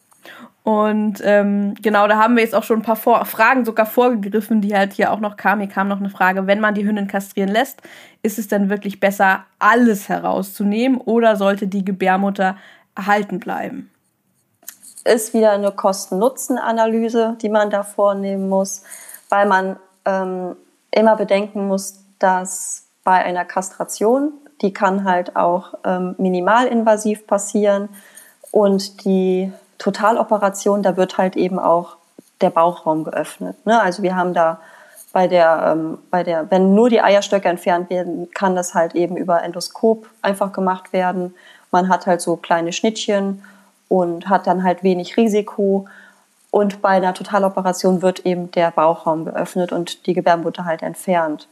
Und 0.63 1.21
ähm, 1.23 1.75
genau, 1.81 2.07
da 2.07 2.17
haben 2.17 2.35
wir 2.35 2.43
jetzt 2.43 2.55
auch 2.55 2.63
schon 2.63 2.79
ein 2.79 2.85
paar 2.85 2.95
Vor 2.95 3.23
Fragen 3.25 3.65
sogar 3.65 3.85
vorgegriffen, 3.85 4.61
die 4.61 4.75
halt 4.75 4.93
hier 4.93 5.11
auch 5.11 5.19
noch 5.19 5.37
kamen. 5.37 5.61
Hier 5.61 5.69
kam 5.69 5.87
noch 5.87 5.99
eine 5.99 6.09
Frage, 6.09 6.47
wenn 6.47 6.59
man 6.59 6.73
die 6.73 6.85
Hündin 6.85 7.07
kastrieren 7.07 7.49
lässt, 7.49 7.81
ist 8.23 8.39
es 8.39 8.47
dann 8.47 8.69
wirklich 8.69 8.99
besser, 8.99 9.45
alles 9.59 10.09
herauszunehmen 10.09 10.99
oder 10.99 11.35
sollte 11.35 11.67
die 11.67 11.85
Gebärmutter 11.85 12.57
erhalten 12.95 13.39
bleiben? 13.39 13.91
Ist 15.03 15.35
wieder 15.35 15.51
eine 15.51 15.71
Kosten-Nutzen-Analyse, 15.71 17.37
die 17.41 17.49
man 17.49 17.69
da 17.69 17.83
vornehmen 17.83 18.49
muss, 18.49 18.83
weil 19.29 19.45
man 19.45 19.77
ähm, 20.05 20.55
immer 20.89 21.15
bedenken 21.15 21.67
muss, 21.67 22.03
dass 22.17 22.84
bei 23.05 23.23
einer 23.23 23.45
Kastration, 23.45 24.33
die 24.61 24.73
kann 24.73 25.05
halt 25.05 25.37
auch 25.37 25.75
ähm, 25.85 26.15
minimalinvasiv 26.17 27.25
passieren 27.27 27.87
und 28.51 29.05
die 29.05 29.53
Totaloperation, 29.77 30.83
da 30.83 30.97
wird 30.97 31.17
halt 31.17 31.37
eben 31.37 31.59
auch 31.59 31.95
der 32.41 32.49
Bauchraum 32.49 33.05
geöffnet. 33.05 33.65
Ne? 33.65 33.79
Also 33.79 34.03
wir 34.03 34.15
haben 34.15 34.33
da 34.33 34.59
bei 35.13 35.27
der, 35.27 35.71
ähm, 35.71 35.97
bei 36.09 36.23
der, 36.23 36.51
wenn 36.51 36.75
nur 36.75 36.89
die 36.89 37.01
Eierstöcke 37.01 37.47
entfernt 37.47 37.89
werden, 37.89 38.29
kann 38.33 38.55
das 38.55 38.73
halt 38.73 38.95
eben 38.95 39.15
über 39.15 39.43
Endoskop 39.43 40.09
einfach 40.21 40.51
gemacht 40.51 40.91
werden. 40.91 41.33
Man 41.71 41.87
hat 41.87 42.07
halt 42.07 42.21
so 42.21 42.35
kleine 42.35 42.73
Schnittchen 42.73 43.43
und 43.87 44.27
hat 44.27 44.47
dann 44.47 44.63
halt 44.63 44.83
wenig 44.83 45.15
Risiko. 45.15 45.85
Und 46.51 46.81
bei 46.81 46.89
einer 46.89 47.13
Totaloperation 47.13 48.01
wird 48.01 48.25
eben 48.25 48.51
der 48.51 48.71
Bauchraum 48.71 49.25
geöffnet 49.25 49.71
und 49.71 50.05
die 50.07 50.13
Gebärmutter 50.13 50.65
halt 50.65 50.81
entfernt. 50.81 51.47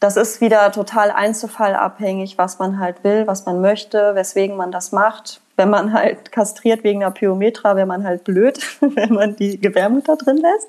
Das 0.00 0.16
ist 0.16 0.40
wieder 0.40 0.70
total 0.72 1.10
einzelfallabhängig, 1.10 2.38
was 2.38 2.58
man 2.58 2.78
halt 2.78 3.02
will, 3.02 3.26
was 3.26 3.46
man 3.46 3.60
möchte, 3.60 4.14
weswegen 4.14 4.56
man 4.56 4.70
das 4.70 4.92
macht 4.92 5.40
wenn 5.58 5.70
man 5.70 5.92
halt 5.92 6.32
kastriert 6.32 6.84
wegen 6.84 7.02
einer 7.02 7.10
Pyometra, 7.10 7.76
wäre 7.76 7.86
man 7.86 8.04
halt 8.04 8.24
blöd, 8.24 8.60
wenn 8.80 9.12
man 9.12 9.36
die 9.36 9.60
Gebärmutter 9.60 10.16
drin 10.16 10.38
lässt. 10.38 10.68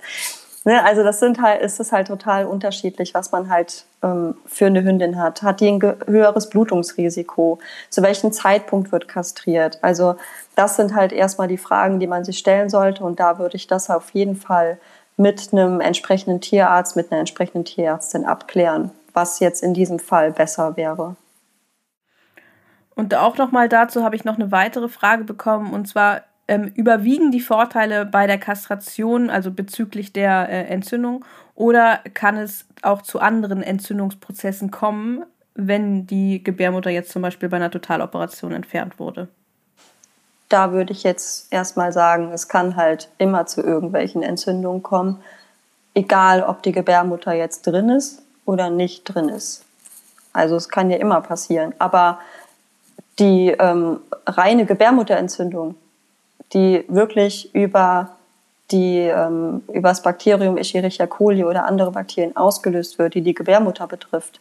Ne, 0.66 0.84
also 0.84 1.04
das 1.04 1.22
sind 1.22 1.42
halt, 1.42 1.62
ist 1.62 1.80
es 1.80 1.94
halt 1.94 2.08
total 2.08 2.46
unterschiedlich, 2.46 3.14
was 3.14 3.32
man 3.32 3.50
halt 3.50 3.86
ähm, 4.04 4.36
für 4.46 4.66
eine 4.66 4.84
Hündin 4.84 5.18
hat. 5.18 5.42
Hat 5.42 5.62
die 5.62 5.70
ein 5.70 5.82
höheres 6.06 6.50
Blutungsrisiko? 6.50 7.60
Zu 7.90 8.02
welchem 8.02 8.34
Zeitpunkt 8.34 8.92
wird 8.92 9.08
kastriert? 9.08 9.80
Also 9.82 10.16
das 10.56 10.76
sind 10.76 10.96
halt 10.96 11.14
erstmal 11.14 11.48
die 11.48 11.58
Fragen, 11.58 12.02
die 12.02 12.08
man 12.08 12.26
sich 12.26 12.40
stellen 12.40 12.70
sollte. 12.70 13.06
Und 13.06 13.22
da 13.22 13.40
würde 13.40 13.56
ich 13.56 13.68
das 13.68 13.90
auf 13.90 14.10
jeden 14.10 14.36
Fall 14.36 14.80
mit 15.16 15.54
einem 15.54 15.80
entsprechenden 15.80 16.42
Tierarzt, 16.42 16.98
mit 16.98 17.10
einer 17.10 17.20
entsprechenden 17.20 17.64
Tierärztin 17.64 18.26
abklären, 18.26 18.92
was 19.20 19.40
jetzt 19.40 19.62
in 19.62 19.74
diesem 19.74 20.00
Fall 20.00 20.32
besser 20.32 20.78
wäre. 20.78 21.18
Und 22.96 23.14
auch 23.16 23.38
nochmal 23.38 23.68
dazu 23.68 24.04
habe 24.04 24.16
ich 24.16 24.24
noch 24.24 24.36
eine 24.36 24.52
weitere 24.52 24.88
Frage 24.88 25.26
bekommen, 25.26 25.74
und 25.74 25.88
zwar 25.88 26.22
ähm, 26.48 26.72
überwiegen 26.76 27.32
die 27.32 27.42
Vorteile 27.42 28.06
bei 28.06 28.28
der 28.28 28.38
Kastration, 28.38 29.30
also 29.30 29.52
bezüglich 29.52 30.14
der 30.14 30.50
äh, 30.50 30.66
Entzündung, 30.68 31.26
oder 31.56 32.00
kann 32.14 32.38
es 32.38 32.66
auch 32.82 33.02
zu 33.02 33.20
anderen 33.20 33.62
Entzündungsprozessen 33.62 34.72
kommen, 34.72 35.26
wenn 35.54 36.08
die 36.08 36.42
Gebärmutter 36.42 36.90
jetzt 36.90 37.12
zum 37.12 37.22
Beispiel 37.22 37.50
bei 37.50 37.58
einer 37.58 37.72
Totaloperation 37.72 38.54
entfernt 38.54 39.00
wurde? 39.00 39.28
Da 40.48 40.72
würde 40.72 40.94
ich 40.94 41.04
jetzt 41.04 41.52
erstmal 41.52 41.92
sagen, 41.92 42.32
es 42.32 42.48
kann 42.48 42.78
halt 42.78 43.10
immer 43.18 43.46
zu 43.46 43.62
irgendwelchen 43.62 44.24
Entzündungen 44.24 44.82
kommen, 44.82 45.22
egal 45.94 46.42
ob 46.42 46.64
die 46.64 46.72
Gebärmutter 46.72 47.34
jetzt 47.34 47.68
drin 47.68 47.90
ist 47.90 48.24
oder 48.50 48.72
nicht 48.72 49.04
drin 49.04 49.30
ist. 49.30 49.64
Also 50.34 50.56
es 50.56 50.70
kann 50.70 50.90
ja 50.90 50.98
immer 50.98 51.22
passieren. 51.22 51.76
Aber 51.78 52.18
die 53.20 53.50
ähm, 53.60 54.00
reine 54.26 54.66
Gebärmutterentzündung, 54.66 55.76
die 56.54 56.84
wirklich 56.88 57.54
über 57.54 58.10
die 58.72 59.00
ähm, 59.02 59.64
über 59.72 59.90
das 59.90 60.02
Bakterium 60.02 60.58
Escherichia 60.58 61.06
coli 61.06 61.44
oder 61.44 61.66
andere 61.66 61.92
Bakterien 61.92 62.36
ausgelöst 62.36 62.98
wird, 62.98 63.14
die 63.14 63.22
die 63.22 63.36
Gebärmutter 63.36 63.86
betrifft, 63.86 64.40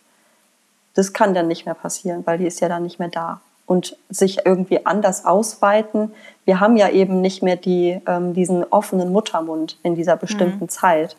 das 0.95 1.13
kann 1.13 1.35
dann 1.35 1.49
nicht 1.49 1.67
mehr 1.67 1.75
passieren, 1.75 2.23
weil 2.27 2.39
die 2.39 2.47
ist 2.47 2.61
ja 2.61 2.69
dann 2.69 2.85
nicht 2.85 2.99
mehr 2.99 3.09
da 3.09 3.43
und 3.67 3.95
sich 4.09 4.47
irgendwie 4.47 4.87
anders 4.87 5.27
ausweiten. 5.27 6.13
Wir 6.47 6.61
haben 6.61 6.79
ja 6.79 6.89
eben 6.89 7.21
nicht 7.21 7.43
mehr 7.43 7.57
die, 7.57 8.01
ähm, 8.07 8.33
diesen 8.33 8.65
offenen 8.65 9.13
Muttermund 9.13 9.79
in 9.83 9.95
dieser 9.95 10.17
bestimmten 10.17 10.65
mhm. 10.65 10.69
Zeit. 10.71 11.17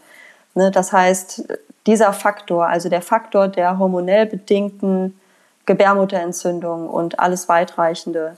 Ne, 0.56 0.72
das 0.72 0.92
heißt, 0.92 1.44
dieser 1.90 2.14
Faktor, 2.14 2.68
also 2.68 2.88
der 2.88 3.02
Faktor 3.02 3.48
der 3.48 3.80
hormonell 3.80 4.28
bedingten 4.28 5.20
Gebärmutterentzündung 5.66 6.88
und 6.88 7.20
alles 7.20 7.50
weitreichende, 7.50 8.38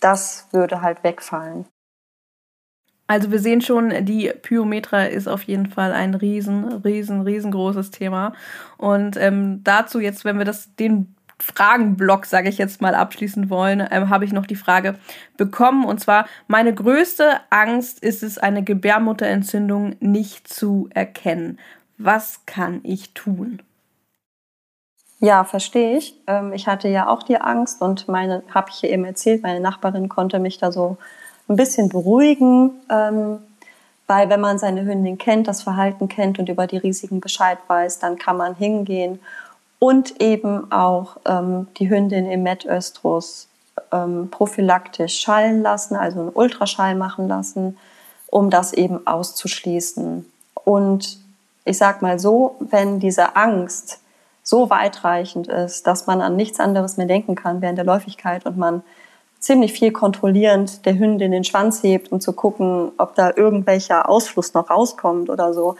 das 0.00 0.46
würde 0.52 0.82
halt 0.82 1.02
wegfallen. 1.04 1.64
Also 3.06 3.30
wir 3.30 3.38
sehen 3.38 3.62
schon, 3.62 4.04
die 4.04 4.30
Pyometra 4.42 5.04
ist 5.04 5.26
auf 5.26 5.42
jeden 5.44 5.66
Fall 5.66 5.92
ein 5.92 6.14
riesen, 6.14 6.64
riesen, 6.82 7.22
riesengroßes 7.22 7.90
Thema. 7.90 8.34
Und 8.76 9.16
ähm, 9.16 9.62
dazu 9.64 9.98
jetzt, 9.98 10.24
wenn 10.24 10.38
wir 10.38 10.44
das 10.44 10.74
den 10.76 11.14
Fragenblock, 11.38 12.26
sage 12.26 12.48
ich 12.48 12.58
jetzt 12.58 12.80
mal, 12.80 12.94
abschließen 12.94 13.50
wollen, 13.50 13.86
ähm, 13.90 14.10
habe 14.10 14.24
ich 14.24 14.32
noch 14.32 14.46
die 14.46 14.56
Frage 14.56 14.98
bekommen. 15.36 15.84
Und 15.84 15.98
zwar, 15.98 16.26
meine 16.46 16.74
größte 16.74 17.40
Angst 17.50 18.02
ist 18.02 18.22
es, 18.22 18.38
eine 18.38 18.62
Gebärmutterentzündung 18.62 19.96
nicht 20.00 20.46
zu 20.46 20.88
erkennen. 20.94 21.58
Was 21.98 22.40
kann 22.46 22.80
ich 22.82 23.14
tun? 23.14 23.62
Ja, 25.20 25.44
verstehe 25.44 25.98
ich. 25.98 26.20
Ähm, 26.26 26.52
ich 26.52 26.66
hatte 26.66 26.88
ja 26.88 27.06
auch 27.06 27.22
die 27.22 27.40
Angst 27.40 27.80
und 27.80 28.08
meine, 28.08 28.42
habe 28.52 28.70
ich 28.70 28.82
eben 28.82 29.04
erzählt, 29.04 29.44
meine 29.44 29.60
Nachbarin 29.60 30.08
konnte 30.08 30.40
mich 30.40 30.58
da 30.58 30.72
so 30.72 30.96
ein 31.48 31.54
bisschen 31.54 31.88
beruhigen, 31.88 32.72
ähm, 32.90 33.38
weil 34.08 34.28
wenn 34.30 34.40
man 34.40 34.58
seine 34.58 34.84
Hündin 34.84 35.18
kennt, 35.18 35.46
das 35.46 35.62
Verhalten 35.62 36.08
kennt 36.08 36.40
und 36.40 36.48
über 36.48 36.66
die 36.66 36.76
Risiken 36.76 37.20
Bescheid 37.20 37.58
weiß, 37.68 38.00
dann 38.00 38.18
kann 38.18 38.36
man 38.36 38.56
hingehen 38.56 39.20
und 39.78 40.20
eben 40.20 40.72
auch 40.72 41.18
ähm, 41.24 41.68
die 41.78 41.88
Hündin 41.88 42.30
im 42.30 42.42
Metöstrus 42.42 43.48
prophylaktisch 44.30 45.20
schallen 45.20 45.62
lassen, 45.62 45.96
also 45.96 46.20
einen 46.20 46.28
Ultraschall 46.30 46.94
machen 46.94 47.28
lassen, 47.28 47.78
um 48.28 48.48
das 48.48 48.72
eben 48.72 49.06
auszuschließen. 49.06 50.30
Und 50.64 51.21
ich 51.64 51.78
sag 51.78 52.02
mal 52.02 52.18
so, 52.18 52.56
wenn 52.60 53.00
diese 53.00 53.36
Angst 53.36 54.00
so 54.42 54.70
weitreichend 54.70 55.46
ist, 55.46 55.86
dass 55.86 56.06
man 56.06 56.20
an 56.20 56.36
nichts 56.36 56.58
anderes 56.58 56.96
mehr 56.96 57.06
denken 57.06 57.34
kann 57.34 57.62
während 57.62 57.78
der 57.78 57.84
Läufigkeit 57.84 58.44
und 58.46 58.58
man 58.58 58.82
ziemlich 59.38 59.72
viel 59.72 59.92
kontrollierend 59.92 60.86
der 60.86 60.98
Hündin 60.98 61.32
den 61.32 61.44
Schwanz 61.44 61.82
hebt, 61.82 62.12
um 62.12 62.20
zu 62.20 62.32
gucken, 62.32 62.92
ob 62.98 63.14
da 63.14 63.32
irgendwelcher 63.34 64.08
Ausfluss 64.08 64.54
noch 64.54 64.70
rauskommt 64.70 65.30
oder 65.30 65.52
so, 65.52 65.76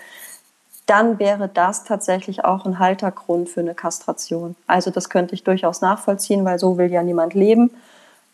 dann 0.86 1.18
wäre 1.20 1.48
das 1.48 1.84
tatsächlich 1.84 2.44
auch 2.44 2.64
ein 2.64 2.78
Haltergrund 2.80 3.48
für 3.48 3.60
eine 3.60 3.74
Kastration. 3.74 4.56
Also 4.66 4.90
das 4.90 5.08
könnte 5.08 5.34
ich 5.34 5.44
durchaus 5.44 5.80
nachvollziehen, 5.80 6.44
weil 6.44 6.58
so 6.58 6.76
will 6.76 6.90
ja 6.90 7.02
niemand 7.04 7.34
leben. 7.34 7.70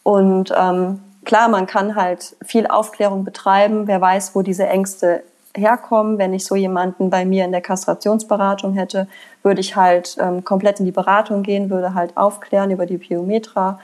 Und 0.03 0.53
ähm, 0.57 1.01
klar, 1.24 1.49
man 1.49 1.66
kann 1.66 1.94
halt 1.94 2.36
viel 2.42 2.66
Aufklärung 2.66 3.24
betreiben. 3.24 3.86
Wer 3.86 4.01
weiß, 4.01 4.34
wo 4.34 4.40
diese 4.40 4.66
Ängste 4.66 5.22
herkommen. 5.57 6.18
Wenn 6.18 6.34
ich 6.34 6.44
so 6.44 6.57
jemanden 6.57 7.11
bei 7.11 7.24
mir 7.24 7.44
in 7.44 7.53
der 7.53 7.61
Kastrationsberatung 7.61 8.74
hätte, 8.74 9.09
würde 9.42 9.61
ich 9.61 9.76
halt 9.76 10.16
ähm, 10.20 10.44
komplett 10.44 10.80
in 10.80 10.86
die 10.86 10.92
Beratung 10.92 11.42
gehen, 11.42 11.70
würde 11.70 11.94
halt 11.94 12.16
aufklären 12.16 12.70
über 12.70 12.86
die 12.86 12.99
Biometra. 12.99 13.78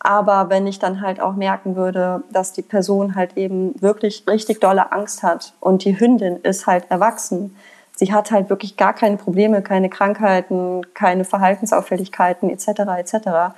Aber 0.00 0.50
wenn 0.50 0.66
ich 0.66 0.80
dann 0.80 1.00
halt 1.00 1.20
auch 1.20 1.34
merken 1.34 1.76
würde, 1.76 2.24
dass 2.32 2.52
die 2.52 2.62
Person 2.62 3.14
halt 3.14 3.36
eben 3.36 3.80
wirklich 3.80 4.24
richtig 4.28 4.60
dolle 4.60 4.90
Angst 4.90 5.22
hat 5.22 5.54
und 5.60 5.84
die 5.84 5.98
Hündin 5.98 6.38
ist 6.42 6.66
halt 6.66 6.90
erwachsen, 6.90 7.56
sie 7.96 8.12
hat 8.12 8.32
halt 8.32 8.50
wirklich 8.50 8.76
gar 8.76 8.94
keine 8.94 9.16
Probleme, 9.16 9.62
keine 9.62 9.88
Krankheiten, 9.88 10.82
keine 10.94 11.24
Verhaltensauffälligkeiten 11.24 12.50
etc. 12.50 12.68
etc., 12.98 13.54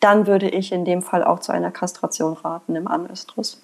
dann 0.00 0.26
würde 0.26 0.48
ich 0.48 0.72
in 0.72 0.84
dem 0.84 1.02
Fall 1.02 1.22
auch 1.22 1.40
zu 1.40 1.52
einer 1.52 1.70
Kastration 1.70 2.32
raten 2.32 2.74
im 2.74 2.88
Anöstrus. 2.88 3.60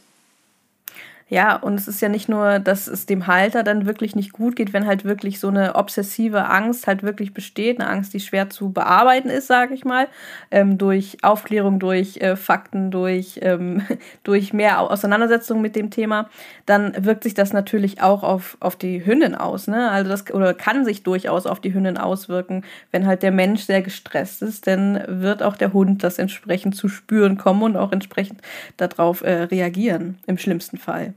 Ja, 1.28 1.56
und 1.56 1.74
es 1.74 1.88
ist 1.88 2.00
ja 2.00 2.08
nicht 2.08 2.28
nur, 2.28 2.60
dass 2.60 2.86
es 2.86 3.04
dem 3.04 3.26
Halter 3.26 3.64
dann 3.64 3.84
wirklich 3.84 4.14
nicht 4.14 4.32
gut 4.32 4.54
geht, 4.54 4.72
wenn 4.72 4.86
halt 4.86 5.04
wirklich 5.04 5.40
so 5.40 5.48
eine 5.48 5.74
obsessive 5.74 6.44
Angst 6.48 6.86
halt 6.86 7.02
wirklich 7.02 7.34
besteht, 7.34 7.80
eine 7.80 7.90
Angst, 7.90 8.14
die 8.14 8.20
schwer 8.20 8.48
zu 8.48 8.70
bearbeiten 8.70 9.28
ist, 9.28 9.48
sage 9.48 9.74
ich 9.74 9.84
mal, 9.84 10.06
ähm, 10.52 10.78
durch 10.78 11.18
Aufklärung, 11.22 11.80
durch 11.80 12.18
äh, 12.18 12.36
Fakten, 12.36 12.92
durch, 12.92 13.40
ähm, 13.42 13.82
durch 14.22 14.52
mehr 14.52 14.78
Auseinandersetzung 14.78 15.60
mit 15.60 15.74
dem 15.74 15.90
Thema, 15.90 16.30
dann 16.64 16.92
wirkt 17.04 17.24
sich 17.24 17.34
das 17.34 17.52
natürlich 17.52 18.00
auch 18.00 18.22
auf, 18.22 18.56
auf 18.60 18.76
die 18.76 19.04
Hündin 19.04 19.34
aus, 19.34 19.66
ne? 19.66 19.90
Also 19.90 20.08
das 20.08 20.32
oder 20.32 20.54
kann 20.54 20.84
sich 20.84 21.02
durchaus 21.02 21.46
auf 21.46 21.58
die 21.58 21.74
Hündin 21.74 21.98
auswirken, 21.98 22.62
wenn 22.92 23.04
halt 23.04 23.24
der 23.24 23.32
Mensch 23.32 23.62
sehr 23.62 23.82
gestresst 23.82 24.42
ist, 24.42 24.68
dann 24.68 25.02
wird 25.08 25.42
auch 25.42 25.56
der 25.56 25.72
Hund 25.72 26.04
das 26.04 26.20
entsprechend 26.20 26.76
zu 26.76 26.88
spüren 26.88 27.36
kommen 27.36 27.62
und 27.64 27.76
auch 27.76 27.90
entsprechend 27.90 28.42
darauf 28.76 29.22
äh, 29.22 29.42
reagieren, 29.42 30.18
im 30.28 30.38
schlimmsten 30.38 30.78
Fall. 30.78 31.14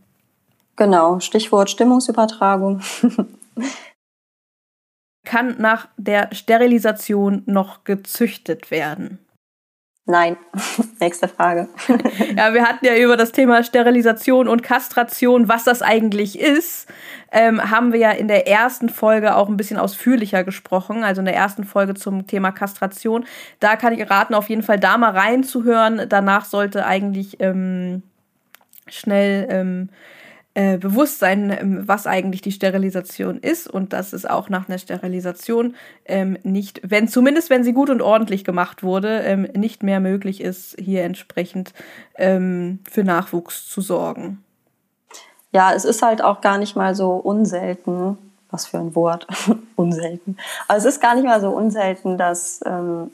Genau, 0.80 1.20
Stichwort 1.20 1.70
Stimmungsübertragung. 1.70 2.82
Kann 5.26 5.56
nach 5.60 5.90
der 5.98 6.34
Sterilisation 6.34 7.44
noch 7.48 7.84
gezüchtet 7.84 8.72
werden? 8.72 9.20
Nein. 10.06 10.38
Nächste 11.02 11.28
Frage. 11.28 11.68
ja, 12.38 12.54
wir 12.54 12.64
hatten 12.64 12.86
ja 12.86 12.96
über 12.96 13.18
das 13.18 13.34
Thema 13.34 13.62
Sterilisation 13.62 14.48
und 14.48 14.64
Kastration, 14.64 15.50
was 15.50 15.66
das 15.66 15.82
eigentlich 15.82 16.40
ist, 16.40 16.88
ähm, 17.34 17.70
haben 17.70 17.92
wir 17.92 18.00
ja 18.00 18.12
in 18.12 18.30
der 18.30 18.48
ersten 18.48 18.88
Folge 18.88 19.36
auch 19.36 19.50
ein 19.50 19.58
bisschen 19.58 19.78
ausführlicher 19.78 20.46
gesprochen, 20.46 21.04
also 21.04 21.20
in 21.20 21.26
der 21.26 21.36
ersten 21.36 21.66
Folge 21.66 21.94
zum 21.94 22.26
Thema 22.26 22.54
Kastration. 22.54 23.26
Da 23.60 23.76
kann 23.76 23.92
ich 23.92 24.10
raten, 24.10 24.34
auf 24.34 24.48
jeden 24.48 24.64
Fall 24.64 24.80
da 24.80 24.98
mal 24.98 25.12
reinzuhören. 25.12 26.08
Danach 26.08 26.46
sollte 26.46 26.86
eigentlich 26.86 27.42
ähm, 27.42 28.02
schnell 28.88 29.46
ähm, 29.50 29.90
äh, 30.60 30.78
Bewusstsein, 30.78 31.51
ähm, 31.57 31.88
was 31.88 32.05
eigentlich 32.05 32.41
die 32.41 32.51
Sterilisation 32.51 33.39
ist 33.39 33.70
und 33.70 33.93
dass 33.93 34.12
es 34.12 34.26
auch 34.26 34.49
nach 34.49 34.68
einer 34.68 34.78
Sterilisation 34.78 35.74
ähm, 36.03 36.38
nicht, 36.43 36.82
wenn 36.84 37.07
zumindest 37.07 37.49
wenn 37.49 37.64
sie 37.64 37.72
gut 37.72 37.89
und 37.89 38.01
ordentlich 38.01 38.43
gemacht 38.43 38.84
wurde, 38.84 39.22
ähm, 39.22 39.43
nicht 39.55 39.84
mehr 39.84 40.01
möglich 40.01 40.41
ist, 40.41 40.76
hier 40.78 41.05
entsprechend 41.05 41.72
ähm, 42.18 42.80
für 42.91 43.05
Nachwuchs 43.05 43.70
zu 43.70 43.80
sorgen. 43.80 44.43
Ja, 45.53 45.72
es 45.74 45.86
ist 45.86 46.01
halt 46.01 46.22
auch 46.22 46.41
gar 46.41 46.57
nicht 46.57 46.76
mal 46.76 46.93
so 46.93 47.12
unselten, 47.12 48.18
was 48.51 48.68
für 48.68 48.80
ein 48.80 48.95
Wort, 48.95 49.28
unselten. 49.78 50.36
Aber 50.68 50.78
es 50.78 50.84
ist 50.84 50.99
gar 50.99 51.16
nicht 51.16 51.24
mal 51.24 51.39
so 51.39 51.51
unselten, 51.51 52.18
dass 52.18 52.60
ähm, 52.66 53.12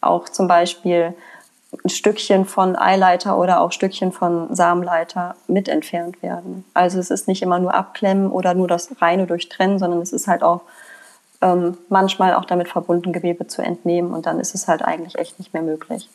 auch 0.00 0.30
zum 0.30 0.48
Beispiel 0.48 1.12
ein 1.84 1.88
Stückchen 1.88 2.44
von 2.44 2.76
Eileiter 2.76 3.38
oder 3.38 3.60
auch 3.60 3.72
Stückchen 3.72 4.12
von 4.12 4.54
Samenleiter 4.54 5.34
mit 5.48 5.68
entfernt 5.68 6.22
werden. 6.22 6.64
Also 6.74 6.98
es 6.98 7.10
ist 7.10 7.28
nicht 7.28 7.42
immer 7.42 7.58
nur 7.58 7.74
abklemmen 7.74 8.30
oder 8.30 8.54
nur 8.54 8.68
das 8.68 8.90
reine 9.00 9.26
durchtrennen, 9.26 9.78
sondern 9.78 10.00
es 10.00 10.12
ist 10.12 10.28
halt 10.28 10.42
auch 10.42 10.62
ähm, 11.42 11.76
manchmal 11.88 12.34
auch 12.34 12.44
damit 12.44 12.68
verbunden, 12.68 13.12
Gewebe 13.12 13.46
zu 13.46 13.62
entnehmen 13.62 14.12
und 14.12 14.26
dann 14.26 14.40
ist 14.40 14.54
es 14.54 14.68
halt 14.68 14.82
eigentlich 14.82 15.18
echt 15.18 15.38
nicht 15.38 15.52
mehr 15.52 15.62
möglich. 15.62 16.08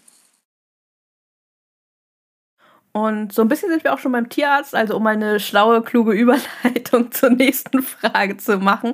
Und 2.94 3.32
so 3.32 3.42
ein 3.42 3.48
bisschen 3.48 3.70
sind 3.70 3.84
wir 3.84 3.94
auch 3.94 4.00
schon 4.00 4.12
beim 4.12 4.28
Tierarzt, 4.28 4.76
also 4.76 4.98
um 4.98 5.08
eine 5.08 5.40
schlaue, 5.40 5.82
kluge 5.82 6.12
Überleitung 6.14 7.12
zur 7.12 7.30
nächsten 7.30 7.82
Frage 7.84 8.38
zu 8.38 8.58
machen. 8.58 8.94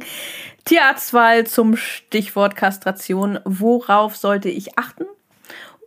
Tierarztwahl 0.65 1.47
zum 1.47 1.77
Stichwort 1.77 2.55
Kastration. 2.55 3.39
Worauf 3.45 4.15
sollte 4.15 4.49
ich 4.49 4.77
achten? 4.77 5.05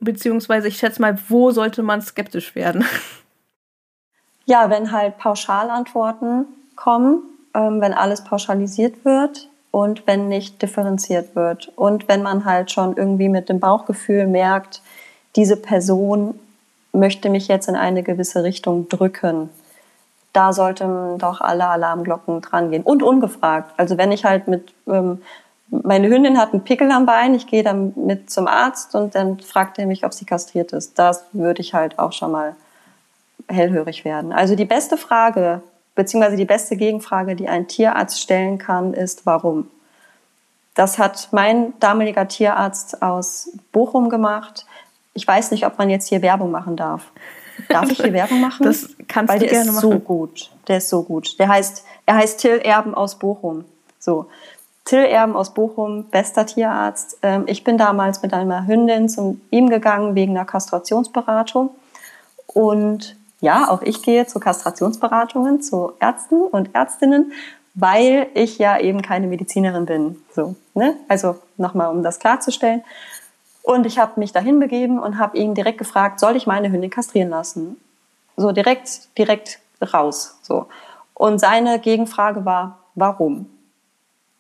Beziehungsweise 0.00 0.68
ich 0.68 0.78
schätze 0.78 1.00
mal, 1.00 1.18
wo 1.28 1.50
sollte 1.50 1.82
man 1.82 2.02
skeptisch 2.02 2.54
werden? 2.54 2.84
Ja, 4.46 4.68
wenn 4.68 4.90
halt 4.90 5.16
Pauschalantworten 5.18 6.44
kommen, 6.74 7.22
ähm, 7.54 7.80
wenn 7.80 7.94
alles 7.94 8.24
pauschalisiert 8.24 9.04
wird 9.04 9.48
und 9.70 10.08
wenn 10.08 10.26
nicht 10.26 10.60
differenziert 10.60 11.36
wird. 11.36 11.70
Und 11.76 12.08
wenn 12.08 12.22
man 12.22 12.44
halt 12.44 12.72
schon 12.72 12.96
irgendwie 12.96 13.28
mit 13.28 13.48
dem 13.48 13.60
Bauchgefühl 13.60 14.26
merkt, 14.26 14.82
diese 15.36 15.56
Person 15.56 16.38
möchte 16.92 17.30
mich 17.30 17.46
jetzt 17.46 17.68
in 17.68 17.76
eine 17.76 18.02
gewisse 18.02 18.42
Richtung 18.42 18.88
drücken. 18.88 19.50
Da 20.32 20.52
sollten 20.52 21.18
doch 21.18 21.40
alle 21.40 21.66
Alarmglocken 21.66 22.40
dran 22.40 22.70
gehen. 22.70 22.82
Und 22.82 23.02
ungefragt. 23.02 23.72
Also 23.76 23.98
wenn 23.98 24.10
ich 24.10 24.24
halt 24.24 24.48
mit 24.48 24.72
ähm, 24.88 25.22
meine 25.70 26.08
Hündin 26.08 26.38
hat 26.38 26.52
einen 26.52 26.64
Pickel 26.64 26.90
am 26.90 27.06
Bein, 27.06 27.34
ich 27.34 27.46
gehe 27.46 27.62
dann 27.62 27.92
mit 27.96 28.30
zum 28.30 28.46
Arzt 28.46 28.94
und 28.94 29.14
dann 29.14 29.40
fragt 29.40 29.78
er 29.78 29.86
mich, 29.86 30.04
ob 30.04 30.12
sie 30.12 30.24
kastriert 30.24 30.72
ist. 30.72 30.98
Das 30.98 31.24
würde 31.32 31.60
ich 31.60 31.74
halt 31.74 31.98
auch 31.98 32.12
schon 32.12 32.32
mal 32.32 32.56
hellhörig 33.48 34.04
werden. 34.04 34.32
Also 34.32 34.56
die 34.56 34.64
beste 34.64 34.96
Frage, 34.96 35.62
beziehungsweise 35.94 36.36
die 36.36 36.44
beste 36.44 36.76
Gegenfrage, 36.76 37.36
die 37.36 37.48
ein 37.48 37.68
Tierarzt 37.68 38.20
stellen 38.20 38.58
kann, 38.58 38.94
ist 38.94 39.26
warum. 39.26 39.68
Das 40.74 40.98
hat 40.98 41.28
mein 41.32 41.74
damaliger 41.80 42.26
Tierarzt 42.26 43.02
aus 43.02 43.50
Bochum 43.72 44.08
gemacht. 44.08 44.66
Ich 45.14 45.26
weiß 45.26 45.50
nicht, 45.50 45.66
ob 45.66 45.78
man 45.78 45.90
jetzt 45.90 46.08
hier 46.08 46.22
Werbung 46.22 46.50
machen 46.50 46.76
darf. 46.76 47.10
Darf 47.68 47.90
ich 47.90 48.00
hier 48.00 48.12
Werbung 48.12 48.40
machen? 48.40 48.64
Das 48.64 48.88
kannst 49.08 49.32
Weil 49.32 49.40
du 49.40 49.46
gerne 49.46 49.72
machen. 49.72 49.90
Weil 49.90 49.98
der 49.98 49.98
ist 49.98 50.08
so 50.08 50.14
gut. 50.14 50.50
Der 50.68 50.76
ist 50.78 50.88
so 50.88 51.02
gut. 51.02 51.38
Der 51.38 51.48
heißt, 51.48 51.84
er 52.06 52.16
heißt 52.16 52.40
Till 52.40 52.58
Erben 52.58 52.94
aus 52.94 53.18
Bochum. 53.18 53.64
So. 53.98 54.26
Till 54.84 55.04
Erben 55.04 55.36
aus 55.36 55.54
Bochum, 55.54 56.06
bester 56.10 56.46
Tierarzt. 56.46 57.18
Ähm, 57.22 57.44
ich 57.46 57.64
bin 57.64 57.78
damals 57.78 58.22
mit 58.22 58.32
einer 58.32 58.66
Hündin 58.66 59.08
zu 59.08 59.40
ihm 59.50 59.68
gegangen 59.68 60.14
wegen 60.14 60.36
einer 60.36 60.46
Kastrationsberatung. 60.46 61.70
Und 62.46 63.16
ja, 63.40 63.68
auch 63.70 63.82
ich 63.82 64.02
gehe 64.02 64.26
zu 64.26 64.40
Kastrationsberatungen, 64.40 65.62
zu 65.62 65.92
Ärzten 66.00 66.42
und 66.42 66.74
Ärztinnen, 66.74 67.32
weil 67.74 68.28
ich 68.34 68.58
ja 68.58 68.78
eben 68.78 69.02
keine 69.02 69.26
Medizinerin 69.26 69.86
bin. 69.86 70.22
So, 70.34 70.56
ne? 70.74 70.96
Also 71.08 71.36
nochmal, 71.56 71.90
um 71.90 72.02
das 72.02 72.18
klarzustellen. 72.18 72.82
Und 73.62 73.86
ich 73.86 73.98
habe 73.98 74.18
mich 74.18 74.32
dahin 74.32 74.58
begeben 74.58 74.98
und 74.98 75.18
habe 75.18 75.36
ihn 75.36 75.54
direkt 75.54 75.78
gefragt, 75.78 76.18
soll 76.18 76.36
ich 76.36 76.46
meine 76.46 76.70
Hündin 76.72 76.90
kastrieren 76.90 77.30
lassen? 77.30 77.76
So 78.36 78.52
direkt, 78.52 79.16
direkt 79.16 79.60
raus. 79.92 80.38
So. 80.42 80.66
Und 81.14 81.38
seine 81.38 81.78
Gegenfrage 81.78 82.44
war, 82.44 82.78
warum? 82.94 83.46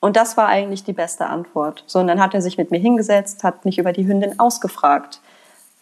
Und 0.00 0.16
das 0.16 0.36
war 0.36 0.48
eigentlich 0.48 0.82
die 0.82 0.94
beste 0.94 1.26
Antwort. 1.26 1.84
So, 1.86 1.98
und 1.98 2.08
dann 2.08 2.20
hat 2.20 2.34
er 2.34 2.40
sich 2.40 2.56
mit 2.56 2.70
mir 2.70 2.80
hingesetzt, 2.80 3.44
hat 3.44 3.64
mich 3.66 3.78
über 3.78 3.92
die 3.92 4.06
Hündin 4.06 4.40
ausgefragt. 4.40 5.20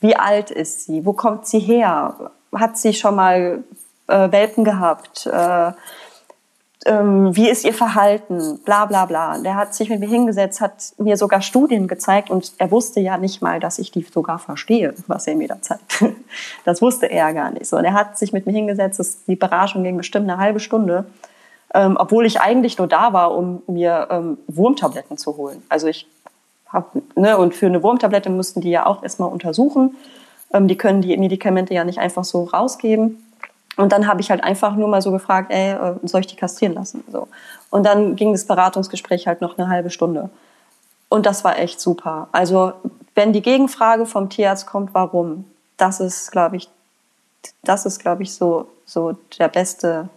Wie 0.01 0.17
alt 0.17 0.51
ist 0.51 0.85
sie? 0.85 1.07
Wo 1.07 1.13
kommt 1.13 1.47
sie 1.47 1.61
her? 1.61 2.31
Hat 2.55 2.77
sie 2.77 2.93
schon 2.95 3.15
mal 3.15 3.63
äh, 4.09 4.33
Welpen 4.33 4.65
gehabt? 4.65 5.27
Äh, 5.27 5.73
ähm, 6.87 7.37
wie 7.37 7.49
ist 7.49 7.65
ihr 7.65 7.75
Verhalten? 7.75 8.59
Bla 8.65 8.87
bla 8.87 9.07
bla. 9.07 9.39
Der 9.39 9.55
hat 9.55 9.75
sich 9.75 9.89
mit 9.89 10.01
mir 10.01 10.09
hingesetzt, 10.09 10.61
hat 10.61 10.95
mir 10.99 11.17
sogar 11.17 11.43
Studien 11.43 11.87
gezeigt 11.87 12.31
und 12.31 12.53
er 12.59 12.71
wusste 12.71 13.01
ja 13.01 13.19
nicht 13.19 13.43
mal, 13.43 13.61
dass 13.61 13.79
ich 13.79 13.91
die 13.91 14.03
sogar 14.03 14.39
verstehe, 14.39 14.95
was 15.07 15.27
er 15.27 15.37
mir 15.37 15.49
da 15.49 15.61
zeigt. 15.61 16.05
Das 16.65 16.83
wusste 16.83 17.07
er 17.07 17.33
gar 17.33 17.51
nicht. 17.51 17.67
So, 17.67 17.77
und 17.77 17.85
er 17.85 17.95
hat 17.95 18.19
sich 18.19 18.33
mit 18.33 18.47
mir 18.47 18.53
hingesetzt, 18.53 19.21
die 19.27 19.37
Beratung 19.37 19.83
ging 19.83 19.97
bestimmt 19.97 20.29
eine 20.29 20.39
halbe 20.39 20.61
Stunde 20.61 21.07
ähm, 21.75 21.97
obwohl 21.99 22.27
ich 22.27 22.41
eigentlich 22.41 22.79
nur 22.79 22.87
da 22.87 23.13
war, 23.13 23.35
um 23.35 23.63
mir 23.67 24.09
ähm, 24.11 24.39
Wurmtabletten 24.47 25.19
zu 25.19 25.37
holen. 25.37 25.63
Also 25.69 25.87
ich 25.87 26.07
habe, 26.69 27.03
ne, 27.15 27.37
und 27.37 27.55
für 27.55 27.67
eine 27.67 27.83
Wurmtablette 27.83 28.31
mussten 28.31 28.61
die 28.61 28.71
ja 28.71 28.87
auch 28.87 29.03
erstmal 29.03 29.31
untersuchen. 29.31 29.97
Ähm, 30.53 30.69
die 30.69 30.77
können 30.77 31.03
die 31.03 31.17
Medikamente 31.17 31.75
ja 31.75 31.85
nicht 31.85 31.99
einfach 31.99 32.25
so 32.25 32.45
rausgeben. 32.45 33.25
Und 33.77 33.93
dann 33.93 34.07
habe 34.07 34.21
ich 34.21 34.31
halt 34.31 34.43
einfach 34.43 34.75
nur 34.75 34.89
mal 34.89 35.03
so 35.03 35.13
gefragt, 35.13 35.53
ey, 35.53 35.73
äh, 35.73 35.95
soll 36.03 36.21
ich 36.21 36.27
die 36.27 36.37
kastrieren 36.37 36.75
lassen? 36.75 37.05
So. 37.13 37.29
Und 37.71 37.85
dann 37.85 38.17
ging 38.17 38.33
das 38.33 38.45
Beratungsgespräch 38.47 39.27
halt 39.27 39.41
noch 39.41 39.57
eine 39.57 39.69
halbe 39.69 39.91
Stunde. 39.91 40.31
Und 41.09 41.27
das 41.27 41.45
war 41.45 41.59
echt 41.59 41.81
super. 41.81 42.29
Also 42.33 42.73
wenn 43.15 43.33
die 43.33 43.43
Gegenfrage 43.43 44.05
vom 44.05 44.29
Tierarzt 44.29 44.67
kommt, 44.67 44.95
warum, 44.95 45.45
das 45.77 46.01
ist, 46.01 46.33
glaube 46.33 46.57
ich, 46.57 46.69
das 47.63 47.87
ist, 47.87 48.01
glaube 48.01 48.25
ich, 48.25 48.35
so, 48.35 48.69
so 48.85 49.17
der 49.39 49.49
beste 49.49 50.09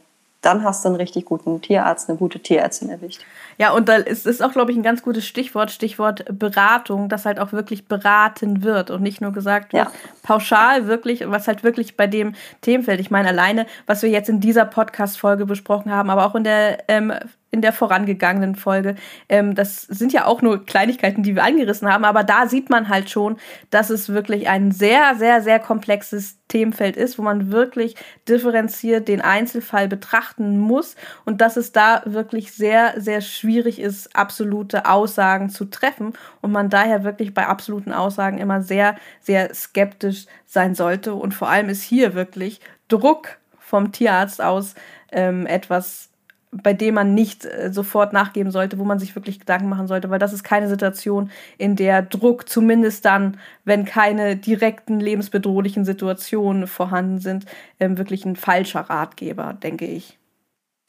dann 0.42 0.64
hast 0.64 0.84
du 0.84 0.90
einen 0.90 0.98
richtig 0.98 1.26
guten 1.26 1.62
Tierarzt, 1.62 2.10
eine 2.10 2.18
gute 2.18 2.40
Tierärztin 2.40 2.90
erwischt. 2.90 3.22
Ja, 3.58 3.72
und 3.74 3.90
da 3.90 3.96
ist 3.96 4.26
es 4.26 4.42
auch, 4.42 4.52
glaube 4.52 4.72
ich, 4.72 4.78
ein 4.78 4.84
ganz 4.84 5.04
gutes 5.04 5.26
Stichwort, 5.26 5.70
Stichwort 5.70 6.26
Beratung, 6.32 7.10
dass 7.10 7.26
halt 7.26 7.40
auch 7.40 7.52
wirklich 7.52 7.88
beraten 7.88 8.64
wird 8.64 8.90
und 8.90 9.04
nicht 9.04 9.22
nur 9.22 9.34
gesagt 9.34 9.74
wird, 9.74 9.86
ja. 9.86 9.92
pauschal 10.24 10.88
wirklich, 10.88 11.30
was 11.30 11.48
halt 11.48 11.64
wirklich 11.64 11.96
bei 11.96 12.08
dem 12.08 12.34
Themenfeld, 12.62 13.00
ich 13.00 13.12
meine 13.12 13.28
alleine, 13.28 13.68
was 13.86 14.02
wir 14.02 14.10
jetzt 14.10 14.30
in 14.30 14.40
dieser 14.40 14.66
Podcast-Folge 14.66 15.46
besprochen 15.46 15.92
haben, 15.92 16.10
aber 16.10 16.26
auch 16.26 16.34
in 16.34 16.44
der 16.44 16.90
ähm, 16.90 17.14
in 17.52 17.62
der 17.62 17.74
vorangegangenen 17.74 18.56
Folge. 18.56 18.96
Ähm, 19.30 19.56
das 19.56 19.84
sind 19.84 20.14
ja 20.14 20.26
auch 20.26 20.42
nur 20.42 20.66
Kleinigkeiten, 20.66 21.22
die 21.22 21.36
wir 21.36 21.44
angerissen 21.44 21.92
haben, 21.92 22.06
aber 22.06 22.24
da 22.24 22.48
sieht 22.48 22.70
man 22.70 22.88
halt 22.90 23.10
schon, 23.10 23.38
dass 23.70 23.90
es 23.90 24.10
wirklich 24.10 24.48
ein 24.48 24.72
sehr, 24.72 25.16
sehr, 25.16 25.42
sehr 25.42 25.60
komplexes 25.60 26.38
Themenfeld 26.48 26.98
ist, 26.98 27.18
wo 27.18 27.24
man 27.24 27.52
wirklich 27.52 27.96
differenziert 28.28 29.08
den 29.08 29.22
Einzelfall 29.22 29.88
betrachten 29.88 30.58
muss 30.58 30.96
und 31.26 31.42
dass 31.42 31.58
es 31.58 31.72
da 31.72 32.02
wirklich 32.06 32.54
sehr, 32.54 33.00
sehr 33.00 33.22
schwierig 33.22 33.80
ist, 33.80 34.16
absolute 34.16 34.86
Aussagen 34.86 35.50
zu 35.50 35.66
treffen 35.66 36.14
und 36.42 36.52
man 36.52 36.70
daher 36.70 37.04
wirklich 37.04 37.34
bei 37.34 37.48
absoluten 37.48 37.94
Aussagen 37.94 38.38
immer 38.38 38.62
sehr, 38.62 38.96
sehr 39.22 39.54
skeptisch 39.54 40.26
sein 40.46 40.76
sollte. 40.76 41.14
Und 41.14 41.34
vor 41.34 41.50
allem 41.50 41.70
ist 41.70 41.84
hier 41.84 42.14
wirklich 42.14 42.60
Druck 42.88 43.38
vom 43.60 43.92
Tierarzt 43.94 44.42
aus 44.42 44.76
ähm, 45.12 45.46
etwas 45.46 46.11
bei 46.52 46.74
dem 46.74 46.96
man 46.96 47.14
nicht 47.14 47.46
äh, 47.46 47.72
sofort 47.72 48.14
nachgeben 48.14 48.52
sollte, 48.52 48.78
wo 48.78 48.84
man 48.84 49.00
sich 49.00 49.16
wirklich 49.16 49.40
Gedanken 49.40 49.70
machen 49.70 49.88
sollte, 49.88 50.10
weil 50.10 50.20
das 50.20 50.34
ist 50.34 50.44
keine 50.44 50.68
Situation, 50.68 51.32
in 51.58 51.76
der 51.76 52.02
Druck, 52.02 52.50
zumindest 52.50 53.06
dann, 53.06 53.38
wenn 53.64 53.86
keine 53.86 54.36
direkten 54.36 55.00
lebensbedrohlichen 55.00 55.86
Situationen 55.86 56.68
vorhanden 56.68 57.20
sind, 57.20 57.46
ähm, 57.80 57.98
wirklich 57.98 58.26
ein 58.26 58.36
falscher 58.36 58.82
Ratgeber, 58.82 59.54
denke 59.54 59.86
ich. 59.86 60.18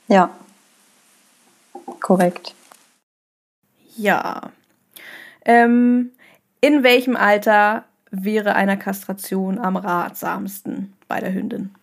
Ja, 0.09 0.31
korrekt. 2.01 2.55
Ja. 3.97 4.51
Ähm, 5.45 6.11
in 6.61 6.83
welchem 6.83 7.17
Alter 7.17 7.85
wäre 8.11 8.55
eine 8.55 8.79
Kastration 8.79 9.59
am 9.59 9.77
ratsamsten 9.77 10.93
bei 11.09 11.21
der 11.21 11.33
Hündin? 11.33 11.75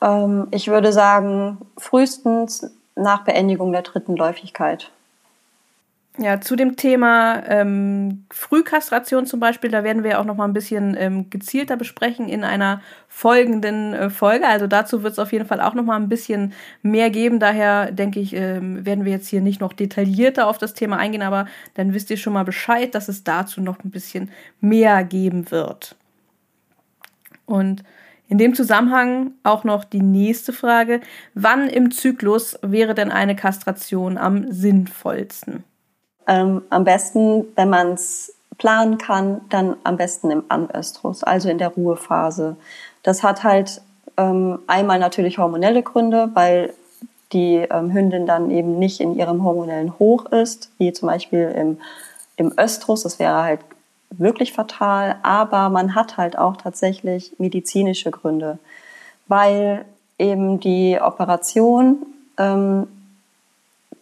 Ähm, 0.00 0.48
ich 0.50 0.68
würde 0.68 0.92
sagen, 0.92 1.58
frühestens 1.78 2.70
nach 2.96 3.24
Beendigung 3.24 3.72
der 3.72 3.82
dritten 3.82 4.16
Läufigkeit. 4.16 4.90
Ja, 6.18 6.40
zu 6.40 6.56
dem 6.56 6.76
Thema 6.76 7.42
ähm, 7.46 8.24
Frühkastration 8.30 9.26
zum 9.26 9.38
Beispiel, 9.38 9.70
da 9.70 9.84
werden 9.84 10.02
wir 10.02 10.18
auch 10.18 10.24
noch 10.24 10.34
mal 10.34 10.46
ein 10.46 10.54
bisschen 10.54 10.96
ähm, 10.98 11.28
gezielter 11.28 11.76
besprechen 11.76 12.30
in 12.30 12.42
einer 12.42 12.80
folgenden 13.06 13.92
äh, 13.92 14.08
Folge. 14.08 14.46
Also 14.46 14.66
dazu 14.66 15.02
wird 15.02 15.12
es 15.12 15.18
auf 15.18 15.32
jeden 15.32 15.44
Fall 15.44 15.60
auch 15.60 15.74
noch 15.74 15.84
mal 15.84 15.96
ein 15.96 16.08
bisschen 16.08 16.54
mehr 16.80 17.10
geben. 17.10 17.38
Daher 17.38 17.92
denke 17.92 18.18
ich, 18.20 18.34
ähm, 18.34 18.86
werden 18.86 19.04
wir 19.04 19.12
jetzt 19.12 19.28
hier 19.28 19.42
nicht 19.42 19.60
noch 19.60 19.74
detaillierter 19.74 20.46
auf 20.46 20.56
das 20.56 20.72
Thema 20.72 20.96
eingehen, 20.96 21.20
aber 21.20 21.46
dann 21.74 21.92
wisst 21.92 22.10
ihr 22.10 22.16
schon 22.16 22.32
mal 22.32 22.44
Bescheid, 22.44 22.94
dass 22.94 23.08
es 23.08 23.22
dazu 23.22 23.60
noch 23.60 23.84
ein 23.84 23.90
bisschen 23.90 24.30
mehr 24.62 25.04
geben 25.04 25.50
wird. 25.50 25.96
Und 27.44 27.84
in 28.28 28.38
dem 28.38 28.54
Zusammenhang 28.54 29.32
auch 29.42 29.64
noch 29.64 29.84
die 29.84 30.02
nächste 30.02 30.52
Frage. 30.52 31.00
Wann 31.34 31.68
im 31.68 31.90
Zyklus 31.90 32.58
wäre 32.62 32.94
denn 32.94 33.12
eine 33.12 33.36
Kastration 33.36 34.18
am 34.18 34.50
sinnvollsten? 34.50 35.64
Ähm, 36.26 36.62
am 36.70 36.84
besten, 36.84 37.44
wenn 37.54 37.70
man 37.70 37.92
es 37.92 38.34
planen 38.58 38.98
kann, 38.98 39.42
dann 39.50 39.76
am 39.84 39.96
besten 39.96 40.30
im 40.30 40.44
Anöstrus, 40.48 41.22
also 41.22 41.48
in 41.48 41.58
der 41.58 41.68
Ruhephase. 41.68 42.56
Das 43.02 43.22
hat 43.22 43.44
halt 43.44 43.80
ähm, 44.16 44.58
einmal 44.66 44.98
natürlich 44.98 45.38
hormonelle 45.38 45.82
Gründe, 45.82 46.30
weil 46.34 46.72
die 47.32 47.56
ähm, 47.56 47.92
Hündin 47.92 48.26
dann 48.26 48.50
eben 48.50 48.78
nicht 48.78 49.00
in 49.00 49.14
ihrem 49.14 49.44
hormonellen 49.44 49.98
Hoch 49.98 50.26
ist, 50.26 50.70
wie 50.78 50.92
zum 50.92 51.08
Beispiel 51.08 51.52
im, 51.56 51.78
im 52.36 52.52
Östrus. 52.58 53.02
Das 53.02 53.18
wäre 53.18 53.42
halt 53.42 53.60
wirklich 54.10 54.52
fatal, 54.52 55.16
aber 55.22 55.68
man 55.68 55.94
hat 55.94 56.16
halt 56.16 56.38
auch 56.38 56.56
tatsächlich 56.56 57.32
medizinische 57.38 58.10
Gründe, 58.10 58.58
weil 59.28 59.84
eben 60.18 60.60
die 60.60 60.98
Operation, 61.00 62.06
ähm, 62.38 62.86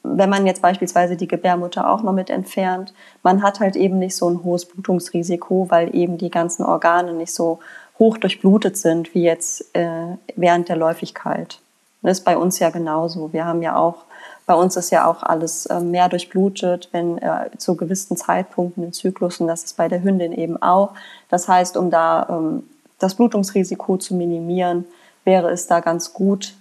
wenn 0.03 0.29
man 0.29 0.47
jetzt 0.47 0.61
beispielsweise 0.63 1.17
die 1.17 1.29
Gebärmutter 1.29 1.91
auch 1.91 2.03
noch 2.03 2.13
mit 2.13 2.29
entfernt, 2.29 2.93
man 3.23 3.43
hat 3.43 3.61
halt 3.61 3.75
eben 3.75 3.99
nicht 3.99 4.15
so 4.15 4.29
ein 4.29 4.45
hohes 4.45 4.67
Blutungsrisiko, 4.67 5.67
weil 5.71 5.95
eben 5.97 6.19
die 6.19 6.31
ganzen 6.31 6.65
Organe 6.65 7.15
nicht 7.15 7.33
so 7.33 7.61
hoch 7.99 8.19
durchblutet 8.19 8.77
sind 8.77 9.15
wie 9.15 9.23
jetzt 9.23 9.75
äh, 9.75 10.17
während 10.37 10.69
der 10.69 10.77
Läufigkeit. 10.77 11.61
Das 12.03 12.19
ist 12.19 12.25
bei 12.25 12.37
uns 12.37 12.59
ja 12.59 12.69
genauso. 12.69 13.33
Wir 13.33 13.47
haben 13.47 13.63
ja 13.63 13.77
auch 13.77 14.05
bei 14.47 14.55
uns 14.55 14.77
ist 14.77 14.91
ja 14.91 15.07
auch 15.07 15.23
alles 15.23 15.67
äh, 15.67 15.81
mehr 15.81 16.09
durchblutet, 16.09 16.89
wenn 16.93 17.19
äh, 17.19 17.51
zu 17.57 17.77
gewissen 17.77 18.17
Zeitpunkten 18.17 18.85
im 18.85 18.93
Zyklus 18.93 19.41
und 19.41 19.47
das 19.47 19.65
ist 19.65 19.77
bei 19.77 19.89
der 19.89 20.03
Hündin 20.03 20.33
eben 20.33 20.61
auch. 20.61 20.93
Das 21.31 21.49
heißt, 21.49 21.77
um 21.77 21.91
da 21.91 22.27
ähm, 22.29 22.65
das 22.99 23.15
Blutungsrisiko 23.15 23.97
zu 23.97 24.15
minimieren, 24.15 24.85
wäre 25.25 25.51
es 25.51 25.67
da 25.67 25.81
ganz 25.81 26.13
gut, 26.13 26.55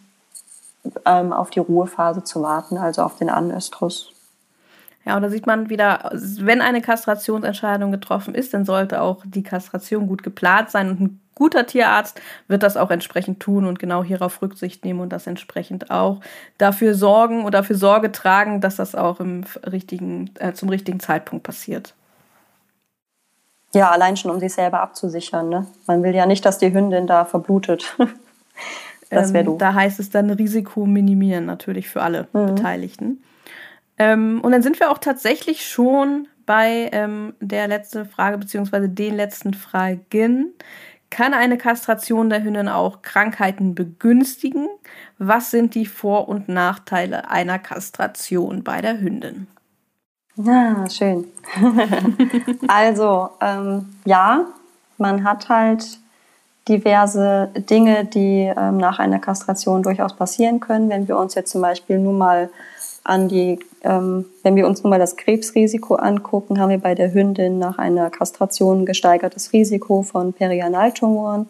ähm, 1.05 1.33
auf 1.33 1.49
die 1.49 1.59
Ruhephase 1.59 2.23
zu 2.23 2.41
warten, 2.41 2.77
also 2.77 3.03
auf 3.03 3.17
den 3.17 3.29
Anöstrus. 3.29 4.11
Ja, 5.05 5.17
und 5.17 5.21
da 5.21 5.29
sieht 5.29 5.47
man 5.47 5.69
wieder, 5.69 6.09
wenn 6.13 6.61
eine 6.61 6.81
Kastrationsentscheidung 6.81 7.91
getroffen 7.91 8.35
ist, 8.35 8.53
dann 8.53 8.63
sollte 8.63 9.01
auch 9.01 9.23
die 9.25 9.43
Kastration 9.43 10.07
gut 10.07 10.23
geplant 10.23 10.71
sein 10.71 10.89
und 10.89 11.01
ein 11.01 11.19
guter 11.35 11.65
Tierarzt 11.65 12.21
wird 12.47 12.63
das 12.63 12.77
auch 12.77 12.91
entsprechend 12.91 13.39
tun 13.39 13.65
und 13.65 13.79
genau 13.79 14.03
hierauf 14.03 14.41
Rücksicht 14.41 14.85
nehmen 14.85 14.99
und 14.99 15.09
das 15.09 15.27
entsprechend 15.27 15.91
auch 15.91 16.19
dafür 16.57 16.93
sorgen 16.93 17.43
oder 17.43 17.59
dafür 17.59 17.75
Sorge 17.75 18.11
tragen, 18.11 18.61
dass 18.61 18.75
das 18.75 18.95
auch 18.95 19.19
im 19.19 19.43
richtigen, 19.69 20.31
äh, 20.39 20.53
zum 20.53 20.69
richtigen 20.69 20.99
Zeitpunkt 20.99 21.43
passiert. 21.43 21.93
Ja, 23.73 23.89
allein 23.89 24.15
schon, 24.17 24.29
um 24.29 24.39
sich 24.39 24.53
selber 24.53 24.81
abzusichern. 24.81 25.49
Ne? 25.49 25.65
Man 25.87 26.03
will 26.03 26.13
ja 26.13 26.25
nicht, 26.25 26.45
dass 26.45 26.59
die 26.59 26.71
Hündin 26.73 27.07
da 27.07 27.25
verblutet. 27.25 27.95
das 29.09 29.33
wäre 29.33 29.49
ähm, 29.49 29.57
Da 29.57 29.73
heißt 29.73 29.99
es 29.99 30.11
dann 30.11 30.29
Risiko 30.29 30.85
minimieren, 30.85 31.45
natürlich 31.45 31.89
für 31.89 32.03
alle 32.03 32.27
mhm. 32.33 32.47
Beteiligten. 32.47 33.23
Ähm, 33.97 34.41
und 34.41 34.51
dann 34.51 34.61
sind 34.61 34.79
wir 34.79 34.91
auch 34.91 34.99
tatsächlich 34.99 35.67
schon 35.67 36.27
bei 36.45 36.89
ähm, 36.91 37.33
der 37.39 37.67
letzten 37.67 38.05
Frage, 38.05 38.37
beziehungsweise 38.37 38.89
den 38.89 39.15
letzten 39.15 39.53
Fragen. 39.53 40.53
Kann 41.13 41.35
eine 41.35 41.59
Kastration 41.59 42.31
der 42.31 42.43
Hündin 42.43 42.67
auch 42.67 43.03
Krankheiten 43.03 43.75
begünstigen? 43.75 44.67
Was 45.19 45.51
sind 45.51 45.75
die 45.75 45.85
Vor- 45.85 46.27
und 46.27 46.49
Nachteile 46.49 47.29
einer 47.29 47.59
Kastration 47.59 48.63
bei 48.63 48.81
der 48.81 48.99
Hündin? 48.99 49.45
Ja, 50.37 50.89
schön. 50.89 51.25
also, 52.67 53.29
ähm, 53.41 53.93
ja, 54.05 54.47
man 54.97 55.23
hat 55.23 55.49
halt 55.49 55.99
diverse 56.67 57.51
Dinge, 57.57 58.05
die 58.05 58.51
ähm, 58.57 58.77
nach 58.77 58.97
einer 58.97 59.19
Kastration 59.19 59.83
durchaus 59.83 60.15
passieren 60.15 60.59
können. 60.59 60.89
Wenn 60.89 61.07
wir 61.07 61.19
uns 61.19 61.35
jetzt 61.35 61.51
zum 61.51 61.61
Beispiel 61.61 61.99
nur 61.99 62.13
mal 62.13 62.49
an 63.03 63.27
die, 63.27 63.59
ähm, 63.83 64.25
wenn 64.43 64.55
wir 64.55 64.65
uns 64.65 64.83
nun 64.83 64.89
mal 64.89 64.99
das 64.99 65.17
Krebsrisiko 65.17 65.95
angucken, 65.95 66.59
haben 66.59 66.69
wir 66.69 66.79
bei 66.79 66.95
der 66.95 67.13
Hündin 67.13 67.59
nach 67.59 67.77
einer 67.77 68.09
Kastration 68.09 68.85
gesteigertes 68.85 69.53
Risiko 69.53 70.01
von 70.01 70.33
Perianaltumoren, 70.33 71.47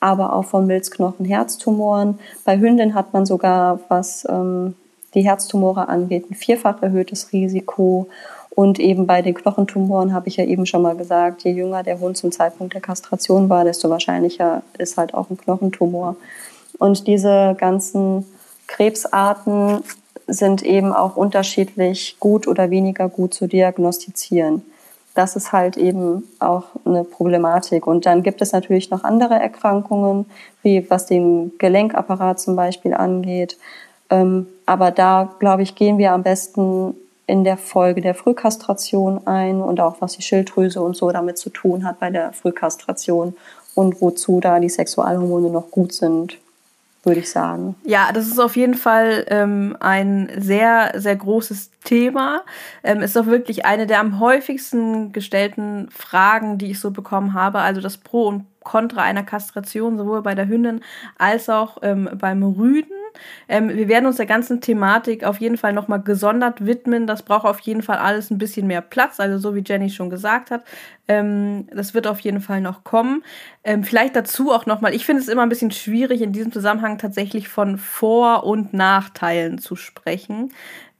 aber 0.00 0.32
auch 0.32 0.44
von 0.44 0.66
Milzknochen-Herztumoren. 0.66 2.18
Bei 2.44 2.58
Hündin 2.58 2.94
hat 2.94 3.12
man 3.12 3.26
sogar, 3.26 3.80
was 3.88 4.26
ähm, 4.28 4.74
die 5.14 5.24
Herztumore 5.24 5.88
angeht, 5.88 6.30
ein 6.30 6.34
vierfach 6.34 6.82
erhöhtes 6.82 7.32
Risiko. 7.32 8.08
Und 8.50 8.78
eben 8.78 9.06
bei 9.06 9.22
den 9.22 9.34
Knochentumoren 9.34 10.12
habe 10.12 10.28
ich 10.28 10.36
ja 10.36 10.44
eben 10.44 10.66
schon 10.66 10.82
mal 10.82 10.96
gesagt, 10.96 11.42
je 11.42 11.52
jünger 11.52 11.82
der 11.82 12.00
Hund 12.00 12.16
zum 12.16 12.32
Zeitpunkt 12.32 12.74
der 12.74 12.80
Kastration 12.80 13.48
war, 13.48 13.64
desto 13.64 13.88
wahrscheinlicher 13.88 14.62
ist 14.78 14.98
halt 14.98 15.14
auch 15.14 15.30
ein 15.30 15.38
Knochentumor. 15.38 16.16
Und 16.78 17.06
diese 17.06 17.56
ganzen 17.58 18.26
Krebsarten 18.66 19.82
sind 20.26 20.62
eben 20.62 20.92
auch 20.92 21.16
unterschiedlich 21.16 22.16
gut 22.20 22.46
oder 22.46 22.70
weniger 22.70 23.08
gut 23.08 23.34
zu 23.34 23.46
diagnostizieren. 23.46 24.62
Das 25.14 25.36
ist 25.36 25.52
halt 25.52 25.76
eben 25.76 26.24
auch 26.38 26.64
eine 26.84 27.04
Problematik. 27.04 27.86
Und 27.86 28.06
dann 28.06 28.22
gibt 28.22 28.40
es 28.40 28.52
natürlich 28.52 28.90
noch 28.90 29.04
andere 29.04 29.34
Erkrankungen, 29.34 30.26
wie 30.62 30.88
was 30.90 31.06
den 31.06 31.52
Gelenkapparat 31.58 32.40
zum 32.40 32.56
Beispiel 32.56 32.94
angeht. 32.94 33.58
Ähm, 34.08 34.46
aber 34.64 34.90
da, 34.90 35.34
glaube 35.38 35.62
ich, 35.62 35.74
gehen 35.74 35.98
wir 35.98 36.12
am 36.12 36.22
besten 36.22 36.94
in 37.26 37.44
der 37.44 37.56
Folge 37.56 38.00
der 38.00 38.14
Frühkastration 38.14 39.26
ein 39.26 39.60
und 39.60 39.80
auch 39.80 39.96
was 40.00 40.14
die 40.14 40.22
Schilddrüse 40.22 40.82
und 40.82 40.96
so 40.96 41.10
damit 41.10 41.38
zu 41.38 41.50
tun 41.50 41.84
hat 41.84 42.00
bei 42.00 42.10
der 42.10 42.32
Frühkastration 42.32 43.34
und 43.74 44.00
wozu 44.00 44.40
da 44.40 44.60
die 44.60 44.68
Sexualhormone 44.68 45.50
noch 45.50 45.70
gut 45.70 45.92
sind 45.92 46.38
würde 47.02 47.20
ich 47.20 47.30
sagen. 47.30 47.74
Ja, 47.84 48.12
das 48.12 48.28
ist 48.28 48.38
auf 48.38 48.56
jeden 48.56 48.74
Fall 48.74 49.24
ähm, 49.28 49.76
ein 49.80 50.30
sehr, 50.38 50.92
sehr 50.94 51.16
großes 51.16 51.70
Thema. 51.84 52.42
Ähm, 52.84 53.00
ist 53.00 53.18
auch 53.18 53.26
wirklich 53.26 53.64
eine 53.64 53.86
der 53.86 54.00
am 54.00 54.20
häufigsten 54.20 55.12
gestellten 55.12 55.88
Fragen, 55.90 56.58
die 56.58 56.70
ich 56.70 56.80
so 56.80 56.92
bekommen 56.92 57.34
habe. 57.34 57.58
Also 57.58 57.80
das 57.80 57.98
Pro 57.98 58.28
und 58.28 58.46
Contra 58.62 59.02
einer 59.02 59.24
Kastration, 59.24 59.98
sowohl 59.98 60.22
bei 60.22 60.36
der 60.36 60.46
Hündin 60.46 60.82
als 61.18 61.48
auch 61.48 61.78
ähm, 61.82 62.08
beim 62.14 62.42
Rüden. 62.44 62.92
Ähm, 63.48 63.68
wir 63.70 63.88
werden 63.88 64.06
uns 64.06 64.16
der 64.16 64.26
ganzen 64.26 64.60
Thematik 64.60 65.24
auf 65.24 65.40
jeden 65.40 65.56
Fall 65.56 65.72
nochmal 65.72 66.00
gesondert 66.00 66.64
widmen. 66.64 67.06
Das 67.06 67.22
braucht 67.22 67.44
auf 67.44 67.60
jeden 67.60 67.82
Fall 67.82 67.98
alles 67.98 68.30
ein 68.30 68.38
bisschen 68.38 68.66
mehr 68.66 68.80
Platz, 68.80 69.20
also 69.20 69.38
so 69.38 69.54
wie 69.54 69.64
Jenny 69.66 69.90
schon 69.90 70.10
gesagt 70.10 70.50
hat. 70.50 70.62
Ähm, 71.08 71.66
das 71.74 71.94
wird 71.94 72.06
auf 72.06 72.20
jeden 72.20 72.40
Fall 72.40 72.60
noch 72.60 72.84
kommen. 72.84 73.24
Ähm, 73.64 73.84
vielleicht 73.84 74.16
dazu 74.16 74.52
auch 74.52 74.66
nochmal, 74.66 74.94
ich 74.94 75.04
finde 75.04 75.22
es 75.22 75.28
immer 75.28 75.42
ein 75.42 75.48
bisschen 75.48 75.72
schwierig, 75.72 76.22
in 76.22 76.32
diesem 76.32 76.52
Zusammenhang 76.52 76.98
tatsächlich 76.98 77.48
von 77.48 77.78
Vor- 77.78 78.44
und 78.44 78.72
Nachteilen 78.72 79.58
zu 79.58 79.76
sprechen. 79.76 80.52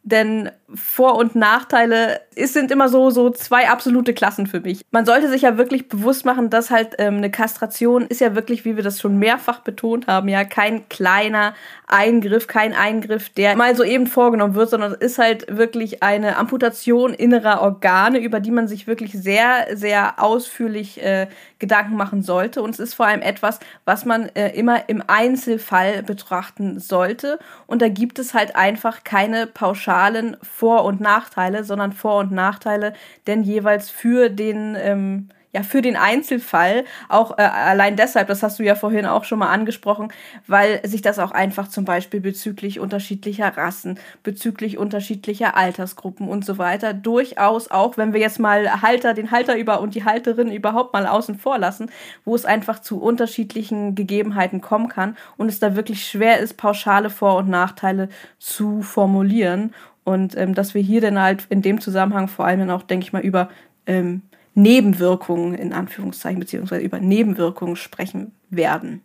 Denn 0.05 0.51
Vor- 0.75 1.17
und 1.17 1.37
Nachteile 1.37 2.21
es 2.35 2.53
sind 2.53 2.71
immer 2.71 2.89
so, 2.89 3.11
so 3.11 3.31
zwei 3.31 3.69
absolute 3.69 4.15
Klassen 4.15 4.47
für 4.47 4.61
mich. 4.61 4.83
Man 4.91 5.05
sollte 5.05 5.29
sich 5.29 5.43
ja 5.43 5.59
wirklich 5.59 5.89
bewusst 5.89 6.25
machen, 6.25 6.51
dass 6.51 6.71
halt 6.71 6.95
ähm, 6.99 7.19
eine 7.19 7.31
Kastration 7.31 8.07
ist 8.07 8.21
ja 8.21 8.35
wirklich, 8.35 8.65
wie 8.65 8.77
wir 8.77 8.83
das 8.83 9.01
schon 9.01 9.19
mehrfach 9.19 9.61
betont 9.61 10.07
haben, 10.07 10.29
ja 10.29 10.45
kein 10.45 10.89
kleiner 10.89 11.55
Eingriff, 11.87 12.47
kein 12.47 12.73
Eingriff, 12.73 13.29
der 13.31 13.57
mal 13.57 13.77
so 13.77 13.85
eben 13.85 14.07
vorgenommen 14.07 14.55
wird, 14.55 14.71
sondern 14.71 14.93
es 14.93 14.99
ist 14.99 15.19
halt 15.19 15.57
wirklich 15.57 16.03
eine 16.03 16.37
Amputation 16.37 17.13
innerer 17.13 17.61
Organe, 17.61 18.19
über 18.19 18.41
die 18.41 18.51
man 18.51 18.67
sich 18.67 18.87
wirklich 18.87 19.13
sehr, 19.13 19.67
sehr 19.75 20.02
ausführlich 20.11 21.03
äh, 21.03 21.29
Gedanken 21.59 21.97
machen 21.97 22.23
sollte. 22.23 22.63
Und 22.63 22.71
es 22.71 22.79
ist 22.79 22.95
vor 22.95 23.07
allem 23.07 23.23
etwas, 23.23 23.61
was 23.85 24.05
man 24.05 24.29
äh, 24.35 24.51
immer 24.51 24.89
im 24.89 25.03
Einzelfall 25.07 26.03
betrachten 26.03 26.79
sollte. 26.81 27.39
Und 27.67 27.83
da 27.83 27.89
gibt 27.89 28.19
es 28.19 28.35
halt 28.35 28.57
einfach 28.57 29.05
keine 29.05 29.47
pauschalen 29.47 30.37
Vor- 30.43 30.85
und 30.85 31.01
Nachteile, 31.01 31.65
sondern 31.65 31.93
Vor- 31.93 32.19
und 32.19 32.33
Nachteile, 32.33 32.95
denn 33.27 33.43
jeweils 33.43 33.91
für 33.91 34.29
den 34.29 34.77
ähm, 34.79 35.29
ja 35.53 35.63
für 35.63 35.83
den 35.83 35.97
Einzelfall 35.97 36.85
auch 37.09 37.39
äh, 37.39 37.43
allein 37.43 37.97
deshalb, 37.97 38.29
das 38.29 38.43
hast 38.43 38.59
du 38.59 38.63
ja 38.63 38.75
vorhin 38.75 39.07
auch 39.07 39.25
schon 39.25 39.39
mal 39.39 39.51
angesprochen, 39.51 40.13
weil 40.47 40.87
sich 40.87 41.03
das 41.03 41.19
auch 41.19 41.31
einfach 41.31 41.69
zum 41.69 41.85
Beispiel 41.85 42.21
bezüglich 42.21 42.81
unterschiedlicher 42.81 43.57
Rassen, 43.57 43.99
bezüglich 44.23 44.79
unterschiedlicher 44.79 45.57
Altersgruppen 45.57 46.29
und 46.29 46.45
so 46.45 46.59
weiter 46.59 46.95
durchaus 46.95 47.71
auch, 47.71 47.97
wenn 47.97 48.13
wir 48.13 48.21
jetzt 48.21 48.39
mal 48.39 48.83
Halter, 48.83 49.15
den 49.15 49.31
Halter 49.31 49.57
über 49.57 49.81
und 49.81 49.95
die 49.95 50.05
Halterin 50.05 50.51
überhaupt 50.51 50.93
mal 50.93 51.07
außen 51.07 51.39
vor 51.39 51.59
lassen, 51.59 51.91
wo 52.25 52.35
es 52.35 52.45
einfach 52.45 52.81
zu 52.81 53.01
unterschiedlichen 53.01 53.95
Gegebenheiten 53.95 54.61
kommen 54.61 54.89
kann 54.89 55.17
und 55.37 55.49
es 55.49 55.61
da 55.61 55.77
wirklich 55.77 56.07
schwer 56.07 56.39
ist, 56.39 56.57
pauschale 56.57 57.11
Vor- 57.11 57.37
und 57.37 57.49
Nachteile 57.49 58.09
zu 58.39 58.83
formulieren. 58.83 59.75
Und 60.05 60.37
ähm, 60.37 60.55
dass 60.55 60.75
wir 60.75 60.83
hier 60.83 61.01
dann 61.01 61.21
halt 61.21 61.47
in 61.49 61.63
dem 61.63 61.81
Zusammenhang 61.81 62.27
vor 62.27 62.45
allem 62.45 62.61
dann 62.61 62.71
auch, 62.71 62.83
denke 62.83 63.05
ich 63.05 63.13
mal, 63.13 63.23
über 63.23 63.49
ähm, 63.87 64.23
Nebenwirkungen 64.55 65.55
in 65.55 65.73
Anführungszeichen 65.73 66.41
beziehungsweise 66.41 66.83
über 66.83 67.01
Nebenwirkungen 67.01 67.77
sprechen 67.77 68.33
werden. 68.51 69.03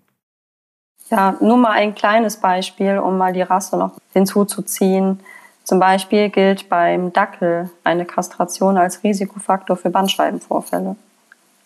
Ja, 1.09 1.37
nur 1.39 1.57
mal 1.57 1.71
ein 1.71 1.95
kleines 1.95 2.37
Beispiel, 2.37 2.97
um 2.97 3.17
mal 3.17 3.31
die 3.31 3.41
Rasse 3.41 3.77
noch 3.77 3.93
hinzuzuziehen. 4.11 5.21
Zum 5.63 5.79
Beispiel 5.79 6.29
gilt 6.29 6.69
beim 6.69 7.13
Dackel 7.13 7.69
eine 7.83 8.05
Kastration 8.05 8.77
als 8.77 9.03
Risikofaktor 9.03 9.77
für 9.77 9.89
Bandscheibenvorfälle. 9.89 10.95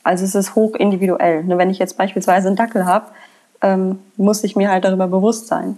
Also 0.04 0.26
es 0.26 0.36
ist 0.36 0.56
hoch 0.56 0.76
individuell. 0.76 1.44
Wenn 1.48 1.70
ich 1.70 1.80
jetzt 1.80 1.98
beispielsweise 1.98 2.48
einen 2.48 2.56
Dackel 2.56 2.86
habe, 2.86 3.08
ähm, 3.62 4.00
muss 4.18 4.44
ich 4.44 4.56
mir 4.56 4.70
halt 4.70 4.84
darüber 4.86 5.08
bewusst 5.08 5.48
sein. 5.48 5.78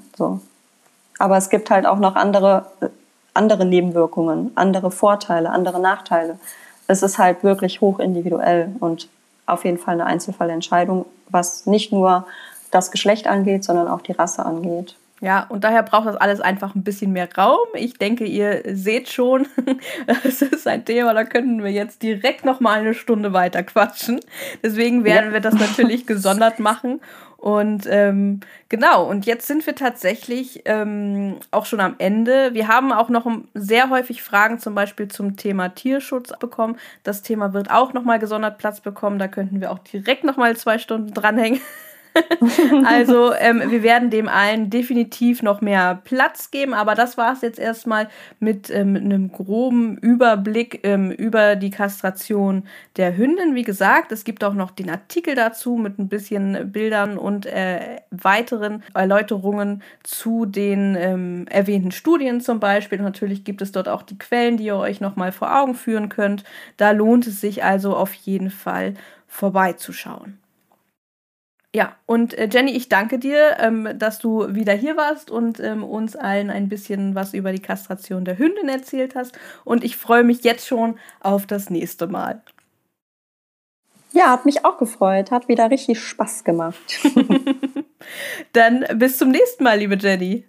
Aber 1.19 1.37
es 1.37 1.49
gibt 1.49 1.69
halt 1.69 1.85
auch 1.85 1.99
noch 1.99 2.15
andere, 2.15 2.65
äh, 2.81 2.87
andere 3.33 3.65
Nebenwirkungen, 3.65 4.51
andere 4.55 4.91
Vorteile, 4.91 5.49
andere 5.49 5.81
Nachteile 5.81 6.37
es 6.87 7.03
ist 7.03 7.17
halt 7.17 7.43
wirklich 7.43 7.81
hoch 7.81 7.99
individuell 7.99 8.69
und 8.79 9.07
auf 9.45 9.65
jeden 9.65 9.77
Fall 9.77 9.95
eine 9.95 10.05
Einzelfallentscheidung, 10.05 11.05
was 11.29 11.65
nicht 11.65 11.91
nur 11.91 12.25
das 12.71 12.91
Geschlecht 12.91 13.27
angeht, 13.27 13.63
sondern 13.63 13.87
auch 13.87 14.01
die 14.01 14.13
Rasse 14.13 14.45
angeht. 14.45 14.95
Ja, 15.21 15.45
und 15.47 15.63
daher 15.63 15.83
braucht 15.83 16.07
das 16.07 16.17
alles 16.17 16.41
einfach 16.41 16.75
ein 16.75 16.83
bisschen 16.83 17.13
mehr 17.13 17.29
Raum. 17.33 17.65
Ich 17.75 17.97
denke, 17.97 18.25
ihr 18.25 18.61
seht 18.75 19.09
schon, 19.09 19.47
es 20.25 20.41
ist 20.41 20.67
ein 20.67 20.83
Thema, 20.83 21.13
da 21.13 21.23
könnten 21.23 21.63
wir 21.63 21.71
jetzt 21.71 22.03
direkt 22.03 22.43
noch 22.43 22.59
mal 22.59 22.79
eine 22.79 22.93
Stunde 22.93 23.31
weiter 23.31 23.63
quatschen. 23.63 24.19
Deswegen 24.61 25.05
werden 25.05 25.27
ja. 25.27 25.33
wir 25.33 25.39
das 25.39 25.53
natürlich 25.53 26.05
gesondert 26.05 26.59
machen 26.59 26.99
und 27.43 27.87
ähm, 27.89 28.39
genau, 28.69 29.03
und 29.03 29.25
jetzt 29.25 29.47
sind 29.47 29.67
wir 29.67 29.75
tatsächlich 29.75 30.61
ähm, 30.63 31.41
auch 31.51 31.65
schon 31.65 31.81
am 31.81 31.95
Ende. 31.97 32.53
Wir 32.53 32.69
haben 32.69 32.93
auch 32.93 33.09
noch 33.09 33.29
sehr 33.53 33.89
häufig 33.89 34.23
Fragen 34.23 34.59
zum 34.59 34.75
Beispiel 34.75 35.09
zum 35.09 35.35
Thema 35.35 35.67
Tierschutz 35.67 36.31
bekommen. 36.39 36.77
Das 37.03 37.21
Thema 37.21 37.51
wird 37.51 37.69
auch 37.69 37.91
nochmal 37.91 38.19
gesondert 38.19 38.59
Platz 38.59 38.79
bekommen. 38.79 39.19
Da 39.19 39.27
könnten 39.27 39.59
wir 39.59 39.71
auch 39.71 39.79
direkt 39.79 40.23
nochmal 40.23 40.55
zwei 40.55 40.77
Stunden 40.77 41.13
dranhängen. 41.13 41.59
also 42.85 43.33
ähm, 43.33 43.63
wir 43.69 43.83
werden 43.83 44.09
dem 44.09 44.27
allen 44.27 44.69
definitiv 44.69 45.41
noch 45.41 45.61
mehr 45.61 46.01
Platz 46.03 46.51
geben, 46.51 46.73
aber 46.73 46.95
das 46.95 47.17
war 47.17 47.33
es 47.33 47.41
jetzt 47.41 47.59
erstmal 47.59 48.07
mit 48.39 48.69
ähm, 48.69 48.95
einem 48.95 49.31
groben 49.31 49.97
Überblick 49.97 50.81
ähm, 50.83 51.11
über 51.11 51.55
die 51.55 51.71
Kastration 51.71 52.63
der 52.97 53.17
Hündin. 53.17 53.55
Wie 53.55 53.63
gesagt, 53.63 54.11
es 54.11 54.23
gibt 54.23 54.43
auch 54.43 54.53
noch 54.53 54.71
den 54.71 54.89
Artikel 54.89 55.35
dazu 55.35 55.75
mit 55.75 55.97
ein 55.99 56.07
bisschen 56.07 56.71
Bildern 56.71 57.17
und 57.17 57.45
äh, 57.45 58.01
weiteren 58.11 58.83
Erläuterungen 58.93 59.81
zu 60.03 60.45
den 60.45 60.95
ähm, 60.97 61.45
erwähnten 61.49 61.91
Studien 61.91 62.41
zum 62.41 62.59
Beispiel. 62.59 62.99
Und 62.99 63.05
natürlich 63.05 63.43
gibt 63.43 63.61
es 63.61 63.71
dort 63.71 63.89
auch 63.89 64.03
die 64.03 64.17
Quellen, 64.17 64.57
die 64.57 64.65
ihr 64.65 64.77
euch 64.77 65.01
nochmal 65.01 65.31
vor 65.31 65.55
Augen 65.59 65.75
führen 65.75 66.09
könnt. 66.09 66.43
Da 66.77 66.91
lohnt 66.91 67.27
es 67.27 67.41
sich 67.41 67.63
also 67.63 67.95
auf 67.95 68.13
jeden 68.13 68.49
Fall 68.49 68.93
vorbeizuschauen. 69.27 70.42
Ja, 71.75 71.95
und 72.05 72.35
äh, 72.35 72.47
Jenny, 72.51 72.71
ich 72.71 72.87
danke 72.87 73.17
dir, 73.17 73.57
ähm, 73.59 73.89
dass 73.97 74.19
du 74.19 74.53
wieder 74.53 74.73
hier 74.73 74.95
warst 74.95 75.31
und 75.31 75.59
ähm, 75.59 75.83
uns 75.83 76.15
allen 76.15 76.51
ein 76.51 76.69
bisschen 76.69 77.15
was 77.15 77.33
über 77.33 77.51
die 77.51 77.61
Kastration 77.61 78.25
der 78.25 78.37
Hündin 78.37 78.69
erzählt 78.69 79.15
hast. 79.15 79.37
Und 79.63 79.83
ich 79.83 79.97
freue 79.97 80.23
mich 80.23 80.43
jetzt 80.43 80.67
schon 80.67 80.99
auf 81.19 81.47
das 81.47 81.71
nächste 81.71 82.05
Mal. 82.05 82.43
Ja, 84.11 84.29
hat 84.29 84.45
mich 84.45 84.63
auch 84.63 84.77
gefreut. 84.77 85.31
Hat 85.31 85.47
wieder 85.47 85.71
richtig 85.71 85.99
Spaß 85.99 86.43
gemacht. 86.43 86.99
Dann 88.53 88.85
bis 88.95 89.17
zum 89.17 89.29
nächsten 89.29 89.63
Mal, 89.63 89.79
liebe 89.79 89.97
Jenny. 89.97 90.45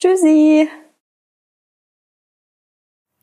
Tschüssi. 0.00 0.68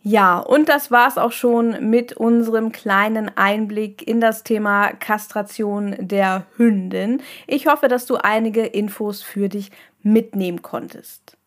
Ja, 0.04 0.40
und 0.40 0.68
das 0.68 0.90
war's 0.90 1.18
auch 1.20 1.32
schon 1.32 1.90
mit 1.92 2.14
unserem 2.14 2.72
kleinen 2.72 3.30
Einblick 3.38 4.08
in 4.08 4.20
das 4.20 4.44
Thema 4.44 4.94
Kastration 4.94 5.96
der 6.00 6.48
Hündin. 6.58 7.22
Ich 7.46 7.68
hoffe, 7.68 7.88
dass 7.88 8.08
du 8.08 8.16
einige 8.16 8.66
Infos 8.66 9.22
für 9.22 9.48
dich 9.48 9.70
mitnehmen 10.02 10.64
konntest. 10.64 11.38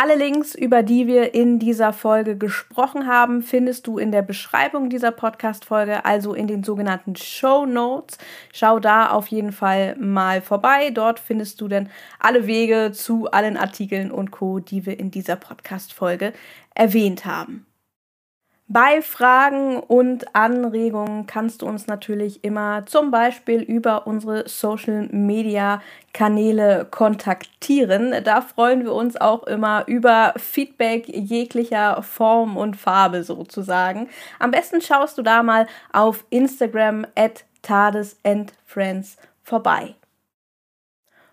Alle 0.00 0.14
Links, 0.14 0.54
über 0.54 0.84
die 0.84 1.08
wir 1.08 1.34
in 1.34 1.58
dieser 1.58 1.92
Folge 1.92 2.36
gesprochen 2.38 3.08
haben, 3.08 3.42
findest 3.42 3.88
du 3.88 3.98
in 3.98 4.12
der 4.12 4.22
Beschreibung 4.22 4.90
dieser 4.90 5.10
Podcast-Folge, 5.10 6.04
also 6.04 6.34
in 6.34 6.46
den 6.46 6.62
sogenannten 6.62 7.16
Show 7.16 7.66
Notes. 7.66 8.16
Schau 8.52 8.78
da 8.78 9.10
auf 9.10 9.26
jeden 9.26 9.50
Fall 9.50 9.96
mal 9.96 10.40
vorbei. 10.40 10.90
Dort 10.90 11.18
findest 11.18 11.60
du 11.60 11.66
dann 11.66 11.90
alle 12.20 12.46
Wege 12.46 12.92
zu 12.92 13.28
allen 13.32 13.56
Artikeln 13.56 14.12
und 14.12 14.30
Co., 14.30 14.60
die 14.60 14.86
wir 14.86 15.00
in 15.00 15.10
dieser 15.10 15.34
Podcast-Folge 15.34 16.32
erwähnt 16.76 17.24
haben. 17.24 17.66
Bei 18.70 19.00
Fragen 19.00 19.80
und 19.80 20.34
Anregungen 20.36 21.26
kannst 21.26 21.62
du 21.62 21.66
uns 21.66 21.86
natürlich 21.86 22.44
immer 22.44 22.84
zum 22.84 23.10
Beispiel 23.10 23.62
über 23.62 24.06
unsere 24.06 24.46
Social 24.46 25.08
Media 25.10 25.80
Kanäle 26.12 26.86
kontaktieren. 26.90 28.14
Da 28.24 28.42
freuen 28.42 28.84
wir 28.84 28.92
uns 28.92 29.16
auch 29.18 29.44
immer 29.44 29.84
über 29.86 30.34
Feedback 30.36 31.08
jeglicher 31.08 32.02
Form 32.02 32.58
und 32.58 32.76
Farbe 32.76 33.22
sozusagen. 33.22 34.10
Am 34.38 34.50
besten 34.50 34.82
schaust 34.82 35.16
du 35.16 35.22
da 35.22 35.42
mal 35.42 35.66
auf 35.94 36.26
Instagram 36.28 37.06
at 37.14 37.46
Tades 37.62 38.18
Friends 38.66 39.16
vorbei. 39.42 39.94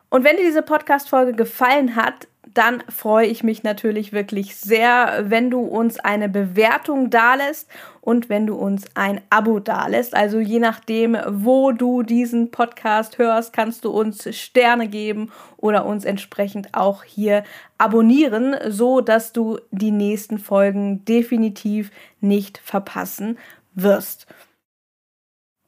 Und 0.10 0.24
wenn 0.24 0.38
dir 0.38 0.44
diese 0.44 0.62
Podcast-Folge 0.62 1.34
gefallen 1.34 1.98
hat, 1.98 2.30
dann 2.54 2.84
freue 2.90 3.28
ich 3.28 3.44
mich 3.44 3.64
natürlich 3.64 4.14
wirklich 4.14 4.56
sehr, 4.56 5.26
wenn 5.30 5.50
du 5.50 5.62
uns 5.62 6.00
eine 6.00 6.30
Bewertung 6.30 7.10
dalässt 7.10 7.68
und 8.02 8.30
wenn 8.30 8.46
du 8.46 8.56
uns 8.56 8.86
ein 8.94 9.22
Abo 9.30 9.60
dalässt. 9.60 10.16
Also 10.16 10.40
je 10.40 10.60
nachdem, 10.60 11.18
wo 11.28 11.72
du 11.72 12.04
diesen 12.04 12.52
Podcast 12.52 13.18
hörst, 13.18 13.52
kannst 13.52 13.84
du 13.84 13.90
uns 13.90 14.28
Sterne 14.36 14.88
geben 14.88 15.32
oder 15.58 15.86
uns 15.86 16.06
entsprechend 16.06 16.74
auch 16.74 17.04
hier 17.04 17.44
abonnieren, 17.78 18.56
so 18.70 19.02
dass 19.02 19.34
du 19.34 19.60
die 19.72 19.92
nächsten 19.92 20.38
Folgen 20.38 21.04
definitiv 21.06 21.92
nicht 22.22 22.60
verpassen 22.60 23.38
wirst. 23.74 24.28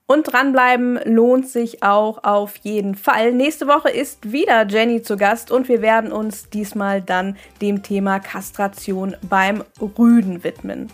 Und 0.09 0.31
dranbleiben 0.31 0.99
lohnt 1.03 1.49
sich 1.49 1.83
auch 1.83 2.23
auf 2.23 2.55
jeden 2.57 2.95
Fall. 2.95 3.33
Nächste 3.33 3.67
Woche 3.67 3.89
ist 3.89 4.31
wieder 4.31 4.65
Jenny 4.65 5.01
zu 5.01 5.17
Gast 5.17 5.51
und 5.51 5.67
wir 5.67 5.81
werden 5.81 6.13
uns 6.13 6.49
diesmal 6.49 7.01
dann 7.01 7.35
dem 7.61 7.83
Thema 7.83 8.19
Kastration 8.19 9.17
beim 9.29 9.65
Rüden 9.81 10.45
widmen. 10.45 10.89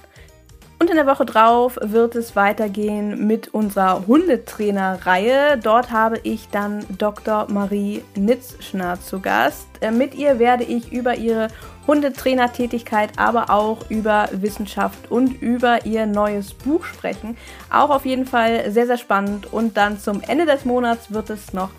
Und 0.83 0.89
in 0.89 0.97
der 0.97 1.07
Woche 1.07 1.23
drauf 1.23 1.79
wird 1.81 2.13
es 2.15 2.35
weitergehen 2.35 3.25
mit 3.25 3.53
unserer 3.53 4.05
Hundetrainer-Reihe. 4.05 5.57
Dort 5.57 5.91
habe 5.91 6.19
ich 6.23 6.49
dann 6.49 6.85
Dr. 6.97 7.47
Marie 7.49 8.03
Nitzschner 8.17 8.99
zu 8.99 9.21
Gast. 9.21 9.65
Äh, 9.79 9.91
mit 9.91 10.13
ihr 10.13 10.39
werde 10.39 10.65
ich 10.65 10.91
über 10.91 11.15
ihre 11.15 11.47
Hundetrainertätigkeit, 11.87 13.11
aber 13.15 13.49
auch 13.49 13.89
über 13.89 14.27
Wissenschaft 14.33 15.09
und 15.09 15.41
über 15.41 15.85
ihr 15.85 16.05
neues 16.05 16.53
Buch 16.53 16.83
sprechen. 16.83 17.37
Auch 17.69 17.89
auf 17.89 18.05
jeden 18.05 18.25
Fall 18.25 18.69
sehr, 18.69 18.85
sehr 18.85 18.97
spannend. 18.97 19.53
Und 19.53 19.77
dann 19.77 19.99
zum 19.99 20.19
Ende 20.19 20.45
des 20.45 20.65
Monats 20.65 21.13
wird 21.13 21.29
es 21.29 21.53
noch 21.53 21.69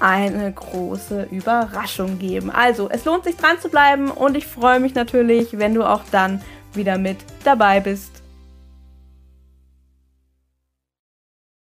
eine 0.00 0.50
große 0.50 1.28
Überraschung 1.30 2.18
geben. 2.18 2.50
Also, 2.50 2.88
es 2.88 3.04
lohnt 3.04 3.24
sich 3.24 3.36
dran 3.36 3.60
zu 3.60 3.68
bleiben 3.68 4.10
und 4.10 4.38
ich 4.38 4.46
freue 4.46 4.80
mich 4.80 4.94
natürlich, 4.94 5.58
wenn 5.58 5.74
du 5.74 5.84
auch 5.84 6.04
dann 6.10 6.40
wieder 6.72 6.96
mit 6.96 7.18
dabei 7.44 7.80
bist. 7.80 8.23